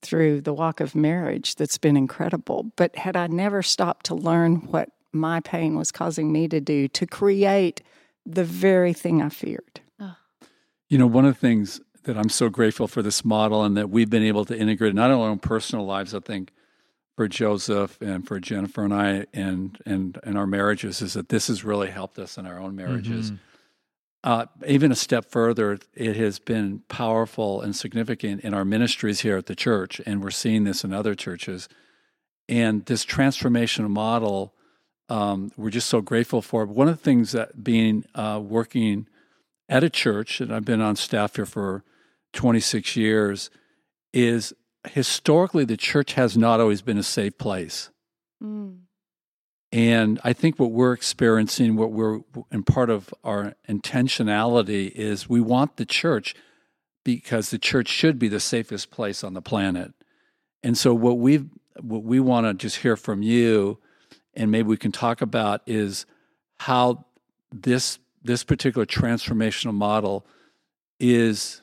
through 0.02 0.40
the 0.40 0.52
walk 0.52 0.80
of 0.80 0.94
marriage 0.94 1.54
that's 1.56 1.78
been 1.78 1.96
incredible. 1.96 2.72
But 2.76 2.96
had 2.96 3.16
I 3.16 3.26
never 3.28 3.62
stopped 3.62 4.06
to 4.06 4.14
learn 4.14 4.56
what 4.56 4.90
my 5.12 5.40
pain 5.40 5.76
was 5.76 5.92
causing 5.92 6.32
me 6.32 6.48
to 6.48 6.60
do 6.60 6.88
to 6.88 7.06
create 7.06 7.82
the 8.24 8.44
very 8.44 8.92
thing 8.92 9.20
I 9.20 9.28
feared. 9.28 9.80
You 10.88 10.98
know, 10.98 11.06
one 11.06 11.24
of 11.24 11.34
the 11.34 11.40
things 11.40 11.80
that 12.04 12.18
I'm 12.18 12.28
so 12.28 12.50
grateful 12.50 12.86
for 12.86 13.00
this 13.00 13.24
model 13.24 13.64
and 13.64 13.76
that 13.78 13.88
we've 13.88 14.10
been 14.10 14.22
able 14.22 14.44
to 14.44 14.58
integrate 14.58 14.94
not 14.94 15.10
only 15.10 15.22
in 15.22 15.26
our 15.26 15.30
own 15.30 15.38
personal 15.38 15.86
lives, 15.86 16.14
I 16.14 16.20
think 16.20 16.52
for 17.16 17.28
Joseph 17.28 17.98
and 18.02 18.26
for 18.26 18.38
Jennifer 18.38 18.84
and 18.84 18.92
I 18.92 19.26
and 19.32 19.78
and 19.86 20.18
and 20.22 20.36
our 20.36 20.46
marriages 20.46 21.00
is 21.00 21.14
that 21.14 21.30
this 21.30 21.46
has 21.46 21.64
really 21.64 21.90
helped 21.90 22.18
us 22.18 22.36
in 22.36 22.46
our 22.46 22.58
own 22.58 22.76
marriages. 22.76 23.30
Mhm. 23.30 23.38
Uh, 24.24 24.46
even 24.66 24.92
a 24.92 24.96
step 24.96 25.30
further, 25.30 25.78
it 25.94 26.16
has 26.16 26.38
been 26.38 26.80
powerful 26.88 27.60
and 27.60 27.74
significant 27.74 28.40
in 28.42 28.54
our 28.54 28.64
ministries 28.64 29.20
here 29.20 29.36
at 29.36 29.46
the 29.46 29.54
church, 29.56 30.00
and 30.06 30.22
we're 30.22 30.30
seeing 30.30 30.62
this 30.64 30.84
in 30.84 30.92
other 30.92 31.14
churches. 31.14 31.68
And 32.48 32.86
this 32.86 33.04
transformational 33.04 33.88
model, 33.88 34.54
um, 35.08 35.50
we're 35.56 35.70
just 35.70 35.88
so 35.88 36.00
grateful 36.00 36.40
for. 36.40 36.64
One 36.66 36.88
of 36.88 36.96
the 36.96 37.02
things 37.02 37.32
that 37.32 37.64
being 37.64 38.04
uh, 38.14 38.40
working 38.42 39.08
at 39.68 39.82
a 39.82 39.90
church, 39.90 40.40
and 40.40 40.54
I've 40.54 40.64
been 40.64 40.80
on 40.80 40.94
staff 40.94 41.34
here 41.34 41.46
for 41.46 41.82
26 42.32 42.94
years, 42.94 43.50
is 44.12 44.52
historically 44.88 45.64
the 45.64 45.76
church 45.76 46.12
has 46.14 46.36
not 46.36 46.60
always 46.60 46.82
been 46.82 46.98
a 46.98 47.02
safe 47.02 47.38
place. 47.38 47.90
And 49.72 50.20
I 50.22 50.34
think 50.34 50.58
what 50.58 50.70
we're 50.70 50.92
experiencing, 50.92 51.76
what 51.76 51.92
we're, 51.92 52.20
and 52.50 52.66
part 52.66 52.90
of 52.90 53.12
our 53.24 53.54
intentionality 53.68 54.90
is 54.90 55.28
we 55.28 55.40
want 55.40 55.78
the 55.78 55.86
church 55.86 56.34
because 57.04 57.50
the 57.50 57.58
church 57.58 57.88
should 57.88 58.18
be 58.18 58.28
the 58.28 58.38
safest 58.38 58.90
place 58.90 59.24
on 59.24 59.32
the 59.32 59.40
planet. 59.40 59.92
And 60.62 60.76
so 60.76 60.94
what 60.94 61.18
we 61.18 61.46
what 61.80 62.04
we 62.04 62.20
want 62.20 62.46
to 62.46 62.54
just 62.54 62.76
hear 62.76 62.96
from 62.96 63.22
you 63.22 63.78
and 64.34 64.50
maybe 64.50 64.68
we 64.68 64.76
can 64.76 64.92
talk 64.92 65.22
about 65.22 65.62
is 65.66 66.06
how 66.60 67.06
this 67.50 67.98
this 68.22 68.44
particular 68.44 68.86
transformational 68.86 69.74
model 69.74 70.26
is 71.00 71.62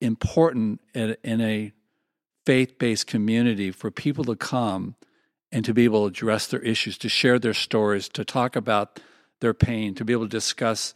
important 0.00 0.80
in, 0.92 1.16
in 1.22 1.40
a 1.40 1.72
faith-based 2.44 3.06
community 3.06 3.70
for 3.70 3.90
people 3.90 4.24
to 4.24 4.36
come 4.36 4.96
and 5.50 5.64
to 5.64 5.72
be 5.72 5.84
able 5.84 6.02
to 6.02 6.08
address 6.08 6.46
their 6.46 6.60
issues, 6.60 6.98
to 6.98 7.08
share 7.08 7.38
their 7.38 7.54
stories, 7.54 8.08
to 8.10 8.24
talk 8.24 8.56
about 8.56 9.00
their 9.40 9.54
pain, 9.54 9.94
to 9.94 10.04
be 10.04 10.12
able 10.12 10.24
to 10.24 10.28
discuss 10.28 10.94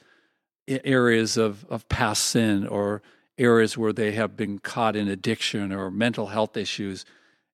areas 0.69 1.37
of, 1.37 1.65
of 1.69 1.89
past 1.89 2.25
sin 2.25 2.67
or 2.67 3.03
areas 3.39 3.77
where 3.77 3.93
they 3.93 4.13
have 4.13 4.37
been 4.37 4.59
caught 4.59 4.95
in 4.95 5.09
addiction 5.09 5.73
or 5.73 5.91
mental 5.91 6.29
health 6.29 6.57
issues. 6.57 7.05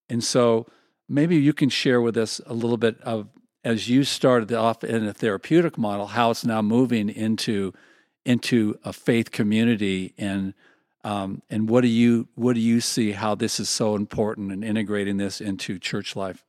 And 0.09 0.23
so 0.23 0.67
maybe 1.09 1.37
you 1.37 1.53
can 1.53 1.69
share 1.69 2.01
with 2.01 2.17
us 2.17 2.41
a 2.47 2.53
little 2.53 2.77
bit 2.77 3.01
of 3.03 3.29
as 3.65 3.89
you 3.89 4.05
started 4.05 4.53
off 4.53 4.85
in 4.85 5.07
a 5.07 5.13
therapeutic 5.13 5.77
model, 5.77 6.07
how 6.07 6.31
it's 6.31 6.45
now 6.45 6.63
moving 6.63 7.09
into 7.09 7.73
into 8.25 8.79
a 8.85 8.93
faith 8.93 9.31
community 9.31 10.15
and 10.19 10.55
um, 11.05 11.43
and 11.49 11.69
what 11.69 11.83
do 11.83 11.89
you 11.89 12.29
what 12.35 12.55
do 12.55 12.61
you 12.61 12.81
see 12.81 13.13
how 13.13 13.35
this 13.35 13.59
is 13.59 13.69
so 13.69 13.95
important 13.95 14.53
and 14.53 14.65
in 14.65 14.71
integrating 14.71 15.17
this 15.17 15.41
into 15.41 15.79
church 15.79 16.15
life? 16.15 16.45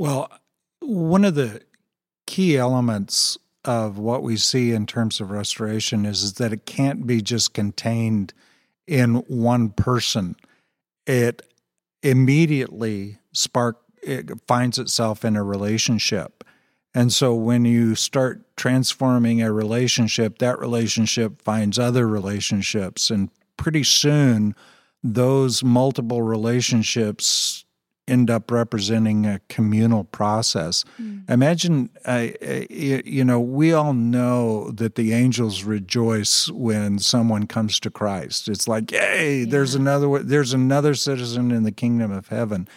Well, 0.00 0.30
one 0.80 1.26
of 1.26 1.34
the 1.34 1.60
key 2.26 2.56
elements 2.56 3.36
of 3.66 3.98
what 3.98 4.22
we 4.22 4.38
see 4.38 4.72
in 4.72 4.86
terms 4.86 5.20
of 5.20 5.30
restoration 5.30 6.06
is, 6.06 6.32
that 6.34 6.54
it 6.54 6.64
can't 6.64 7.06
be 7.06 7.20
just 7.20 7.52
contained 7.52 8.32
in 8.86 9.16
one 9.28 9.68
person. 9.68 10.36
It 11.06 11.42
immediately 12.02 13.18
spark 13.34 13.76
it 14.02 14.30
finds 14.48 14.78
itself 14.78 15.22
in 15.22 15.36
a 15.36 15.44
relationship. 15.44 16.44
And 16.94 17.12
so 17.12 17.34
when 17.34 17.66
you 17.66 17.94
start 17.94 18.56
transforming 18.56 19.42
a 19.42 19.52
relationship, 19.52 20.38
that 20.38 20.58
relationship 20.58 21.42
finds 21.42 21.78
other 21.78 22.08
relationships 22.08 23.10
and 23.10 23.28
pretty 23.58 23.84
soon 23.84 24.54
those 25.04 25.62
multiple 25.62 26.22
relationships 26.22 27.66
end 28.10 28.30
up 28.30 28.50
representing 28.50 29.24
a 29.24 29.40
communal 29.48 30.04
process. 30.04 30.84
Mm. 31.00 31.30
Imagine, 31.30 31.90
uh, 32.04 32.28
you 32.68 33.24
know, 33.24 33.40
we 33.40 33.72
all 33.72 33.94
know 33.94 34.70
that 34.72 34.96
the 34.96 35.12
angels 35.12 35.62
rejoice 35.62 36.50
when 36.50 36.98
someone 36.98 37.46
comes 37.46 37.78
to 37.80 37.90
Christ. 37.90 38.48
It's 38.48 38.66
like, 38.66 38.90
hey, 38.90 39.40
Yeah. 39.40 39.46
There's 39.50 39.74
another. 39.74 40.18
There's 40.18 40.52
another 40.52 40.94
citizen 40.94 41.50
in 41.50 41.62
the 41.62 41.72
kingdom 41.72 42.10
of 42.10 42.28
heaven. 42.28 42.68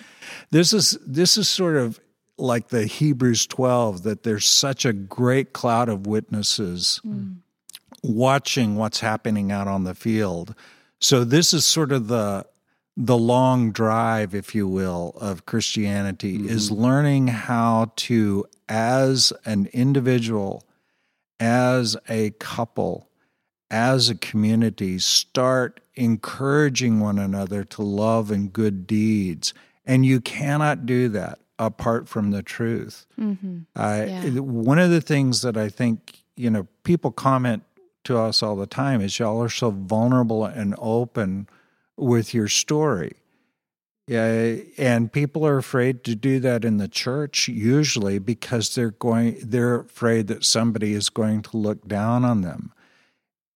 This 0.52 0.74
is 0.74 0.98
this 1.06 1.38
is 1.38 1.50
sort 1.50 1.76
of 1.76 2.00
like 2.38 2.70
the 2.70 2.86
Hebrews 2.86 3.48
12 3.48 4.04
that 4.04 4.24
there's 4.24 4.46
such 4.46 4.86
a 4.86 4.94
great 4.94 5.54
cloud 5.54 5.90
of 5.90 6.08
witnesses 6.08 7.00
mm. 7.06 7.38
watching 8.02 8.76
what's 8.76 9.00
happening 9.00 9.52
out 9.52 9.68
on 9.68 9.84
the 9.84 9.96
field. 9.96 10.56
So 11.00 11.24
this 11.24 11.54
is 11.54 11.66
sort 11.66 11.92
of 11.92 12.08
the 12.08 12.46
the 12.96 13.18
long 13.18 13.72
drive, 13.72 14.36
if 14.36 14.54
you 14.54 14.68
will, 14.68 15.14
of 15.20 15.46
Christianity 15.46 16.38
mm-hmm. 16.38 16.50
is 16.50 16.72
learning 16.72 17.28
how 17.28 17.92
to, 17.98 18.46
as 18.70 19.34
an 19.46 19.68
individual, 19.74 20.64
as 21.40 21.98
a 22.08 22.32
couple, 22.32 23.10
as 23.72 24.10
a 24.10 24.16
community, 24.16 25.00
start 25.00 25.80
encouraging 25.96 27.00
one 27.00 27.18
another 27.18 27.64
to 27.64 27.82
love 27.82 28.30
and 28.30 28.54
good 28.54 28.86
deeds. 28.86 29.54
And 29.86 30.06
you 30.06 30.22
cannot 30.22 30.86
do 30.86 31.10
that 31.10 31.40
apart 31.60 32.08
from 32.08 32.32
the 32.32 32.44
truth. 32.44 33.06
Mm-hmm. 33.20 33.60
Uh, 33.76 34.06
yeah. 34.08 34.40
One 34.40 34.80
of 34.80 34.92
the 34.92 35.02
things 35.02 35.42
that 35.42 35.58
I 35.58 35.70
think, 35.70 36.20
you 36.36 36.50
know, 36.50 36.68
people 36.84 37.12
comment 37.12 37.64
to 38.06 38.18
us 38.18 38.44
all 38.44 38.56
the 38.56 38.68
time 38.68 39.02
is 39.02 39.18
y'all 39.18 39.42
are 39.42 39.50
so 39.50 39.72
vulnerable 39.72 40.46
and 40.46 40.76
open 40.78 41.48
with 41.98 42.34
your 42.34 42.48
story. 42.48 43.14
Yeah, 44.06 44.58
and 44.78 45.12
people 45.12 45.48
are 45.48 45.58
afraid 45.58 46.04
to 46.06 46.16
do 46.16 46.42
that 46.42 46.66
in 46.66 46.76
the 46.78 46.90
church 46.90 47.48
usually 47.48 48.20
because 48.20 48.76
they're 48.76 48.92
going 48.92 49.38
they're 49.42 49.82
afraid 49.82 50.28
that 50.28 50.44
somebody 50.44 50.94
is 50.94 51.10
going 51.10 51.42
to 51.44 51.58
look 51.58 51.88
down 51.88 52.26
on 52.26 52.42
them. 52.42 52.74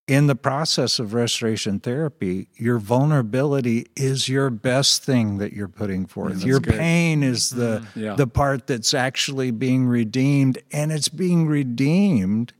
In 0.07 0.27
the 0.27 0.37
process 0.37 0.99
of 0.99 1.13
restoration 1.13 1.81
therapy, 1.81 2.47
your 2.55 2.79
vulnerability 2.79 3.87
is 3.97 4.29
your 4.29 4.49
best 4.49 5.03
thing 5.03 5.37
that 5.39 5.51
you're 5.51 5.67
putting 5.67 6.05
forth. 6.05 6.39
Yeah, 6.39 6.47
your 6.47 6.59
good. 6.61 6.75
pain 6.75 7.23
is 7.23 7.49
the 7.49 7.81
mm-hmm. 7.81 7.99
yeah. 7.99 8.15
the 8.15 8.27
part 8.27 8.67
that's 8.67 8.93
actually 8.93 9.51
being 9.51 9.85
redeemed 9.85 10.59
and 10.71 10.93
it's 10.93 11.09
being 11.09 11.47
redeemed 11.47 12.53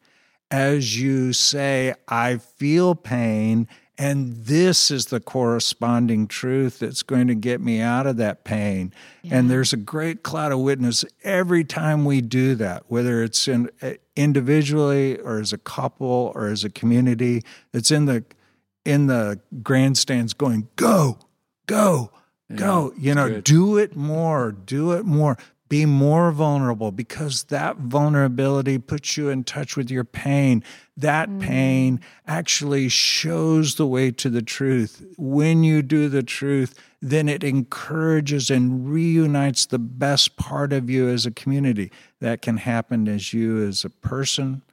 as 0.51 0.99
you 0.99 1.31
say 1.31 1.93
I 2.09 2.37
feel 2.37 2.95
pain 2.95 3.69
and 3.97 4.45
this 4.45 4.91
is 4.91 5.07
the 5.07 5.19
corresponding 5.19 6.27
truth 6.27 6.79
that's 6.79 7.01
going 7.01 7.27
to 7.27 7.35
get 7.35 7.61
me 7.61 7.81
out 7.81 8.05
of 8.05 8.17
that 8.17 8.43
pain. 8.43 8.93
Yeah. 9.23 9.37
And 9.37 9.49
there's 9.49 9.73
a 9.73 9.77
great 9.77 10.21
cloud 10.21 10.51
of 10.51 10.59
witness 10.59 11.03
every 11.23 11.63
time 11.63 12.05
we 12.05 12.21
do 12.21 12.53
that, 12.55 12.83
whether 12.87 13.23
it's 13.23 13.47
in, 13.47 13.71
uh, 13.81 13.93
individually 14.15 15.17
or 15.19 15.39
as 15.39 15.51
a 15.51 15.57
couple 15.57 16.31
or 16.35 16.47
as 16.47 16.63
a 16.63 16.69
community. 16.69 17.43
It's 17.73 17.89
in 17.89 18.05
the 18.05 18.23
in 18.85 19.07
the 19.07 19.39
grandstands 19.63 20.33
going, 20.33 20.69
go, 20.77 21.17
go, 21.65 22.11
yeah, 22.49 22.55
go. 22.55 22.93
You 22.97 23.15
know, 23.15 23.29
good. 23.29 23.43
do 23.43 23.77
it 23.77 23.97
more, 23.97 24.51
do 24.51 24.93
it 24.93 25.05
more 25.05 25.37
be 25.69 25.85
more 25.85 26.31
vulnerable 26.31 26.91
because 26.91 27.43
that 27.45 27.77
vulnerability 27.77 28.77
puts 28.77 29.17
you 29.17 29.29
in 29.29 29.43
touch 29.43 29.75
with 29.75 29.91
your 29.91 30.03
pain. 30.03 30.63
That 30.95 31.29
mm. 31.29 31.41
pain 31.41 31.99
actually 32.25 32.89
shows 32.89 33.75
the 33.75 33.87
way 33.87 34.11
to 34.11 34.29
the 34.29 34.41
truth. 34.41 35.05
When 35.17 35.63
you 35.63 35.81
do 35.81 36.09
the 36.09 36.23
truth, 36.23 36.73
then 37.01 37.29
it 37.29 37.43
encourages 37.43 38.49
and 38.49 38.89
reunites 38.89 39.65
the 39.65 39.79
best 39.79 40.37
part 40.37 40.73
of 40.73 40.89
you 40.89 41.09
as 41.09 41.25
a 41.25 41.31
community. 41.31 41.91
That 42.19 42.41
can 42.41 42.57
happen 42.57 43.07
as 43.07 43.33
you 43.33 43.65
as 43.67 43.85
a 43.85 43.89
person, 43.89 44.63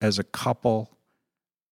as 0.00 0.18
a 0.18 0.24
couple, 0.24 0.90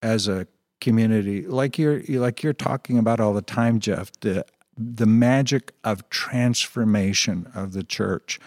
as 0.02 0.28
a 0.28 0.46
community. 0.80 1.46
Like 1.46 1.78
you're 1.78 2.02
like 2.08 2.42
you're 2.42 2.52
talking 2.52 2.98
about 2.98 3.20
all 3.20 3.34
the 3.34 3.42
time, 3.42 3.80
Jeff, 3.80 4.12
the 4.20 4.44
the 4.78 5.06
magic 5.06 5.72
of 5.84 6.08
transformation 6.08 7.50
of 7.54 7.72
the 7.72 7.82
church. 7.82 8.38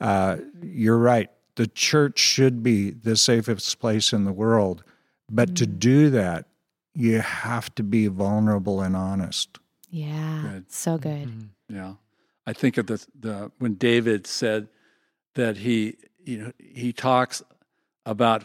Uh, 0.00 0.38
you're 0.62 0.98
right. 0.98 1.30
The 1.56 1.66
church 1.66 2.18
should 2.18 2.62
be 2.62 2.90
the 2.90 3.16
safest 3.16 3.78
place 3.80 4.12
in 4.12 4.24
the 4.24 4.32
world. 4.32 4.84
But 5.30 5.48
mm-hmm. 5.48 5.54
to 5.54 5.66
mm. 5.66 5.78
do 5.78 6.10
that, 6.10 6.46
you 6.94 7.20
have 7.20 7.74
to 7.76 7.82
be 7.82 8.06
vulnerable 8.08 8.80
and 8.80 8.96
honest. 8.96 9.58
Yeah. 9.90 10.42
Good. 10.42 10.72
So 10.72 10.98
good. 10.98 11.28
Mm-hmm. 11.28 11.76
Yeah. 11.76 11.94
I 12.46 12.52
think 12.52 12.78
of 12.78 12.86
the, 12.86 13.04
the 13.18 13.52
when 13.58 13.74
David 13.74 14.26
said 14.26 14.68
that 15.34 15.58
he 15.58 15.96
you 16.24 16.38
know 16.38 16.52
he 16.58 16.92
talks 16.92 17.42
about 18.04 18.44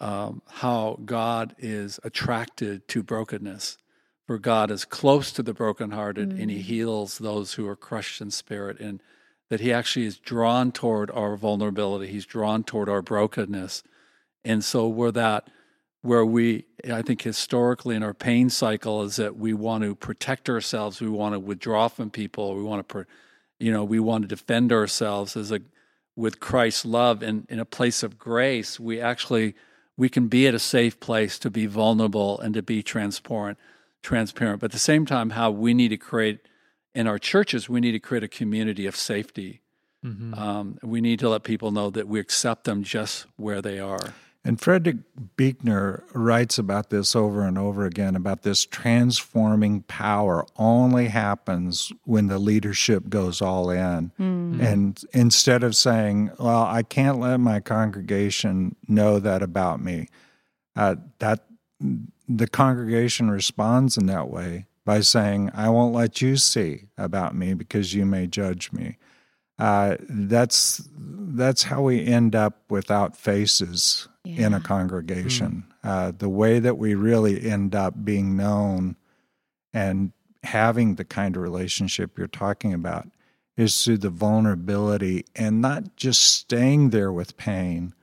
um, 0.00 0.42
how 0.48 0.98
God 1.04 1.54
is 1.58 2.00
attracted 2.04 2.88
to 2.88 3.02
brokenness 3.02 3.78
for 4.26 4.38
God 4.38 4.70
is 4.70 4.84
close 4.84 5.30
to 5.32 5.42
the 5.42 5.54
brokenhearted 5.54 6.30
mm. 6.30 6.40
and 6.40 6.50
he 6.50 6.58
mm. 6.58 6.62
heals 6.62 7.18
those 7.18 7.54
who 7.54 7.66
are 7.68 7.76
crushed 7.76 8.20
in 8.20 8.30
spirit 8.30 8.80
and 8.80 9.00
that 9.48 9.60
he 9.60 9.72
actually 9.72 10.06
is 10.06 10.18
drawn 10.18 10.72
toward 10.72 11.10
our 11.12 11.36
vulnerability. 11.36 12.08
He's 12.08 12.26
drawn 12.26 12.64
toward 12.64 12.88
our 12.88 13.02
brokenness. 13.02 13.84
And 14.44 14.64
so 14.64 14.88
where 14.88 15.12
that 15.12 15.48
where 16.02 16.24
we 16.24 16.64
i 16.92 17.02
think 17.02 17.22
historically 17.22 17.96
in 17.96 18.02
our 18.02 18.14
pain 18.14 18.48
cycle 18.48 19.02
is 19.02 19.16
that 19.16 19.36
we 19.36 19.52
want 19.52 19.82
to 19.82 19.94
protect 19.94 20.48
ourselves. 20.48 21.00
We 21.00 21.08
want 21.08 21.34
to 21.34 21.40
withdraw 21.40 21.88
from 21.88 22.10
people. 22.10 22.54
We 22.54 22.62
want 22.62 22.88
to 22.88 23.06
you 23.58 23.72
know 23.72 23.84
we 23.84 23.98
want 23.98 24.22
to 24.22 24.28
defend 24.28 24.72
ourselves 24.72 25.36
as 25.36 25.50
a 25.50 25.60
with 26.14 26.40
christ's 26.40 26.84
love 26.84 27.22
and 27.22 27.46
in 27.48 27.58
a 27.58 27.64
place 27.64 28.02
of 28.02 28.18
grace. 28.18 28.78
We 28.78 29.00
actually 29.00 29.54
we 29.96 30.08
can 30.08 30.28
be 30.28 30.46
at 30.46 30.54
a 30.54 30.58
safe 30.58 31.00
place 31.00 31.38
to 31.40 31.50
be 31.50 31.66
vulnerable 31.66 32.38
and 32.38 32.54
to 32.54 32.62
be 32.62 32.82
transparent 32.82 33.58
transparent. 34.06 34.60
But 34.60 34.66
at 34.66 34.72
the 34.72 34.78
same 34.78 35.04
time, 35.04 35.30
how 35.30 35.50
we 35.50 35.74
need 35.74 35.88
to 35.88 35.96
create 35.96 36.38
in 36.94 37.08
our 37.08 37.18
churches, 37.18 37.68
we 37.68 37.80
need 37.80 37.92
to 37.92 37.98
create 37.98 38.22
a 38.22 38.28
community 38.28 38.86
of 38.86 38.94
safety. 38.94 39.62
Mm-hmm. 40.04 40.32
Um, 40.34 40.78
we 40.82 41.00
need 41.00 41.18
to 41.18 41.28
let 41.28 41.42
people 41.42 41.72
know 41.72 41.90
that 41.90 42.06
we 42.06 42.20
accept 42.20 42.64
them 42.64 42.84
just 42.84 43.26
where 43.36 43.60
they 43.60 43.80
are. 43.80 44.14
And 44.44 44.60
Frederick 44.60 44.98
Buechner 45.36 46.04
writes 46.14 46.56
about 46.56 46.90
this 46.90 47.16
over 47.16 47.42
and 47.42 47.58
over 47.58 47.84
again 47.84 48.14
about 48.14 48.42
this 48.42 48.64
transforming 48.64 49.82
power 49.82 50.46
only 50.56 51.08
happens 51.08 51.92
when 52.04 52.28
the 52.28 52.38
leadership 52.38 53.08
goes 53.08 53.42
all 53.42 53.70
in. 53.70 54.12
Mm-hmm. 54.20 54.60
And 54.60 55.02
instead 55.12 55.64
of 55.64 55.74
saying, 55.74 56.30
Well, 56.38 56.62
I 56.62 56.84
can't 56.84 57.18
let 57.18 57.40
my 57.40 57.58
congregation 57.58 58.76
know 58.86 59.18
that 59.18 59.42
about 59.42 59.82
me, 59.82 60.06
uh, 60.76 60.94
that 61.18 61.44
the 61.80 62.46
congregation 62.46 63.30
responds 63.30 63.96
in 63.96 64.06
that 64.06 64.28
way 64.28 64.66
by 64.84 65.00
saying, 65.00 65.50
I 65.54 65.68
won't 65.68 65.94
let 65.94 66.22
you 66.22 66.36
see 66.36 66.84
about 66.96 67.34
me 67.34 67.54
because 67.54 67.92
you 67.94 68.06
may 68.06 68.26
judge 68.26 68.72
me. 68.72 68.98
Uh, 69.58 69.96
that's 70.08 70.86
that's 70.98 71.62
how 71.62 71.82
we 71.82 72.04
end 72.04 72.34
up 72.34 72.60
without 72.68 73.16
faces 73.16 74.06
yeah. 74.24 74.46
in 74.46 74.54
a 74.54 74.60
congregation. 74.60 75.64
Mm. 75.82 75.88
Uh, 75.88 76.12
the 76.16 76.28
way 76.28 76.58
that 76.58 76.76
we 76.76 76.94
really 76.94 77.48
end 77.48 77.74
up 77.74 78.04
being 78.04 78.36
known 78.36 78.96
and 79.72 80.12
having 80.42 80.94
the 80.94 81.04
kind 81.04 81.36
of 81.36 81.42
relationship 81.42 82.18
you're 82.18 82.26
talking 82.26 82.74
about 82.74 83.08
is 83.56 83.82
through 83.82 83.98
the 83.98 84.10
vulnerability 84.10 85.24
and 85.34 85.60
not 85.60 85.96
just 85.96 86.22
staying 86.22 86.90
there 86.90 87.10
with 87.10 87.36
pain, 87.36 87.94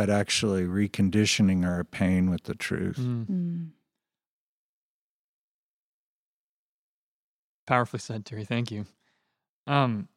but 0.00 0.08
actually 0.08 0.64
reconditioning 0.64 1.62
our 1.62 1.84
pain 1.84 2.30
with 2.30 2.44
the 2.44 2.54
truth. 2.54 2.96
Mm. 2.96 3.26
Mm. 3.26 3.68
Powerfully 7.66 8.00
said, 8.00 8.24
Terry. 8.24 8.46
Thank 8.46 8.70
you. 8.70 8.86
Um, 9.66 10.08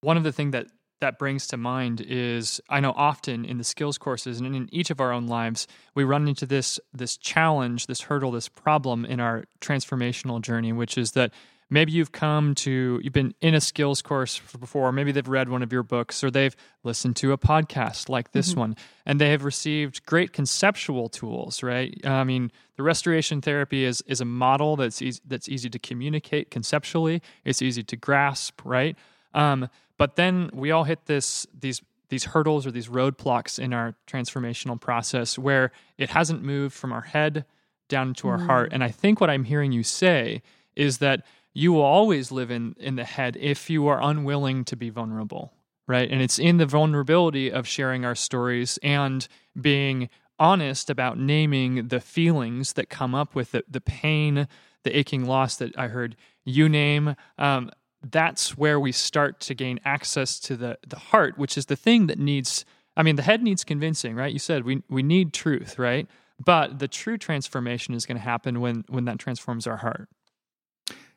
one 0.00 0.16
of 0.16 0.24
the 0.24 0.32
things 0.32 0.50
that 0.50 0.66
that 1.00 1.16
brings 1.16 1.46
to 1.46 1.56
mind 1.56 2.00
is 2.00 2.60
I 2.68 2.80
know 2.80 2.92
often 2.96 3.44
in 3.44 3.58
the 3.58 3.62
skills 3.62 3.98
courses 3.98 4.40
and 4.40 4.56
in 4.56 4.68
each 4.72 4.90
of 4.90 5.00
our 5.00 5.12
own 5.12 5.28
lives 5.28 5.68
we 5.94 6.02
run 6.02 6.26
into 6.26 6.44
this 6.44 6.80
this 6.92 7.16
challenge, 7.16 7.86
this 7.86 8.00
hurdle, 8.00 8.32
this 8.32 8.48
problem 8.48 9.04
in 9.04 9.20
our 9.20 9.44
transformational 9.60 10.42
journey, 10.42 10.72
which 10.72 10.98
is 10.98 11.12
that 11.12 11.32
maybe 11.70 11.92
you've 11.92 12.12
come 12.12 12.54
to 12.54 13.00
you've 13.02 13.12
been 13.12 13.34
in 13.40 13.54
a 13.54 13.60
skills 13.60 14.02
course 14.02 14.40
before. 14.58 14.92
Maybe 14.92 15.12
they've 15.12 15.26
read 15.26 15.48
one 15.48 15.62
of 15.62 15.72
your 15.72 15.82
books 15.82 16.22
or 16.22 16.30
they've 16.30 16.54
listened 16.84 17.16
to 17.16 17.32
a 17.32 17.38
podcast 17.38 18.08
like 18.08 18.32
this 18.32 18.50
mm-hmm. 18.50 18.60
one 18.60 18.76
and 19.04 19.20
they 19.20 19.30
have 19.30 19.44
received 19.44 20.04
great 20.06 20.32
conceptual 20.32 21.08
tools 21.08 21.62
right? 21.62 21.94
I 22.04 22.24
mean 22.24 22.52
the 22.76 22.82
restoration 22.82 23.40
therapy 23.40 23.84
is 23.84 24.02
is 24.06 24.20
a 24.20 24.24
model 24.24 24.76
that's 24.76 25.02
easy, 25.02 25.20
that's 25.26 25.48
easy 25.48 25.68
to 25.70 25.78
communicate 25.78 26.50
conceptually. 26.50 27.22
It's 27.44 27.62
easy 27.62 27.82
to 27.82 27.96
grasp 27.96 28.60
right? 28.64 28.96
Um, 29.34 29.68
but 29.98 30.16
then 30.16 30.50
we 30.52 30.70
all 30.70 30.84
hit 30.84 31.06
this 31.06 31.46
these 31.58 31.82
these 32.08 32.24
hurdles 32.24 32.66
or 32.66 32.70
these 32.70 32.88
roadblocks 32.88 33.58
in 33.58 33.72
our 33.72 33.96
transformational 34.06 34.80
process 34.80 35.36
where 35.36 35.72
it 35.98 36.10
hasn't 36.10 36.42
moved 36.42 36.74
from 36.74 36.92
our 36.92 37.00
head 37.00 37.44
down 37.88 38.14
to 38.14 38.28
our 38.28 38.38
mm. 38.38 38.46
heart 38.46 38.72
and 38.72 38.82
i 38.82 38.90
think 38.90 39.20
what 39.20 39.30
i'm 39.30 39.44
hearing 39.44 39.72
you 39.72 39.82
say 39.82 40.42
is 40.74 40.98
that 40.98 41.24
you 41.56 41.72
will 41.72 41.82
always 41.82 42.30
live 42.30 42.50
in 42.50 42.74
in 42.78 42.96
the 42.96 43.04
head 43.04 43.36
if 43.40 43.70
you 43.70 43.86
are 43.86 44.00
unwilling 44.02 44.64
to 44.64 44.76
be 44.76 44.90
vulnerable 44.90 45.52
right? 45.88 46.10
And 46.10 46.20
it's 46.20 46.40
in 46.40 46.56
the 46.56 46.66
vulnerability 46.66 47.48
of 47.48 47.64
sharing 47.64 48.04
our 48.04 48.16
stories 48.16 48.76
and 48.82 49.28
being 49.60 50.08
honest 50.38 50.90
about 50.90 51.18
naming 51.18 51.88
the 51.88 52.00
feelings 52.00 52.74
that 52.74 52.90
come 52.90 53.14
up 53.14 53.34
with 53.34 53.54
it 53.54 53.70
the 53.72 53.80
pain 53.80 54.46
the 54.82 54.96
aching 54.96 55.24
loss 55.24 55.56
that 55.56 55.76
i 55.78 55.88
heard 55.88 56.14
you 56.44 56.68
name 56.68 57.16
um, 57.38 57.70
that's 58.10 58.56
where 58.56 58.78
we 58.78 58.92
start 58.92 59.40
to 59.40 59.54
gain 59.54 59.80
access 59.84 60.38
to 60.38 60.56
the 60.56 60.78
the 60.86 60.98
heart 60.98 61.38
which 61.38 61.56
is 61.56 61.66
the 61.66 61.76
thing 61.76 62.06
that 62.06 62.18
needs 62.18 62.64
i 62.96 63.02
mean 63.02 63.16
the 63.16 63.22
head 63.22 63.42
needs 63.42 63.64
convincing 63.64 64.14
right? 64.14 64.32
You 64.32 64.38
said 64.38 64.64
we 64.64 64.82
we 64.88 65.02
need 65.02 65.32
truth 65.32 65.78
right? 65.78 66.06
But 66.38 66.80
the 66.80 66.88
true 66.88 67.16
transformation 67.16 67.94
is 67.94 68.04
going 68.04 68.18
to 68.18 68.22
happen 68.22 68.60
when 68.60 68.84
when 68.88 69.06
that 69.06 69.18
transforms 69.18 69.66
our 69.66 69.78
heart 69.78 70.08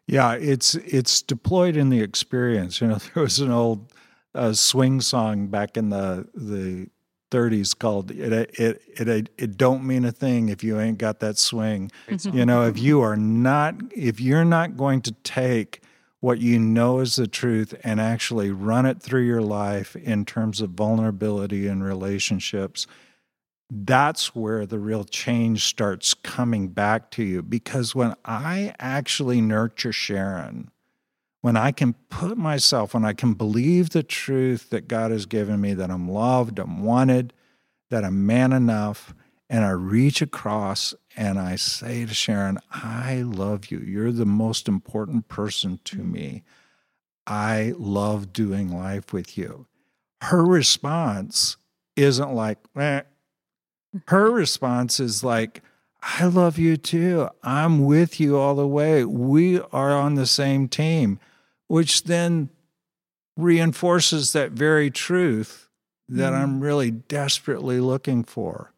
yeah, 0.09 0.33
it's 0.33 0.73
it's 0.75 1.21
deployed 1.21 1.77
in 1.77 1.89
the 1.89 2.01
experience. 2.01 2.81
You 2.81 2.87
know, 2.87 2.95
there 3.13 3.23
was 3.23 3.39
an 3.39 3.51
old 3.51 3.93
uh, 4.33 4.53
swing 4.53 5.01
song 5.01 5.47
back 5.47 5.77
in 5.77 5.89
the 5.89 6.27
the 6.33 6.87
30s 7.31 7.77
called 7.77 8.09
it, 8.09 8.33
it 8.33 8.81
it 8.97 9.07
it 9.07 9.29
it 9.37 9.57
don't 9.57 9.85
mean 9.85 10.03
a 10.05 10.11
thing 10.11 10.49
if 10.49 10.63
you 10.63 10.79
ain't 10.79 10.97
got 10.97 11.19
that 11.19 11.37
swing. 11.37 11.91
You 12.33 12.45
know, 12.45 12.65
if 12.65 12.79
you 12.79 13.01
are 13.01 13.15
not 13.15 13.75
if 13.95 14.19
you're 14.19 14.45
not 14.45 14.75
going 14.75 15.01
to 15.01 15.11
take 15.23 15.81
what 16.21 16.39
you 16.39 16.59
know 16.59 16.99
is 16.99 17.15
the 17.15 17.27
truth 17.27 17.75
and 17.83 18.01
actually 18.01 18.51
run 18.51 18.85
it 18.87 19.01
through 19.01 19.21
your 19.21 19.43
life 19.43 19.95
in 19.95 20.25
terms 20.25 20.59
of 20.59 20.71
vulnerability 20.71 21.67
and 21.67 21.83
relationships 21.83 22.87
that's 23.69 24.35
where 24.35 24.65
the 24.65 24.79
real 24.79 25.03
change 25.03 25.65
starts 25.65 26.13
coming 26.13 26.69
back 26.69 27.11
to 27.11 27.23
you. 27.23 27.41
Because 27.41 27.93
when 27.93 28.15
I 28.25 28.73
actually 28.79 29.41
nurture 29.41 29.91
Sharon, 29.93 30.71
when 31.41 31.55
I 31.55 31.71
can 31.71 31.93
put 32.09 32.37
myself, 32.37 32.93
when 32.93 33.05
I 33.05 33.13
can 33.13 33.33
believe 33.33 33.91
the 33.91 34.03
truth 34.03 34.71
that 34.71 34.87
God 34.87 35.11
has 35.11 35.25
given 35.25 35.61
me, 35.61 35.73
that 35.73 35.91
I'm 35.91 36.09
loved, 36.09 36.59
I'm 36.59 36.83
wanted, 36.83 37.33
that 37.89 38.03
I'm 38.03 38.25
man 38.25 38.51
enough, 38.51 39.13
and 39.49 39.63
I 39.63 39.71
reach 39.71 40.21
across 40.21 40.93
and 41.15 41.39
I 41.39 41.55
say 41.55 42.05
to 42.05 42.13
Sharon, 42.13 42.59
I 42.71 43.21
love 43.21 43.71
you. 43.71 43.79
You're 43.79 44.11
the 44.11 44.25
most 44.25 44.67
important 44.67 45.27
person 45.27 45.79
to 45.85 45.97
me. 45.97 46.43
I 47.25 47.73
love 47.77 48.33
doing 48.33 48.69
life 48.69 49.13
with 49.13 49.37
you. 49.37 49.67
Her 50.21 50.43
response 50.45 51.57
isn't 51.95 52.33
like, 52.33 52.57
eh, 52.75 53.01
her 54.07 54.31
response 54.31 54.99
is 54.99 55.23
like, 55.23 55.61
I 56.01 56.25
love 56.25 56.57
you 56.57 56.77
too. 56.77 57.29
I'm 57.43 57.85
with 57.85 58.19
you 58.19 58.37
all 58.37 58.55
the 58.55 58.67
way. 58.67 59.03
We 59.03 59.59
are 59.59 59.91
on 59.91 60.15
the 60.15 60.25
same 60.25 60.67
team, 60.67 61.19
which 61.67 62.03
then 62.03 62.49
reinforces 63.35 64.33
that 64.33 64.51
very 64.51 64.89
truth 64.89 65.69
that 66.07 66.33
mm. 66.33 66.37
I'm 66.37 66.61
really 66.61 66.91
desperately 66.91 67.79
looking 67.79 68.23
for. 68.23 68.73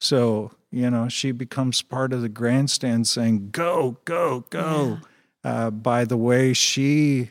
So, 0.00 0.52
you 0.70 0.90
know, 0.90 1.08
she 1.08 1.32
becomes 1.32 1.82
part 1.82 2.12
of 2.12 2.22
the 2.22 2.28
grandstand 2.28 3.08
saying, 3.08 3.50
go, 3.50 3.96
go, 4.04 4.44
go. 4.50 4.98
Yeah. 5.44 5.50
Uh, 5.50 5.70
by 5.70 6.04
the 6.04 6.16
way, 6.16 6.52
she 6.52 7.30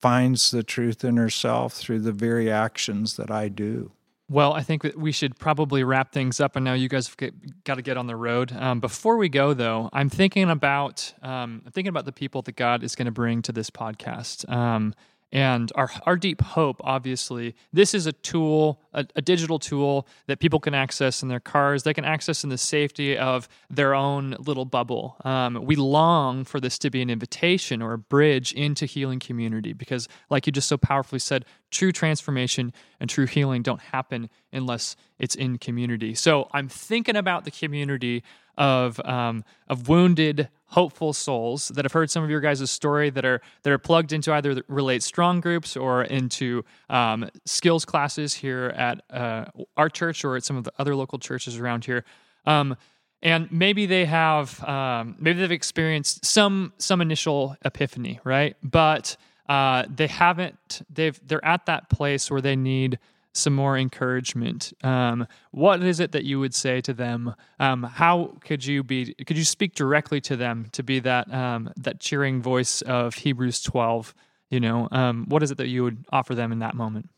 finds 0.00 0.50
the 0.50 0.62
truth 0.62 1.04
in 1.04 1.16
herself 1.16 1.72
through 1.72 2.00
the 2.00 2.12
very 2.12 2.50
actions 2.50 3.16
that 3.16 3.30
I 3.30 3.48
do. 3.48 3.92
Well, 4.32 4.54
I 4.54 4.62
think 4.62 4.80
that 4.80 4.96
we 4.96 5.12
should 5.12 5.38
probably 5.38 5.84
wrap 5.84 6.10
things 6.10 6.40
up. 6.40 6.56
And 6.56 6.64
now 6.64 6.72
you 6.72 6.88
guys 6.88 7.06
have 7.06 7.32
got 7.64 7.74
to 7.74 7.82
get 7.82 7.98
on 7.98 8.06
the 8.06 8.16
road. 8.16 8.50
Um, 8.52 8.80
before 8.80 9.18
we 9.18 9.28
go, 9.28 9.52
though, 9.52 9.90
I'm 9.92 10.08
thinking 10.08 10.48
about 10.48 11.12
um, 11.20 11.60
I'm 11.66 11.72
thinking 11.72 11.90
about 11.90 12.06
the 12.06 12.12
people 12.12 12.40
that 12.42 12.56
God 12.56 12.82
is 12.82 12.96
going 12.96 13.06
to 13.06 13.12
bring 13.12 13.42
to 13.42 13.52
this 13.52 13.68
podcast. 13.68 14.50
Um, 14.50 14.94
and 15.32 15.72
our, 15.74 15.90
our 16.04 16.16
deep 16.16 16.42
hope, 16.42 16.80
obviously, 16.84 17.54
this 17.72 17.94
is 17.94 18.06
a 18.06 18.12
tool, 18.12 18.80
a, 18.92 19.06
a, 19.16 19.22
digital 19.22 19.58
tool 19.58 20.06
that 20.26 20.40
people 20.40 20.60
can 20.60 20.74
access 20.74 21.22
in 21.22 21.28
their 21.28 21.40
cars. 21.40 21.84
They 21.84 21.94
can 21.94 22.04
access 22.04 22.44
in 22.44 22.50
the 22.50 22.58
safety 22.58 23.16
of 23.16 23.48
their 23.70 23.94
own 23.94 24.36
little 24.38 24.66
bubble. 24.66 25.16
Um, 25.24 25.64
we 25.64 25.74
long 25.74 26.44
for 26.44 26.60
this 26.60 26.78
to 26.80 26.90
be 26.90 27.00
an 27.00 27.08
invitation 27.08 27.80
or 27.80 27.94
a 27.94 27.98
bridge 27.98 28.52
into 28.52 28.84
healing 28.84 29.20
community 29.20 29.72
because, 29.72 30.06
like 30.28 30.46
you 30.46 30.52
just 30.52 30.68
so 30.68 30.76
powerfully 30.76 31.18
said, 31.18 31.46
true 31.72 31.92
transformation 31.92 32.72
and 33.00 33.10
true 33.10 33.26
healing 33.26 33.62
don't 33.62 33.80
happen 33.80 34.30
unless 34.52 34.96
it's 35.18 35.34
in 35.34 35.58
community. 35.58 36.14
So 36.14 36.48
I'm 36.52 36.68
thinking 36.68 37.16
about 37.16 37.44
the 37.44 37.50
community 37.50 38.22
of 38.58 39.00
um, 39.04 39.44
of 39.68 39.88
wounded, 39.88 40.48
hopeful 40.66 41.12
souls 41.12 41.68
that 41.68 41.84
have 41.84 41.92
heard 41.92 42.10
some 42.10 42.22
of 42.22 42.30
your 42.30 42.40
guys' 42.40 42.70
story 42.70 43.10
that 43.10 43.24
are 43.24 43.40
that 43.62 43.72
are 43.72 43.78
plugged 43.78 44.12
into 44.12 44.32
either 44.32 44.62
relate 44.68 45.02
strong 45.02 45.40
groups 45.40 45.76
or 45.76 46.04
into 46.04 46.64
um, 46.90 47.28
skills 47.46 47.84
classes 47.84 48.34
here 48.34 48.72
at 48.76 49.02
uh, 49.10 49.46
our 49.76 49.88
church 49.88 50.24
or 50.24 50.36
at 50.36 50.44
some 50.44 50.56
of 50.56 50.64
the 50.64 50.72
other 50.78 50.94
local 50.94 51.18
churches 51.18 51.56
around 51.56 51.84
here. 51.84 52.04
Um, 52.44 52.76
and 53.22 53.50
maybe 53.52 53.86
they 53.86 54.04
have 54.04 54.62
um, 54.64 55.16
maybe 55.18 55.40
they've 55.40 55.52
experienced 55.52 56.24
some 56.24 56.72
some 56.78 57.00
initial 57.00 57.56
epiphany, 57.64 58.20
right? 58.24 58.56
But 58.62 59.16
uh, 59.52 59.84
they 59.94 60.06
haven't. 60.06 60.80
They've 60.88 61.20
they're 61.26 61.44
at 61.44 61.66
that 61.66 61.90
place 61.90 62.30
where 62.30 62.40
they 62.40 62.56
need 62.56 62.98
some 63.34 63.54
more 63.54 63.76
encouragement. 63.76 64.72
Um, 64.82 65.26
what 65.50 65.82
is 65.82 66.00
it 66.00 66.12
that 66.12 66.24
you 66.24 66.40
would 66.40 66.54
say 66.54 66.80
to 66.80 66.94
them? 66.94 67.34
Um, 67.60 67.82
how 67.82 68.32
could 68.40 68.64
you 68.64 68.82
be? 68.82 69.12
Could 69.26 69.36
you 69.36 69.44
speak 69.44 69.74
directly 69.74 70.22
to 70.22 70.36
them 70.36 70.68
to 70.72 70.82
be 70.82 71.00
that 71.00 71.30
um, 71.30 71.70
that 71.76 72.00
cheering 72.00 72.40
voice 72.40 72.80
of 72.80 73.14
Hebrews 73.14 73.60
twelve? 73.60 74.14
You 74.48 74.60
know, 74.60 74.88
um, 74.90 75.26
what 75.28 75.42
is 75.42 75.50
it 75.50 75.58
that 75.58 75.68
you 75.68 75.84
would 75.84 76.06
offer 76.10 76.34
them 76.34 76.50
in 76.50 76.60
that 76.60 76.74
moment? 76.74 77.10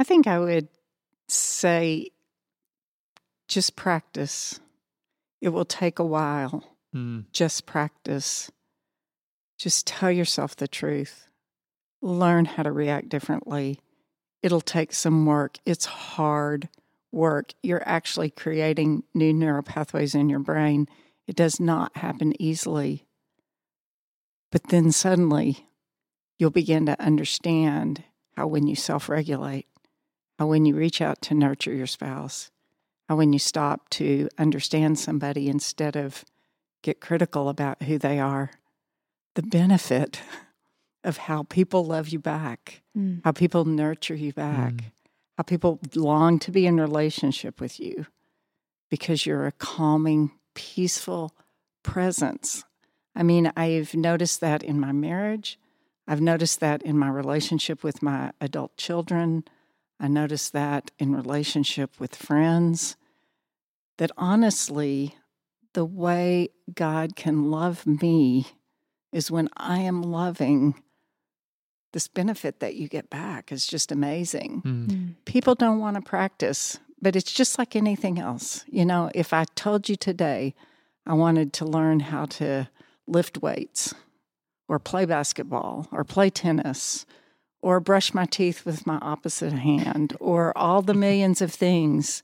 I 0.00 0.04
think 0.04 0.26
I 0.26 0.40
would 0.40 0.66
say, 1.28 2.10
just 3.46 3.76
practice. 3.76 4.58
It 5.40 5.50
will 5.50 5.64
take 5.64 6.00
a 6.00 6.04
while. 6.04 6.64
Mm. 6.92 7.26
Just 7.32 7.66
practice. 7.66 8.50
Just 9.60 9.86
tell 9.86 10.10
yourself 10.10 10.56
the 10.56 10.66
truth. 10.66 11.28
Learn 12.00 12.46
how 12.46 12.62
to 12.62 12.72
react 12.72 13.10
differently 13.10 13.80
it'll 14.42 14.60
take 14.60 14.92
some 14.92 15.26
work. 15.26 15.58
It's 15.64 15.84
hard 15.84 16.68
work. 17.12 17.52
You're 17.62 17.86
actually 17.86 18.30
creating 18.30 19.04
new 19.14 19.32
neural 19.32 19.62
pathways 19.62 20.14
in 20.14 20.28
your 20.28 20.38
brain. 20.38 20.88
It 21.26 21.36
does 21.36 21.60
not 21.60 21.96
happen 21.96 22.40
easily. 22.40 23.06
But 24.50 24.68
then 24.68 24.92
suddenly, 24.92 25.68
you'll 26.38 26.50
begin 26.50 26.86
to 26.86 27.00
understand 27.00 28.04
how 28.36 28.46
when 28.46 28.66
you 28.66 28.74
self 28.74 29.08
regulate, 29.08 29.66
how 30.38 30.46
when 30.46 30.64
you 30.64 30.74
reach 30.74 31.00
out 31.00 31.20
to 31.22 31.34
nurture 31.34 31.74
your 31.74 31.86
spouse, 31.86 32.50
how 33.08 33.16
when 33.16 33.32
you 33.32 33.38
stop 33.38 33.88
to 33.90 34.28
understand 34.38 34.98
somebody 34.98 35.48
instead 35.48 35.96
of 35.96 36.24
get 36.82 37.00
critical 37.00 37.48
about 37.48 37.82
who 37.82 37.98
they 37.98 38.18
are, 38.18 38.52
the 39.34 39.42
benefit 39.42 40.20
of 41.04 41.16
how 41.16 41.44
people 41.44 41.84
love 41.84 42.08
you 42.08 42.18
back, 42.18 42.82
Mm. 42.96 43.20
how 43.24 43.32
people 43.32 43.64
nurture 43.64 44.14
you 44.14 44.32
back, 44.32 44.74
Mm. 44.74 44.84
how 45.38 45.42
people 45.44 45.78
long 45.94 46.38
to 46.40 46.50
be 46.50 46.66
in 46.66 46.78
relationship 46.80 47.60
with 47.60 47.80
you 47.80 48.06
because 48.90 49.24
you're 49.24 49.46
a 49.46 49.52
calming, 49.52 50.32
peaceful 50.54 51.32
presence. 51.82 52.64
I 53.14 53.22
mean, 53.22 53.50
I've 53.56 53.94
noticed 53.94 54.40
that 54.40 54.62
in 54.62 54.78
my 54.78 54.92
marriage. 54.92 55.58
I've 56.06 56.20
noticed 56.20 56.60
that 56.60 56.82
in 56.82 56.98
my 56.98 57.08
relationship 57.08 57.82
with 57.84 58.02
my 58.02 58.32
adult 58.40 58.76
children. 58.76 59.44
I 59.98 60.08
noticed 60.08 60.52
that 60.52 60.90
in 60.98 61.14
relationship 61.14 61.98
with 62.00 62.16
friends. 62.16 62.96
That 63.98 64.10
honestly, 64.16 65.14
the 65.72 65.84
way 65.84 66.48
God 66.74 67.16
can 67.16 67.50
love 67.50 67.86
me 67.86 68.46
is 69.12 69.30
when 69.30 69.48
I 69.56 69.78
am 69.78 70.02
loving. 70.02 70.74
This 71.92 72.06
benefit 72.06 72.60
that 72.60 72.76
you 72.76 72.86
get 72.88 73.10
back 73.10 73.50
is 73.50 73.66
just 73.66 73.90
amazing 73.90 74.62
Mm. 74.64 75.14
People 75.24 75.56
don't 75.56 75.80
want 75.80 75.96
to 75.96 76.02
practice, 76.02 76.78
but 77.02 77.16
it's 77.16 77.32
just 77.32 77.58
like 77.58 77.74
anything 77.74 78.18
else. 78.20 78.64
You 78.68 78.84
know, 78.84 79.10
if 79.14 79.32
I 79.32 79.44
told 79.56 79.88
you 79.88 79.96
today 79.96 80.54
I 81.06 81.14
wanted 81.14 81.52
to 81.54 81.64
learn 81.64 82.00
how 82.00 82.26
to 82.26 82.68
lift 83.08 83.42
weights 83.42 83.92
or 84.68 84.78
play 84.78 85.04
basketball 85.04 85.88
or 85.90 86.04
play 86.04 86.30
tennis 86.30 87.06
or 87.60 87.80
brush 87.80 88.14
my 88.14 88.24
teeth 88.24 88.64
with 88.64 88.86
my 88.86 88.98
opposite 89.02 89.52
hand 89.52 90.16
or 90.20 90.56
all 90.56 90.82
the 90.82 90.94
millions 91.06 91.42
of 91.42 91.52
things 91.52 92.22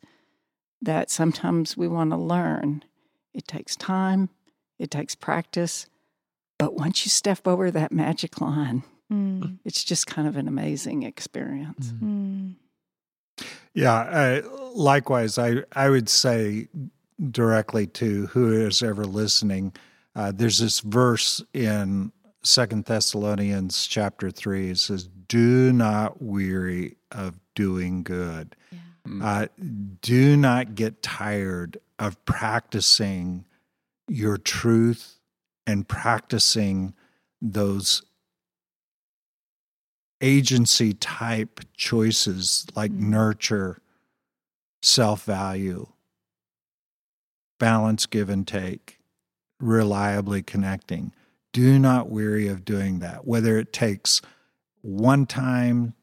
that 0.80 1.11
sometimes 1.11 1.76
we 1.76 1.89
want 1.89 2.11
to 2.11 2.16
learn, 2.16 2.84
it 3.34 3.49
takes 3.49 3.74
time, 3.74 4.28
it 4.78 4.91
takes 4.91 5.14
practice. 5.14 5.87
But 6.59 6.74
once 6.74 7.04
you 7.04 7.11
step 7.11 7.46
over 7.46 7.70
that 7.70 7.92
magic 7.92 8.40
line, 8.40 8.82
Mm. 9.12 9.59
it's 9.64 9.84
just 9.84 10.07
kind 10.09 10.26
of 10.26 10.36
an 10.36 10.48
amazing 10.48 11.04
experience. 11.04 11.92
Mm. 11.92 12.54
Yeah, 13.72 13.92
I, 13.92 14.40
likewise, 14.74 15.38
I, 15.38 15.62
I 15.72 15.90
would 15.90 16.09
say 16.09 16.68
directly 17.30 17.86
to 17.88 18.26
who 18.28 18.50
is 18.52 18.82
ever 18.82 19.04
listening, 19.04 19.74
uh, 20.16 20.32
there's 20.34 20.59
this 20.59 20.80
verse 20.80 21.40
in 21.52 22.11
Second 22.42 22.86
Thessalonians 22.86 23.86
chapter 23.86 24.30
three. 24.30 24.70
It 24.70 24.78
says, 24.78 25.09
"Do 25.28 25.72
not 25.72 26.22
weary 26.22 26.96
of 27.12 27.38
doing 27.54 28.02
good. 28.02 28.57
Mm. 29.07 29.22
Uh, 29.22 29.46
do 30.00 30.36
not 30.36 30.74
get 30.74 31.02
tired 31.02 31.78
of 31.98 32.22
practicing 32.24 33.44
your 34.09 34.36
truth 34.36 35.15
and 35.66 35.88
practicing 35.88 36.94
those 37.42 38.02
agency 40.20 40.94
type 40.94 41.60
choices 41.74 42.66
like 42.74 42.90
Mm. 42.90 43.08
nurture, 43.10 43.78
self 44.82 45.24
value, 45.24 45.88
balance, 47.58 48.06
give 48.06 48.28
and 48.28 48.46
take, 48.46 48.98
reliably 49.60 50.42
connecting. 50.42 51.12
Do 51.52 51.78
not 51.78 52.10
weary 52.10 52.48
of 52.48 52.64
doing 52.64 52.98
that, 53.00 53.26
whether 53.26 53.58
it 53.58 53.72
takes 53.72 54.20
one 54.82 55.26
time, 55.26 55.94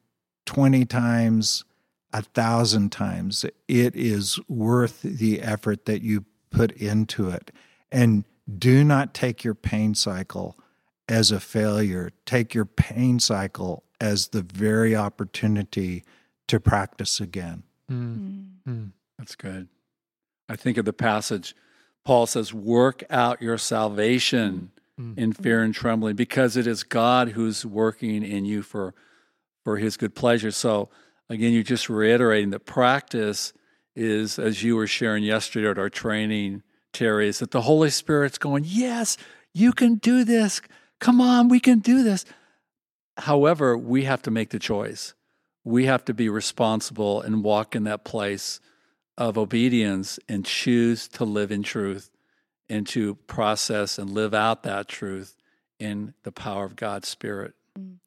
20 0.46 0.84
times, 0.84 1.64
a 2.12 2.22
thousand 2.22 2.92
times. 2.92 3.44
It 3.66 3.96
is 3.96 4.38
worth 4.48 5.02
the 5.02 5.40
effort 5.40 5.84
that 5.86 6.02
you 6.02 6.24
put 6.50 6.72
into 6.72 7.28
it. 7.30 7.50
And 7.90 8.24
do 8.58 8.84
not 8.84 9.14
take 9.14 9.44
your 9.44 9.54
pain 9.54 9.94
cycle 9.94 10.56
as 11.08 11.30
a 11.30 11.40
failure. 11.40 12.10
Take 12.26 12.54
your 12.54 12.64
pain 12.64 13.18
cycle 13.20 13.84
as 14.00 14.28
the 14.28 14.42
very 14.42 14.94
opportunity 14.94 16.04
to 16.48 16.60
practice 16.60 17.20
again. 17.20 17.62
Mm. 17.90 18.16
Mm. 18.16 18.46
Mm. 18.68 18.90
That's 19.18 19.34
good. 19.36 19.68
I 20.48 20.56
think 20.56 20.76
of 20.76 20.84
the 20.84 20.92
passage. 20.92 21.54
Paul 22.04 22.26
says, 22.26 22.52
Work 22.52 23.04
out 23.10 23.40
your 23.40 23.58
salvation 23.58 24.70
Mm. 25.00 25.18
in 25.18 25.32
fear 25.32 25.60
and 25.60 25.74
trembling, 25.74 26.14
because 26.14 26.56
it 26.56 26.68
is 26.68 26.84
God 26.84 27.30
who's 27.30 27.66
working 27.66 28.22
in 28.22 28.44
you 28.44 28.62
for, 28.62 28.94
for 29.64 29.78
his 29.78 29.96
good 29.96 30.14
pleasure. 30.14 30.52
So, 30.52 30.88
again, 31.28 31.52
you're 31.52 31.64
just 31.64 31.88
reiterating 31.90 32.50
that 32.50 32.64
practice 32.64 33.52
is, 33.96 34.38
as 34.38 34.62
you 34.62 34.76
were 34.76 34.86
sharing 34.86 35.24
yesterday 35.24 35.68
at 35.68 35.78
our 35.80 35.90
training, 35.90 36.62
Terry, 36.94 37.28
is 37.28 37.40
that 37.40 37.50
the 37.50 37.62
Holy 37.62 37.90
Spirit's 37.90 38.38
going, 38.38 38.64
Yes, 38.66 39.16
you 39.52 39.72
can 39.72 39.96
do 39.96 40.24
this. 40.24 40.60
Come 41.00 41.20
on, 41.20 41.48
we 41.48 41.60
can 41.60 41.80
do 41.80 42.02
this. 42.02 42.24
However, 43.18 43.76
we 43.76 44.04
have 44.04 44.22
to 44.22 44.30
make 44.30 44.50
the 44.50 44.58
choice. 44.58 45.14
We 45.64 45.86
have 45.86 46.04
to 46.06 46.14
be 46.14 46.28
responsible 46.28 47.20
and 47.20 47.44
walk 47.44 47.76
in 47.76 47.84
that 47.84 48.04
place 48.04 48.60
of 49.16 49.38
obedience 49.38 50.18
and 50.28 50.44
choose 50.44 51.08
to 51.08 51.24
live 51.24 51.52
in 51.52 51.62
truth 51.62 52.10
and 52.68 52.86
to 52.88 53.14
process 53.14 53.98
and 53.98 54.10
live 54.10 54.34
out 54.34 54.62
that 54.64 54.88
truth 54.88 55.36
in 55.78 56.14
the 56.22 56.32
power 56.32 56.64
of 56.64 56.76
God's 56.76 57.08
Spirit. 57.08 57.54
Mm. 57.78 57.98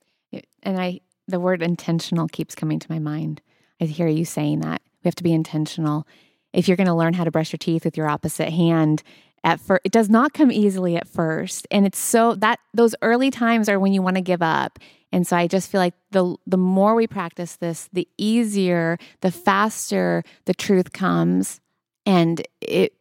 And 0.63 0.79
I, 0.79 0.99
the 1.27 1.39
word 1.39 1.61
intentional 1.61 2.27
keeps 2.27 2.55
coming 2.55 2.79
to 2.79 2.91
my 2.91 2.99
mind. 2.99 3.41
I 3.79 3.85
hear 3.85 4.07
you 4.07 4.25
saying 4.25 4.59
that 4.61 4.81
we 5.03 5.07
have 5.07 5.15
to 5.15 5.23
be 5.23 5.33
intentional. 5.33 6.05
If 6.53 6.67
you're 6.67 6.77
going 6.77 6.87
to 6.87 6.93
learn 6.93 7.13
how 7.13 7.23
to 7.23 7.31
brush 7.31 7.51
your 7.51 7.57
teeth 7.57 7.85
with 7.85 7.97
your 7.97 8.09
opposite 8.09 8.51
hand, 8.51 9.03
at 9.43 9.59
first, 9.59 9.81
it 9.85 9.91
does 9.91 10.09
not 10.09 10.33
come 10.33 10.51
easily 10.51 10.95
at 10.95 11.07
first, 11.07 11.67
and 11.71 11.85
it's 11.85 11.99
so 11.99 12.35
that 12.35 12.59
those 12.73 12.95
early 13.01 13.29
times 13.29 13.69
are 13.69 13.79
when 13.79 13.93
you 13.93 14.01
want 14.01 14.15
to 14.15 14.21
give 14.21 14.41
up. 14.41 14.79
And 15.11 15.25
so 15.25 15.37
I 15.37 15.47
just 15.47 15.71
feel 15.71 15.79
like 15.79 15.93
the 16.11 16.35
the 16.45 16.57
more 16.57 16.95
we 16.95 17.07
practice 17.07 17.55
this, 17.55 17.87
the 17.93 18.07
easier, 18.17 18.97
the 19.21 19.31
faster 19.31 20.23
the 20.45 20.53
truth 20.53 20.91
comes, 20.91 21.61
and 22.05 22.41
it. 22.61 22.93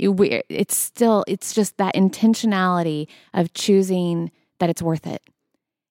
we, 0.00 0.42
it's 0.48 0.76
still 0.76 1.24
it's 1.26 1.54
just 1.54 1.76
that 1.78 1.94
intentionality 1.94 3.08
of 3.34 3.52
choosing 3.52 4.30
that 4.58 4.70
it's 4.70 4.82
worth 4.82 5.06
it 5.06 5.22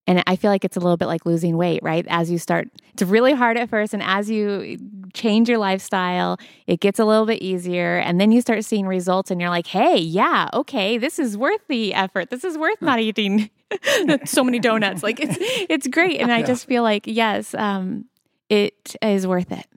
and 0.09 0.23
I 0.25 0.37
feel 0.37 0.49
like 0.49 0.65
it's 0.65 0.75
a 0.75 0.79
little 0.79 0.97
bit 0.97 1.05
like 1.05 1.27
losing 1.27 1.55
weight, 1.55 1.83
right? 1.83 2.03
As 2.09 2.31
you 2.31 2.39
start, 2.39 2.67
it's 2.93 3.03
really 3.03 3.33
hard 3.33 3.57
at 3.57 3.69
first. 3.69 3.93
And 3.93 4.01
as 4.01 4.27
you 4.27 4.79
change 5.13 5.47
your 5.47 5.59
lifestyle, 5.59 6.39
it 6.65 6.79
gets 6.79 6.97
a 6.97 7.05
little 7.05 7.27
bit 7.27 7.43
easier. 7.43 7.97
And 7.97 8.19
then 8.19 8.31
you 8.31 8.41
start 8.41 8.65
seeing 8.65 8.87
results 8.87 9.29
and 9.29 9.39
you're 9.39 9.51
like, 9.51 9.67
hey, 9.67 9.97
yeah, 9.97 10.49
okay, 10.51 10.97
this 10.97 11.19
is 11.19 11.37
worth 11.37 11.61
the 11.67 11.93
effort. 11.93 12.31
This 12.31 12.43
is 12.43 12.57
worth 12.57 12.81
not 12.81 12.97
eating 12.99 13.51
so 14.25 14.43
many 14.43 14.57
donuts. 14.57 15.03
Like 15.03 15.19
it's, 15.19 15.37
it's 15.39 15.87
great. 15.87 16.19
And 16.19 16.31
I 16.31 16.41
just 16.41 16.65
feel 16.65 16.81
like, 16.81 17.03
yes, 17.05 17.53
um, 17.53 18.05
it 18.49 18.95
is 19.03 19.27
worth 19.27 19.51
it. 19.51 19.67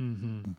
Mm-hmm. 0.00 0.52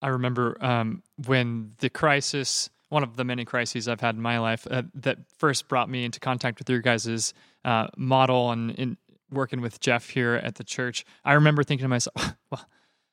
I 0.00 0.08
remember 0.08 0.56
um, 0.64 1.02
when 1.26 1.72
the 1.78 1.90
crisis, 1.90 2.70
one 2.92 3.02
of 3.02 3.16
the 3.16 3.24
many 3.24 3.46
crises 3.46 3.88
I've 3.88 4.02
had 4.02 4.16
in 4.16 4.20
my 4.20 4.38
life, 4.38 4.66
uh, 4.70 4.82
that 4.96 5.18
first 5.38 5.66
brought 5.66 5.88
me 5.88 6.04
into 6.04 6.20
contact 6.20 6.58
with 6.58 6.68
your 6.68 6.80
guys' 6.80 7.32
uh, 7.64 7.86
model 7.96 8.50
and 8.50 8.70
in 8.72 8.98
working 9.30 9.62
with 9.62 9.80
Jeff 9.80 10.10
here 10.10 10.34
at 10.34 10.56
the 10.56 10.64
church. 10.64 11.06
I 11.24 11.32
remember 11.32 11.64
thinking 11.64 11.86
to 11.86 11.88
myself, 11.88 12.14
well, 12.50 12.66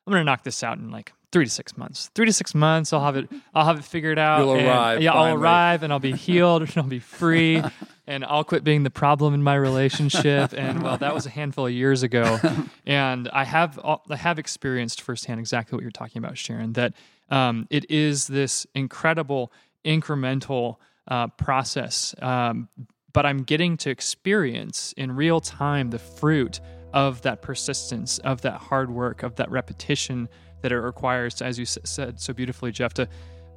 I'm 0.06 0.12
going 0.12 0.20
to 0.20 0.26
knock 0.26 0.44
this 0.44 0.64
out 0.64 0.80
in 0.80 0.92
like 0.92 1.14
three 1.32 1.46
to 1.46 1.50
six 1.50 1.78
months. 1.78 2.10
Three 2.14 2.26
to 2.26 2.34
six 2.34 2.54
months, 2.54 2.92
I'll 2.92 3.04
have 3.04 3.16
it. 3.16 3.30
I'll 3.54 3.64
have 3.64 3.80
it 3.80 3.86
figured 3.86 4.20
out. 4.20 4.40
You'll 4.40 4.56
and- 4.56 4.68
arrive, 4.68 5.02
Yeah, 5.02 5.14
I'll 5.14 5.34
arrive, 5.34 5.84
and 5.84 5.94
I'll 5.94 6.00
be 6.00 6.12
healed, 6.28 6.64
and 6.64 6.74
I'll 6.76 6.84
be 6.84 7.00
free, 7.00 7.64
and 8.06 8.26
I'll 8.26 8.44
quit 8.44 8.66
being 8.66 8.84
the 8.84 8.90
problem 8.90 9.34
in 9.34 9.44
my 9.44 9.56
relationship. 9.56 10.54
And 10.54 10.84
well, 10.84 10.98
that 10.98 11.14
was 11.14 11.26
a 11.26 11.30
handful 11.30 11.68
of 11.68 11.72
years 11.72 12.04
ago, 12.04 12.40
and 12.86 13.30
I 13.30 13.46
have 13.46 13.80
I 13.86 14.16
have 14.18 14.40
experienced 14.40 15.02
firsthand 15.02 15.40
exactly 15.40 15.78
what 15.78 15.84
you're 15.84 15.92
talking 15.92 16.22
about, 16.22 16.38
Sharon. 16.38 16.74
That 16.74 16.94
um, 17.30 17.68
it 17.70 17.90
is 17.90 18.28
this 18.28 18.66
incredible 18.74 19.52
incremental 19.86 20.78
uh, 21.08 21.28
process, 21.28 22.16
um, 22.22 22.70
but 23.14 23.26
I'm 23.26 23.44
getting 23.44 23.78
to 23.78 23.90
experience 23.90 24.94
in 24.98 25.12
real 25.12 25.40
time 25.40 25.90
the 25.90 26.00
fruit 26.00 26.60
of 26.94 27.22
that 27.24 27.42
persistence, 27.42 28.20
of 28.20 28.42
that 28.42 28.60
hard 28.60 28.92
work, 28.92 29.24
of 29.24 29.36
that 29.36 29.50
repetition 29.50 30.30
that 30.62 30.72
it 30.72 30.80
requires, 30.80 31.42
as 31.42 31.58
you 31.58 31.66
said 31.66 32.20
so 32.20 32.34
beautifully, 32.34 32.72
Jeff, 32.72 32.94
to 32.96 33.08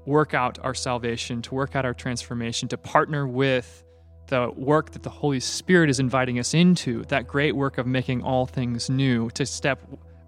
work 0.07 0.35
out 0.35 0.59
our 0.62 0.75
salvation, 0.75 1.43
to 1.43 1.55
work 1.55 1.77
out 1.77 1.85
our 1.85 1.95
transformation, 1.95 2.68
to 2.68 2.77
partner 2.77 3.27
with 3.27 3.85
the 4.29 4.51
work 4.57 4.93
that 4.93 5.03
the 5.03 5.11
Holy 5.11 5.41
Spirit 5.41 5.91
is 5.91 6.01
inviting 6.01 6.39
us 6.39 6.55
into, 6.55 7.05
that 7.05 7.27
great 7.27 7.55
work 7.55 7.79
of 7.79 7.87
making 7.87 8.23
all 8.23 8.47
things 8.47 8.89
new, 8.89 9.31
to 9.31 9.45
step 9.45 9.81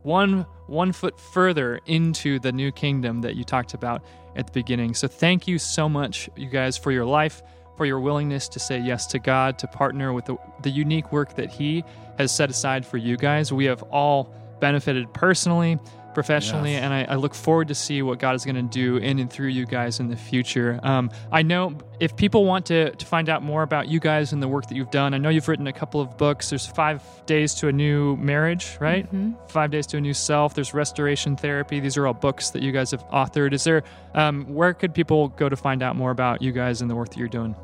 one 0.05 0.47
one 0.67 0.93
foot 0.93 1.19
further 1.19 1.81
into 1.87 2.39
the 2.39 2.53
new 2.53 2.71
kingdom 2.71 3.21
that 3.23 3.37
you 3.37 3.45
talked 3.45 3.75
about 3.75 4.03
at 4.37 4.47
the 4.47 4.53
beginning. 4.53 4.95
So 4.95 5.09
thank 5.09 5.49
you 5.49 5.59
so 5.59 5.89
much, 5.89 6.31
you 6.37 6.49
guys, 6.49 6.77
for 6.77 6.93
your 6.93 7.05
life, 7.05 7.43
for 7.77 7.85
your 7.85 8.01
willingness 8.01 8.49
to 8.49 8.59
say 8.59 8.79
yes 8.79 9.07
to 9.09 9.19
God, 9.19 9.59
to 9.59 9.67
partner 9.67 10.13
with 10.13 10.27
the, 10.27 10.37
the 10.63 10.71
unique 10.71 11.13
work 11.13 11.35
that 11.37 11.51
He 11.51 11.85
has 12.19 12.35
set 12.35 12.51
aside 12.51 12.87
for 12.87 12.97
you 12.97 13.17
guys. 13.17 13.53
We 13.53 13.65
have 13.65 13.83
all 13.85 14.33
benefited 14.61 15.13
personally, 15.13 15.79
professionally, 16.15 16.73
Yes. 16.73 16.83
and 16.85 16.95
I, 16.95 17.05
I 17.05 17.15
look 17.17 17.35
forward 17.35 17.69
to 17.69 17.75
see 17.75 18.01
what 18.03 18.19
God 18.19 18.35
is 18.35 18.45
going 18.45 18.57
to 18.57 18.63
do 18.63 18.97
in 18.97 19.19
and 19.19 19.31
through 19.31 19.49
you 19.49 19.67
guys 19.67 20.01
in 20.01 20.09
the 20.09 20.17
future. 20.17 20.81
Um, 20.83 21.11
I 21.33 21.43
know 21.43 21.77
if 22.01 22.17
people 22.17 22.45
want 22.45 22.67
to, 22.67 22.91
to 22.93 23.07
find 23.07 23.29
out 23.29 23.43
more 23.43 23.63
about 23.63 23.89
you 23.89 24.01
guys 24.01 24.33
and 24.33 24.43
the 24.43 24.49
work 24.49 24.67
that 24.69 24.75
you've 24.77 24.91
done, 24.91 25.15
I 25.15 25.19
know 25.19 25.29
you've 25.29 25.49
written 25.49 25.67
a 25.67 25.73
couple 25.73 26.01
of 26.01 26.17
books. 26.17 26.51
There's 26.51 26.67
Five 26.67 27.03
Days 27.27 27.55
to 27.57 27.69
a 27.69 27.73
New 27.73 28.17
Marriage, 28.17 28.77
right? 28.81 29.07
Five 29.49 29.71
Days 29.71 29.87
to 29.89 29.97
a 29.99 30.01
New 30.01 30.15
Self. 30.15 30.55
There's 30.55 30.73
Restoration 30.75 31.37
Therapy. 31.37 31.81
These 31.81 31.97
are 31.97 32.07
all 32.07 32.15
books 32.15 32.51
that 32.51 32.63
you 32.63 32.73
guys 32.73 32.91
have 32.93 33.05
authored. 33.09 33.53
Is 33.53 33.65
there, 33.65 33.83
um, 34.15 34.45
where 34.47 34.73
could 34.75 34.95
people 34.95 35.29
go 35.29 35.49
to 35.49 35.57
find 35.57 35.83
out 35.83 35.97
more 35.97 36.11
about 36.11 36.43
you 36.43 36.53
guys 36.53 36.81
and 36.81 36.91
the 36.91 36.95
work 36.95 37.09
that 37.11 37.19
you're 37.19 37.29
doing? 37.29 37.55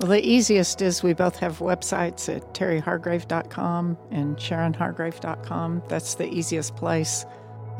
Well, 0.00 0.10
the 0.10 0.20
easiest 0.22 0.82
is 0.82 1.02
we 1.02 1.14
both 1.14 1.36
have 1.38 1.60
websites 1.60 2.28
at 2.34 2.52
terryhargrave.com 2.52 3.96
and 4.10 4.36
sharonhargrave.com. 4.36 5.82
That's 5.88 6.14
the 6.16 6.28
easiest 6.28 6.76
place, 6.76 7.24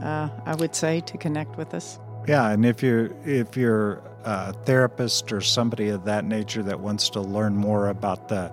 uh, 0.02 0.28
I 0.44 0.54
would 0.56 0.74
say, 0.74 1.00
to 1.00 1.16
connect 1.18 1.56
with 1.56 1.74
us. 1.74 1.98
Yeah, 2.26 2.50
and 2.50 2.66
if 2.66 2.82
you're 2.82 3.10
if 3.24 3.56
you're 3.56 4.02
a 4.24 4.52
therapist 4.64 5.32
or 5.32 5.40
somebody 5.40 5.88
of 5.90 6.04
that 6.04 6.24
nature 6.24 6.62
that 6.64 6.80
wants 6.80 7.08
to 7.10 7.20
learn 7.20 7.56
more 7.56 7.88
about 7.88 8.28
the 8.28 8.50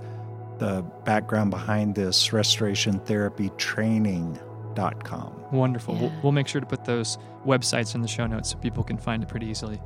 the 0.60 0.84
background 1.04 1.50
behind 1.50 1.96
this 1.96 2.32
restoration 2.32 3.00
therapy 3.00 3.50
training.com. 3.58 5.34
Wonderful. 5.52 5.96
We'll, 5.96 6.12
we'll 6.22 6.32
make 6.32 6.48
sure 6.48 6.62
to 6.62 6.68
put 6.68 6.86
those 6.86 7.18
websites 7.46 7.96
in 7.96 8.02
the 8.02 8.08
show 8.08 8.28
notes 8.28 8.52
so 8.52 8.58
people 8.58 8.84
can 8.84 8.98
find 8.98 9.24
it 9.24 9.30
pretty 9.30 9.48
easily. 9.48 9.82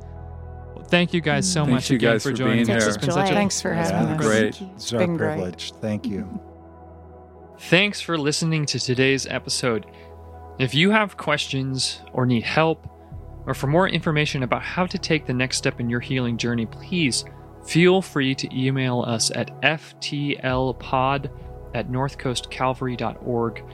Well, 0.74 0.84
thank 0.84 1.12
you 1.14 1.20
guys 1.20 1.50
so 1.50 1.64
Thanks 1.64 1.72
much 1.72 1.90
you 1.90 1.96
again 1.96 2.12
guys 2.14 2.22
for 2.22 2.30
for 2.30 2.36
joining 2.36 2.70
us. 2.70 2.86
It's 2.86 2.96
been 2.98 3.10
such 3.10 3.30
a 3.30 3.34
Thanks 3.34 3.60
for 3.60 3.70
Yeah, 3.72 3.84
having 3.90 4.14
us. 4.16 4.24
great. 4.26 4.54
Thank 4.54 4.60
you. 4.60 4.76
It's 4.76 4.92
our 4.92 4.98
been 4.98 5.16
great. 5.16 5.72
Thank 5.80 6.06
you. 6.06 6.40
Thanks 7.58 8.00
for 8.00 8.16
listening 8.16 8.66
to 8.66 8.78
today's 8.78 9.26
episode. 9.26 9.86
If 10.58 10.74
you 10.74 10.90
have 10.90 11.16
questions 11.16 12.00
or 12.12 12.26
need 12.26 12.42
help, 12.42 12.88
or 13.46 13.54
for 13.54 13.68
more 13.68 13.88
information 13.88 14.42
about 14.42 14.62
how 14.62 14.86
to 14.86 14.98
take 14.98 15.24
the 15.24 15.32
next 15.32 15.56
step 15.56 15.78
in 15.78 15.88
your 15.88 16.00
healing 16.00 16.36
journey, 16.36 16.66
please 16.66 17.24
feel 17.64 18.02
free 18.02 18.34
to 18.34 18.54
email 18.54 19.02
us 19.06 19.30
at 19.30 19.54
ftlpod 19.62 21.30
at 21.74 21.88
northcoastcalvary.org 21.88 23.64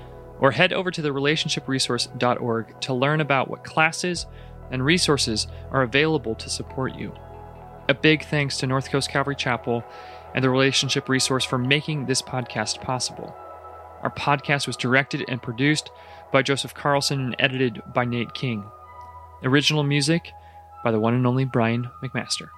or 0.40 0.50
head 0.50 0.72
over 0.74 0.90
to 0.90 1.00
the 1.00 1.08
relationshipresource.org 1.08 2.80
to 2.82 2.94
learn 2.94 3.20
about 3.22 3.48
what 3.48 3.64
classes 3.64 4.26
and 4.70 4.84
resources 4.84 5.46
are 5.70 5.82
available 5.82 6.34
to 6.34 6.50
support 6.50 6.94
you. 6.94 7.14
A 7.88 7.94
big 7.94 8.24
thanks 8.26 8.58
to 8.58 8.66
North 8.66 8.90
Coast 8.90 9.10
Calvary 9.10 9.36
Chapel 9.36 9.82
and 10.34 10.44
the 10.44 10.50
Relationship 10.50 11.08
Resource 11.08 11.44
for 11.44 11.56
making 11.56 12.04
this 12.04 12.20
podcast 12.20 12.82
possible. 12.82 13.34
Our 14.02 14.10
podcast 14.10 14.66
was 14.66 14.76
directed 14.76 15.24
and 15.28 15.40
produced 15.40 15.90
by 16.34 16.42
Joseph 16.42 16.74
Carlson 16.74 17.20
and 17.20 17.36
edited 17.38 17.80
by 17.94 18.04
Nate 18.04 18.34
King. 18.34 18.64
Original 19.44 19.84
music 19.84 20.32
by 20.82 20.90
the 20.90 20.98
one 20.98 21.14
and 21.14 21.28
only 21.28 21.44
Brian 21.44 21.88
McMaster. 22.02 22.48